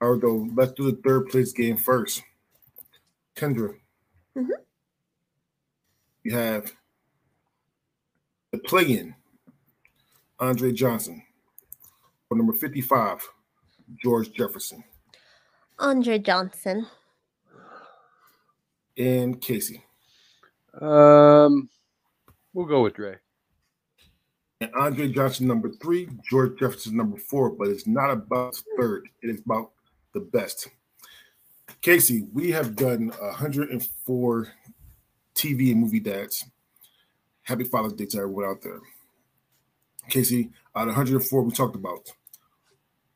Although, 0.02 0.50
let's 0.56 0.72
do 0.72 0.90
the 0.90 0.98
third 1.04 1.28
place 1.30 1.52
game 1.54 1.78
first. 1.78 2.24
Kendra, 3.36 3.80
Mhm. 4.36 4.50
you 6.24 6.34
have 6.34 6.76
the 8.52 8.58
play-in, 8.58 9.16
Andre 10.40 10.72
Johnson, 10.72 11.24
or 12.30 12.38
number 12.38 12.54
fifty-five, 12.54 13.22
George 14.02 14.32
Jefferson, 14.34 14.84
Andre 15.82 16.20
Johnson. 16.20 16.86
and 18.98 19.42
Kasey. 19.42 19.82
Um, 20.80 21.70
we'll 22.54 22.66
go 22.68 22.84
with 22.84 22.94
Dre. 22.94 23.16
and 24.62 24.72
Andre 24.76 25.12
Johnson 25.12 25.48
number 25.48 25.70
three, 25.82 26.08
George 26.30 26.60
Jefferson 26.60 26.96
number 26.96 27.18
four. 27.18 27.50
But 27.50 27.70
it's 27.70 27.88
not 27.88 28.12
about 28.12 28.56
third; 28.78 29.10
it 29.24 29.30
is 29.32 29.42
about 29.42 29.72
the 30.14 30.20
best. 30.20 30.68
Kasey, 31.82 32.28
we 32.32 32.52
have 32.52 32.76
done 32.76 33.08
104 33.20 34.48
TV 35.34 35.72
and 35.72 35.82
movie 35.82 36.00
dads. 36.00 36.46
Happy 37.42 37.64
Father's 37.64 37.94
Day 37.94 38.06
to 38.06 38.18
everyone 38.20 38.46
out 38.46 38.62
there. 38.62 38.80
Kasey, 40.10 40.52
out 40.76 40.84
of 40.84 40.96
104 40.96 41.42
we 41.42 41.52
talked 41.52 41.76
about, 41.76 42.12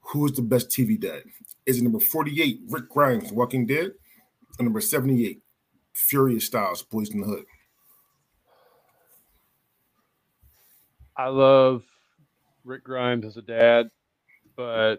who 0.01 0.25
is 0.25 0.31
the 0.31 0.41
best 0.41 0.69
TV 0.69 0.99
dad? 0.99 1.23
Is 1.65 1.81
number 1.81 1.99
48, 1.99 2.59
Rick 2.69 2.89
Grimes, 2.89 3.31
Walking 3.31 3.65
Dead, 3.65 3.91
or 4.59 4.63
number 4.63 4.79
78, 4.79 5.41
Furious 5.93 6.45
Styles, 6.45 6.83
Boyz 6.83 7.13
n 7.13 7.21
the 7.21 7.27
Hood? 7.27 7.45
I 11.17 11.29
love 11.29 11.83
Rick 12.63 12.83
Grimes 12.83 13.25
as 13.25 13.37
a 13.37 13.41
dad, 13.41 13.89
but 14.55 14.97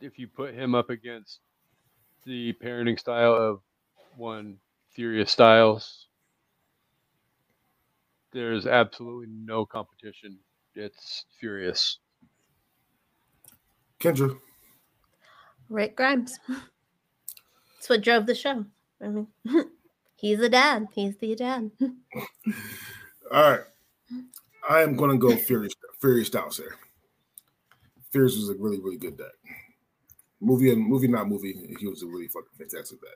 if 0.00 0.18
you 0.18 0.28
put 0.28 0.54
him 0.54 0.74
up 0.74 0.88
against 0.88 1.40
the 2.24 2.54
parenting 2.54 2.98
style 2.98 3.34
of 3.34 3.60
one 4.16 4.56
Furious 4.94 5.30
Styles, 5.30 6.06
there's 8.32 8.66
absolutely 8.66 9.26
no 9.28 9.66
competition. 9.66 10.38
It's 10.74 11.26
Furious. 11.38 11.98
Kendra. 14.00 14.36
Rick 15.68 15.96
Grimes. 15.96 16.38
That's 16.48 17.88
what 17.88 18.02
drove 18.02 18.26
the 18.26 18.34
show. 18.34 18.64
I 19.02 19.08
mean, 19.08 19.28
he's 20.16 20.40
a 20.40 20.48
dad. 20.48 20.88
He's 20.92 21.16
the 21.16 21.34
dad. 21.36 21.70
All 23.32 23.50
right. 23.50 23.60
I 24.68 24.82
am 24.82 24.96
going 24.96 25.10
to 25.10 25.18
go 25.18 25.36
Furious, 25.36 25.74
Furious 26.00 26.28
Styles 26.28 26.56
here. 26.56 26.76
Furious 28.10 28.36
was 28.36 28.50
a 28.50 28.54
really, 28.54 28.80
really 28.80 28.98
good 28.98 29.16
dad. 29.16 29.30
Movie 30.40 30.72
and 30.72 30.84
movie, 30.84 31.08
not 31.08 31.28
movie. 31.28 31.54
He 31.78 31.86
was 31.86 32.02
a 32.02 32.06
really 32.06 32.28
fucking 32.28 32.48
fantastic 32.58 33.00
dad. 33.00 33.14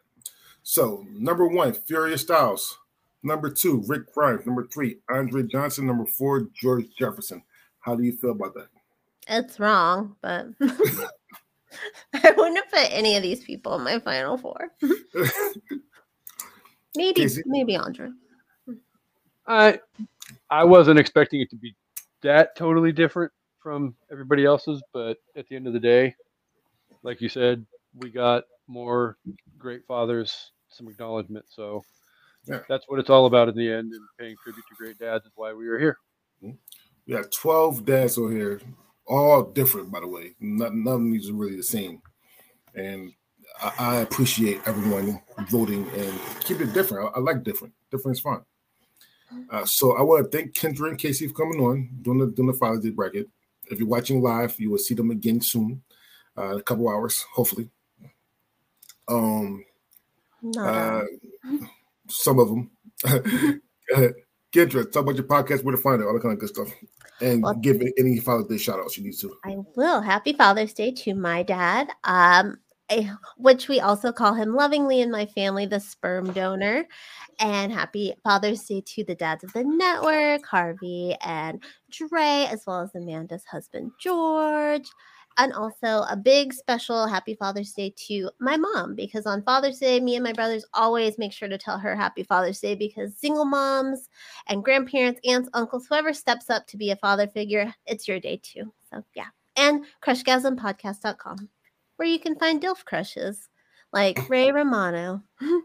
So, 0.62 1.04
number 1.10 1.46
one, 1.46 1.72
Furious 1.72 2.22
Styles. 2.22 2.78
Number 3.22 3.50
two, 3.50 3.82
Rick 3.86 4.12
Grimes. 4.12 4.46
Number 4.46 4.66
three, 4.66 4.98
Andre 5.10 5.42
Johnson. 5.44 5.86
Number 5.86 6.06
four, 6.06 6.48
George 6.54 6.86
Jefferson. 6.98 7.42
How 7.80 7.94
do 7.94 8.02
you 8.02 8.12
feel 8.16 8.32
about 8.32 8.54
that? 8.54 8.68
It's 9.28 9.58
wrong, 9.58 10.16
but 10.22 10.46
I 10.60 12.30
wouldn't 12.36 12.56
have 12.56 12.70
put 12.70 12.88
any 12.92 13.16
of 13.16 13.22
these 13.22 13.42
people 13.42 13.74
in 13.76 13.82
my 13.84 13.98
final 13.98 14.36
four. 14.36 14.70
maybe, 16.96 17.22
Kasey? 17.22 17.42
maybe 17.46 17.76
Andre. 17.76 18.10
I 19.46 19.80
I 20.50 20.64
wasn't 20.64 20.98
expecting 20.98 21.40
it 21.40 21.50
to 21.50 21.56
be 21.56 21.74
that 22.22 22.56
totally 22.56 22.92
different 22.92 23.32
from 23.62 23.94
everybody 24.10 24.44
else's, 24.44 24.82
but 24.92 25.16
at 25.36 25.46
the 25.48 25.56
end 25.56 25.66
of 25.66 25.72
the 25.72 25.80
day, 25.80 26.14
like 27.02 27.20
you 27.20 27.28
said, 27.28 27.64
we 27.96 28.10
got 28.10 28.44
more 28.66 29.16
great 29.58 29.86
fathers, 29.86 30.52
some 30.68 30.88
acknowledgement. 30.88 31.44
So 31.48 31.82
Yeah. 32.46 32.60
that's 32.68 32.84
what 32.88 33.00
it's 33.00 33.10
all 33.10 33.26
about 33.26 33.48
in 33.48 33.56
the 33.56 33.70
end, 33.70 33.92
and 33.92 34.02
paying 34.18 34.36
tribute 34.42 34.64
to 34.68 34.74
great 34.76 34.98
dads 34.98 35.24
is 35.26 35.32
why 35.34 35.52
we 35.52 35.66
are 35.68 35.78
here. 35.78 35.98
We 36.42 37.14
have 37.14 37.30
12 37.30 37.84
dads 37.84 38.16
on 38.18 38.32
here, 38.32 38.60
all 39.06 39.42
different, 39.42 39.90
by 39.90 40.00
the 40.00 40.08
way. 40.08 40.34
None, 40.40 40.84
none 40.84 41.06
of 41.06 41.12
these 41.12 41.30
are 41.30 41.34
really 41.34 41.56
the 41.56 41.62
same. 41.62 42.00
And 42.74 43.12
I, 43.60 43.72
I 43.78 43.96
appreciate 43.96 44.60
everyone 44.66 45.20
voting 45.48 45.88
and 45.96 46.20
keep 46.40 46.60
it 46.60 46.72
different. 46.72 47.10
I, 47.14 47.18
I 47.18 47.20
like 47.20 47.44
different. 47.44 47.74
Different 47.90 48.16
is 48.16 48.22
fun. 48.22 48.42
Uh, 49.50 49.64
so 49.64 49.96
I 49.96 50.02
want 50.02 50.30
to 50.30 50.36
thank 50.36 50.54
Kendra 50.54 50.88
and 50.88 50.98
Kasey 50.98 51.28
for 51.28 51.34
coming 51.34 51.60
on 51.60 51.90
doing 52.02 52.18
the 52.18 52.26
doing 52.26 52.48
the 52.48 52.54
Father's 52.54 52.80
Day 52.80 52.90
bracket. 52.90 53.28
If 53.70 53.78
you're 53.78 53.88
watching 53.88 54.22
live, 54.22 54.58
you 54.60 54.70
will 54.70 54.78
see 54.78 54.94
them 54.94 55.10
again 55.10 55.40
soon, 55.40 55.82
uh, 56.36 56.50
in 56.52 56.58
a 56.58 56.62
couple 56.62 56.88
hours, 56.88 57.24
hopefully. 57.32 57.70
Um, 59.08 59.64
uh, 60.58 61.02
some 62.08 62.38
of 62.38 62.48
them. 62.48 62.70
Kendra, 64.52 64.90
talk 64.90 65.02
about 65.02 65.16
your 65.16 65.24
podcast, 65.24 65.64
where 65.64 65.74
to 65.74 65.82
find 65.82 66.00
it, 66.00 66.06
all 66.06 66.14
that 66.14 66.22
kind 66.22 66.34
of 66.34 66.38
good 66.38 66.50
stuff, 66.50 66.68
and 67.20 67.42
Well- 67.42 67.54
give 67.54 67.82
any 67.98 68.18
Father's 68.20 68.46
Day 68.46 68.58
shout 68.58 68.80
outs 68.80 68.96
you 68.98 69.04
need 69.04 69.18
to. 69.18 69.36
I 69.44 69.56
will. 69.76 70.00
Happy 70.00 70.32
Father's 70.32 70.72
Day 70.72 70.90
to 70.92 71.14
my 71.14 71.42
dad, 71.42 71.88
um, 72.04 72.58
eh, 72.88 73.08
which 73.36 73.68
we 73.68 73.80
also 73.80 74.12
call 74.12 74.34
him 74.34 74.54
lovingly 74.54 75.00
in 75.00 75.10
my 75.10 75.26
family, 75.26 75.66
the 75.66 75.80
sperm 75.80 76.32
donor. 76.32 76.86
And 77.40 77.72
happy 77.72 78.14
Father's 78.22 78.62
Day 78.64 78.82
to 78.86 79.04
the 79.04 79.14
dads 79.14 79.44
of 79.44 79.52
the 79.52 79.64
network, 79.64 80.46
Harvey 80.46 81.16
and 81.24 81.62
Dre, 81.90 82.46
as 82.50 82.64
well 82.66 82.80
as 82.80 82.94
Amanda's 82.94 83.44
husband, 83.44 83.92
George. 84.00 84.88
And 85.36 85.52
also 85.52 86.04
a 86.08 86.16
big 86.16 86.52
special 86.52 87.06
happy 87.06 87.34
Father's 87.34 87.72
Day 87.72 87.92
to 88.08 88.30
my 88.38 88.56
mom, 88.56 88.94
because 88.94 89.26
on 89.26 89.42
Father's 89.42 89.78
Day, 89.78 89.98
me 90.00 90.14
and 90.14 90.22
my 90.22 90.32
brothers 90.32 90.64
always 90.74 91.18
make 91.18 91.32
sure 91.32 91.48
to 91.48 91.58
tell 91.58 91.78
her 91.78 91.96
happy 91.96 92.22
Father's 92.22 92.60
Day 92.60 92.74
because 92.74 93.16
single 93.16 93.44
moms 93.44 94.08
and 94.46 94.62
grandparents, 94.62 95.20
aunts, 95.26 95.48
uncles, 95.52 95.86
whoever 95.86 96.12
steps 96.12 96.50
up 96.50 96.66
to 96.68 96.76
be 96.76 96.90
a 96.90 96.96
father 96.96 97.26
figure, 97.26 97.74
it's 97.86 98.06
your 98.06 98.20
day 98.20 98.40
too. 98.42 98.72
So 98.90 99.02
yeah. 99.14 99.28
And 99.56 99.84
crushgasmpodcast.com, 100.02 101.48
where 101.96 102.08
you 102.08 102.18
can 102.18 102.36
find 102.36 102.60
DILF 102.60 102.84
crushes 102.84 103.48
like 103.92 104.28
Ray 104.28 104.52
Romano, 104.52 105.22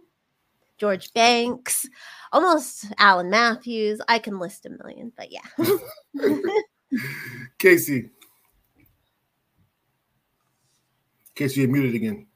George 0.77 1.11
Banks, 1.13 1.87
almost 2.31 2.85
Alan 2.97 3.29
Matthews. 3.29 3.99
I 4.07 4.19
can 4.19 4.39
list 4.39 4.65
a 4.65 4.69
million, 4.69 5.11
but 5.17 5.31
yeah. 5.31 5.41
Kasey. 7.59 8.09
Kasey, 11.39 11.57
you're 11.61 11.69
muted 11.69 11.95
again. 11.95 12.27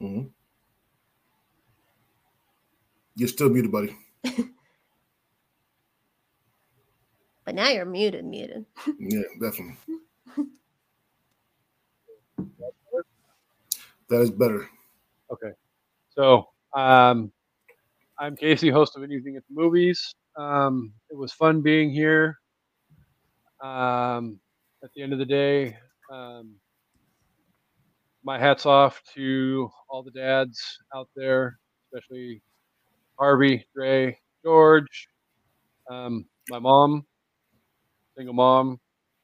Mhm. 0.00 0.30
You're 3.14 3.28
still 3.28 3.50
muted, 3.50 3.70
buddy. 3.70 3.96
but 7.44 7.54
now 7.54 7.68
you're 7.68 7.84
muted, 7.84 8.24
muted. 8.24 8.66
Yeah, 8.98 9.22
definitely. 9.40 9.76
That 14.08 14.20
is 14.22 14.30
better. 14.30 14.68
Okay. 15.30 15.52
So 16.10 16.48
um, 16.74 17.32
I'm 18.20 18.34
Kasey, 18.34 18.72
host 18.72 18.96
of 18.96 19.04
An 19.04 19.12
Evening 19.12 19.36
at 19.36 19.44
the 19.48 19.54
Movies. 19.54 20.12
Um, 20.36 20.92
it 21.08 21.16
was 21.16 21.32
fun 21.32 21.62
being 21.62 21.88
here. 21.88 22.36
Um, 23.62 24.40
at 24.82 24.90
the 24.96 25.02
end 25.02 25.12
of 25.12 25.20
the 25.20 25.24
day, 25.24 25.76
um, 26.12 26.56
my 28.24 28.36
hat's 28.36 28.66
off 28.66 29.00
to 29.14 29.70
all 29.88 30.02
the 30.02 30.10
dads 30.10 30.60
out 30.96 31.08
there, 31.14 31.60
especially 31.94 32.42
Harvey, 33.20 33.64
Dre, 33.72 34.18
George, 34.44 35.06
um, 35.88 36.26
my 36.50 36.58
mom, 36.58 37.06
single 38.16 38.34
mom, 38.34 38.80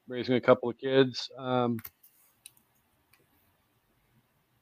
raising 0.07 0.35
a 0.35 0.41
couple 0.41 0.69
of 0.69 0.77
kids. 0.77 1.29
Um, 1.37 1.75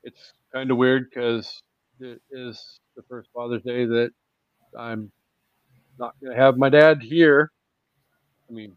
it's 0.01 0.33
kind 0.51 0.71
of 0.71 0.77
weird 0.77 1.11
because 1.11 1.61
it 1.99 2.19
is 2.31 2.79
the 2.95 3.03
first 3.07 3.29
Father's 3.31 3.61
Day 3.61 3.85
that 3.85 4.09
I'm 4.77 5.11
not 5.99 6.15
going 6.21 6.35
to 6.35 6.41
have 6.41 6.57
my 6.57 6.69
dad 6.69 7.01
here. 7.01 7.51
I 8.49 8.53
mean, 8.53 8.75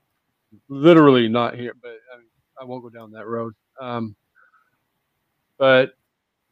literally 0.68 1.28
not 1.28 1.55
here, 1.55 1.74
but 1.81 1.90
I, 1.90 2.62
I 2.62 2.64
won't 2.64 2.82
go 2.82 2.90
down 2.90 3.12
that 3.12 3.27
road. 3.27 3.55
Um, 3.81 4.16
but 5.59 5.93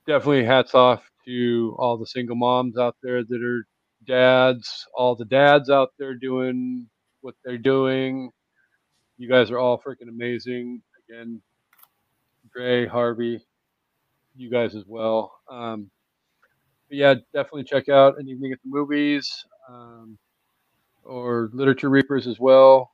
definitely 0.07 0.45
hats 0.45 0.75
off 0.75 1.03
to 1.27 1.75
all 1.79 1.97
the 1.97 2.07
single 2.07 2.37
moms 2.37 2.77
out 2.77 2.97
there 3.03 3.25
that 3.25 3.43
are 3.43 3.67
dads, 4.07 4.87
all 4.95 5.15
the 5.15 5.25
dads 5.25 5.71
out 5.71 5.91
there 5.99 6.15
doing 6.15 6.89
what 7.21 7.35
they're 7.45 7.59
doing. 7.59 8.31
You 9.17 9.29
guys 9.29 9.51
are 9.51 9.59
all 9.59 9.79
freaking 9.79 10.09
amazing. 10.09 10.83
Again, 11.09 11.41
Dre, 12.53 12.87
Harvey, 12.87 13.41
you 14.37 14.51
guys 14.51 14.75
as 14.75 14.85
well. 14.87 15.41
Um, 15.51 15.91
but 16.89 16.99
yeah, 16.99 17.15
definitely 17.33 17.65
check 17.65 17.89
out 17.89 18.19
an 18.19 18.29
evening 18.29 18.53
at 18.53 18.59
the 18.63 18.69
movies 18.69 19.45
um, 19.69 20.19
or 21.05 21.51
Literature 21.53 21.91
Reapers 21.91 22.27
as 22.27 22.39
well. 22.39 22.93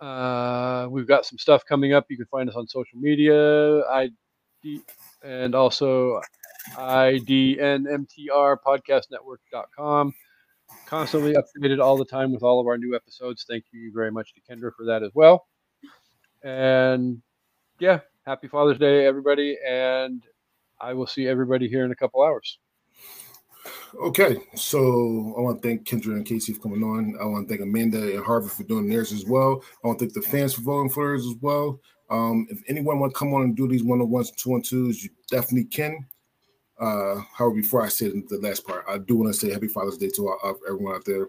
Uh, 0.00 0.86
we've 0.90 1.06
got 1.06 1.24
some 1.24 1.38
stuff 1.38 1.64
coming 1.64 1.92
up. 1.92 2.06
You 2.10 2.16
can 2.16 2.26
find 2.26 2.48
us 2.48 2.56
on 2.56 2.66
social 2.66 2.98
media, 2.98 3.82
ID, 3.88 4.82
and 5.22 5.54
also 5.54 6.20
IDNMTR 6.74 8.56
Podcast 8.66 9.10
Network.com. 9.10 10.14
Constantly 10.86 11.34
updated 11.34 11.82
all 11.82 11.96
the 11.96 12.04
time 12.04 12.32
with 12.32 12.42
all 12.42 12.60
of 12.60 12.66
our 12.66 12.76
new 12.76 12.94
episodes. 12.94 13.44
Thank 13.48 13.64
you 13.72 13.92
very 13.94 14.10
much 14.10 14.34
to 14.34 14.40
Kendra 14.40 14.70
for 14.76 14.84
that 14.86 15.02
as 15.02 15.10
well. 15.14 15.46
And 16.42 17.22
yeah, 17.78 18.00
happy 18.26 18.48
Father's 18.48 18.78
Day, 18.78 19.06
everybody, 19.06 19.56
and 19.66 20.22
I 20.80 20.92
will 20.94 21.06
see 21.06 21.26
everybody 21.26 21.68
here 21.68 21.84
in 21.84 21.90
a 21.90 21.96
couple 21.96 22.22
hours. 22.22 22.58
Okay, 24.00 24.38
so 24.54 25.34
I 25.36 25.40
want 25.40 25.62
to 25.62 25.68
thank 25.68 25.84
Kendra 25.84 26.12
and 26.12 26.26
Kasey 26.26 26.54
for 26.54 26.62
coming 26.62 26.82
on. 26.82 27.16
I 27.20 27.24
want 27.24 27.48
to 27.48 27.54
thank 27.54 27.66
Amanda 27.66 28.14
and 28.14 28.24
Harvey 28.24 28.48
for 28.48 28.64
doing 28.64 28.88
theirs 28.88 29.12
as 29.12 29.24
well. 29.24 29.62
I 29.82 29.86
want 29.86 29.98
to 29.98 30.04
thank 30.04 30.14
the 30.14 30.30
fans 30.30 30.54
for 30.54 30.62
voting 30.62 30.90
for 30.90 31.06
theirs 31.06 31.26
as 31.26 31.34
well. 31.40 31.80
Um, 32.10 32.46
if 32.50 32.62
anyone 32.68 33.00
want 33.00 33.12
to 33.12 33.18
come 33.18 33.34
on 33.34 33.42
and 33.42 33.56
do 33.56 33.66
these 33.66 33.82
one 33.82 34.00
on 34.00 34.10
ones, 34.10 34.30
two 34.30 34.52
on 34.52 34.62
twos, 34.62 35.02
you 35.02 35.10
definitely 35.30 35.64
can. 35.64 36.06
Uh, 36.78 37.22
however, 37.34 37.56
before 37.56 37.82
I 37.82 37.88
say 37.88 38.08
the 38.08 38.38
last 38.42 38.66
part, 38.66 38.84
I 38.88 38.98
do 38.98 39.16
want 39.16 39.32
to 39.32 39.38
say 39.38 39.50
Happy 39.52 39.68
Father's 39.68 39.96
Day 39.96 40.10
to 40.10 40.28
all, 40.28 40.58
everyone 40.68 40.94
out 40.94 41.04
there. 41.04 41.28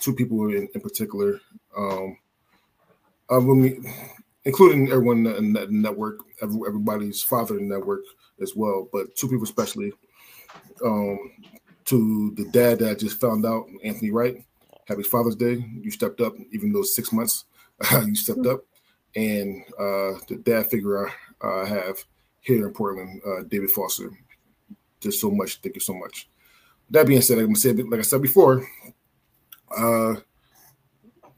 Two 0.00 0.14
people 0.14 0.48
in, 0.48 0.68
in 0.74 0.80
particular, 0.80 1.40
um, 1.76 2.16
uh, 3.30 3.40
including 4.44 4.88
everyone 4.88 5.26
in 5.26 5.52
the 5.52 5.66
network, 5.70 6.20
everybody's 6.42 7.22
father 7.22 7.58
in 7.58 7.68
the 7.68 7.76
network 7.76 8.02
as 8.40 8.54
well, 8.54 8.88
but 8.92 9.14
two 9.16 9.28
people 9.28 9.44
especially. 9.44 9.92
Um, 10.84 11.32
to 11.88 12.32
the 12.36 12.44
dad 12.50 12.80
that 12.80 12.90
I 12.90 12.94
just 12.94 13.18
found 13.18 13.46
out, 13.46 13.66
Anthony 13.82 14.10
Wright. 14.10 14.44
Happy 14.86 15.02
Father's 15.02 15.36
Day. 15.36 15.64
You 15.80 15.90
stepped 15.90 16.20
up, 16.20 16.34
even 16.52 16.70
though 16.70 16.82
six 16.82 17.12
months, 17.12 17.46
you 18.06 18.14
stepped 18.14 18.46
up. 18.46 18.60
And 19.16 19.64
uh, 19.78 20.20
the 20.28 20.40
dad 20.42 20.66
figure 20.66 21.08
I 21.08 21.46
uh, 21.46 21.64
have 21.64 22.04
here 22.40 22.66
in 22.66 22.74
Portland, 22.74 23.22
uh, 23.26 23.42
David 23.44 23.70
Foster. 23.70 24.10
Just 25.00 25.20
so 25.20 25.30
much. 25.30 25.60
Thank 25.62 25.76
you 25.76 25.80
so 25.80 25.94
much. 25.94 26.28
That 26.90 27.06
being 27.06 27.22
said, 27.22 27.38
like 27.38 27.48
I 27.48 27.52
said, 27.54 27.78
like 27.88 28.00
I 28.00 28.02
said 28.02 28.22
before, 28.22 28.66
uh, 29.76 30.14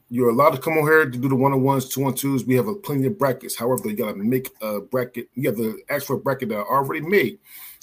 you're 0.09 0.29
allowed 0.29 0.51
to 0.51 0.57
come 0.57 0.73
on 0.73 0.83
here 0.83 1.09
to 1.09 1.17
do 1.17 1.29
the 1.29 1.35
one 1.35 1.53
on 1.53 1.61
ones, 1.61 1.87
two 1.87 2.03
on 2.03 2.13
twos. 2.13 2.45
We 2.45 2.55
have 2.55 2.67
a 2.67 2.75
plenty 2.75 3.07
of 3.07 3.17
brackets. 3.17 3.57
However, 3.57 3.87
you 3.87 3.95
gotta 3.95 4.15
make 4.15 4.49
a 4.61 4.81
bracket. 4.81 5.29
You 5.33 5.47
have 5.47 5.57
the 5.57 5.81
actual 5.89 6.17
bracket 6.17 6.49
that 6.49 6.57
I 6.57 6.61
already 6.61 7.01
made 7.01 7.39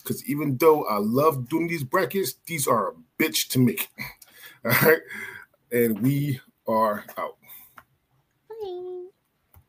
because 0.09 0.24
even 0.28 0.56
though 0.56 0.85
I 0.86 0.98
love 0.98 1.48
doing 1.51 1.68
these 1.68 1.85
brackets, 1.85 2.36
these 2.47 2.66
are 2.66 2.90
a 2.90 2.93
bitch 3.22 3.48
to 3.51 3.59
make. 3.59 3.89
All 4.64 4.72
right. 4.82 5.01
And 5.70 6.01
we 6.01 6.40
are 6.66 7.05
out. 7.18 7.38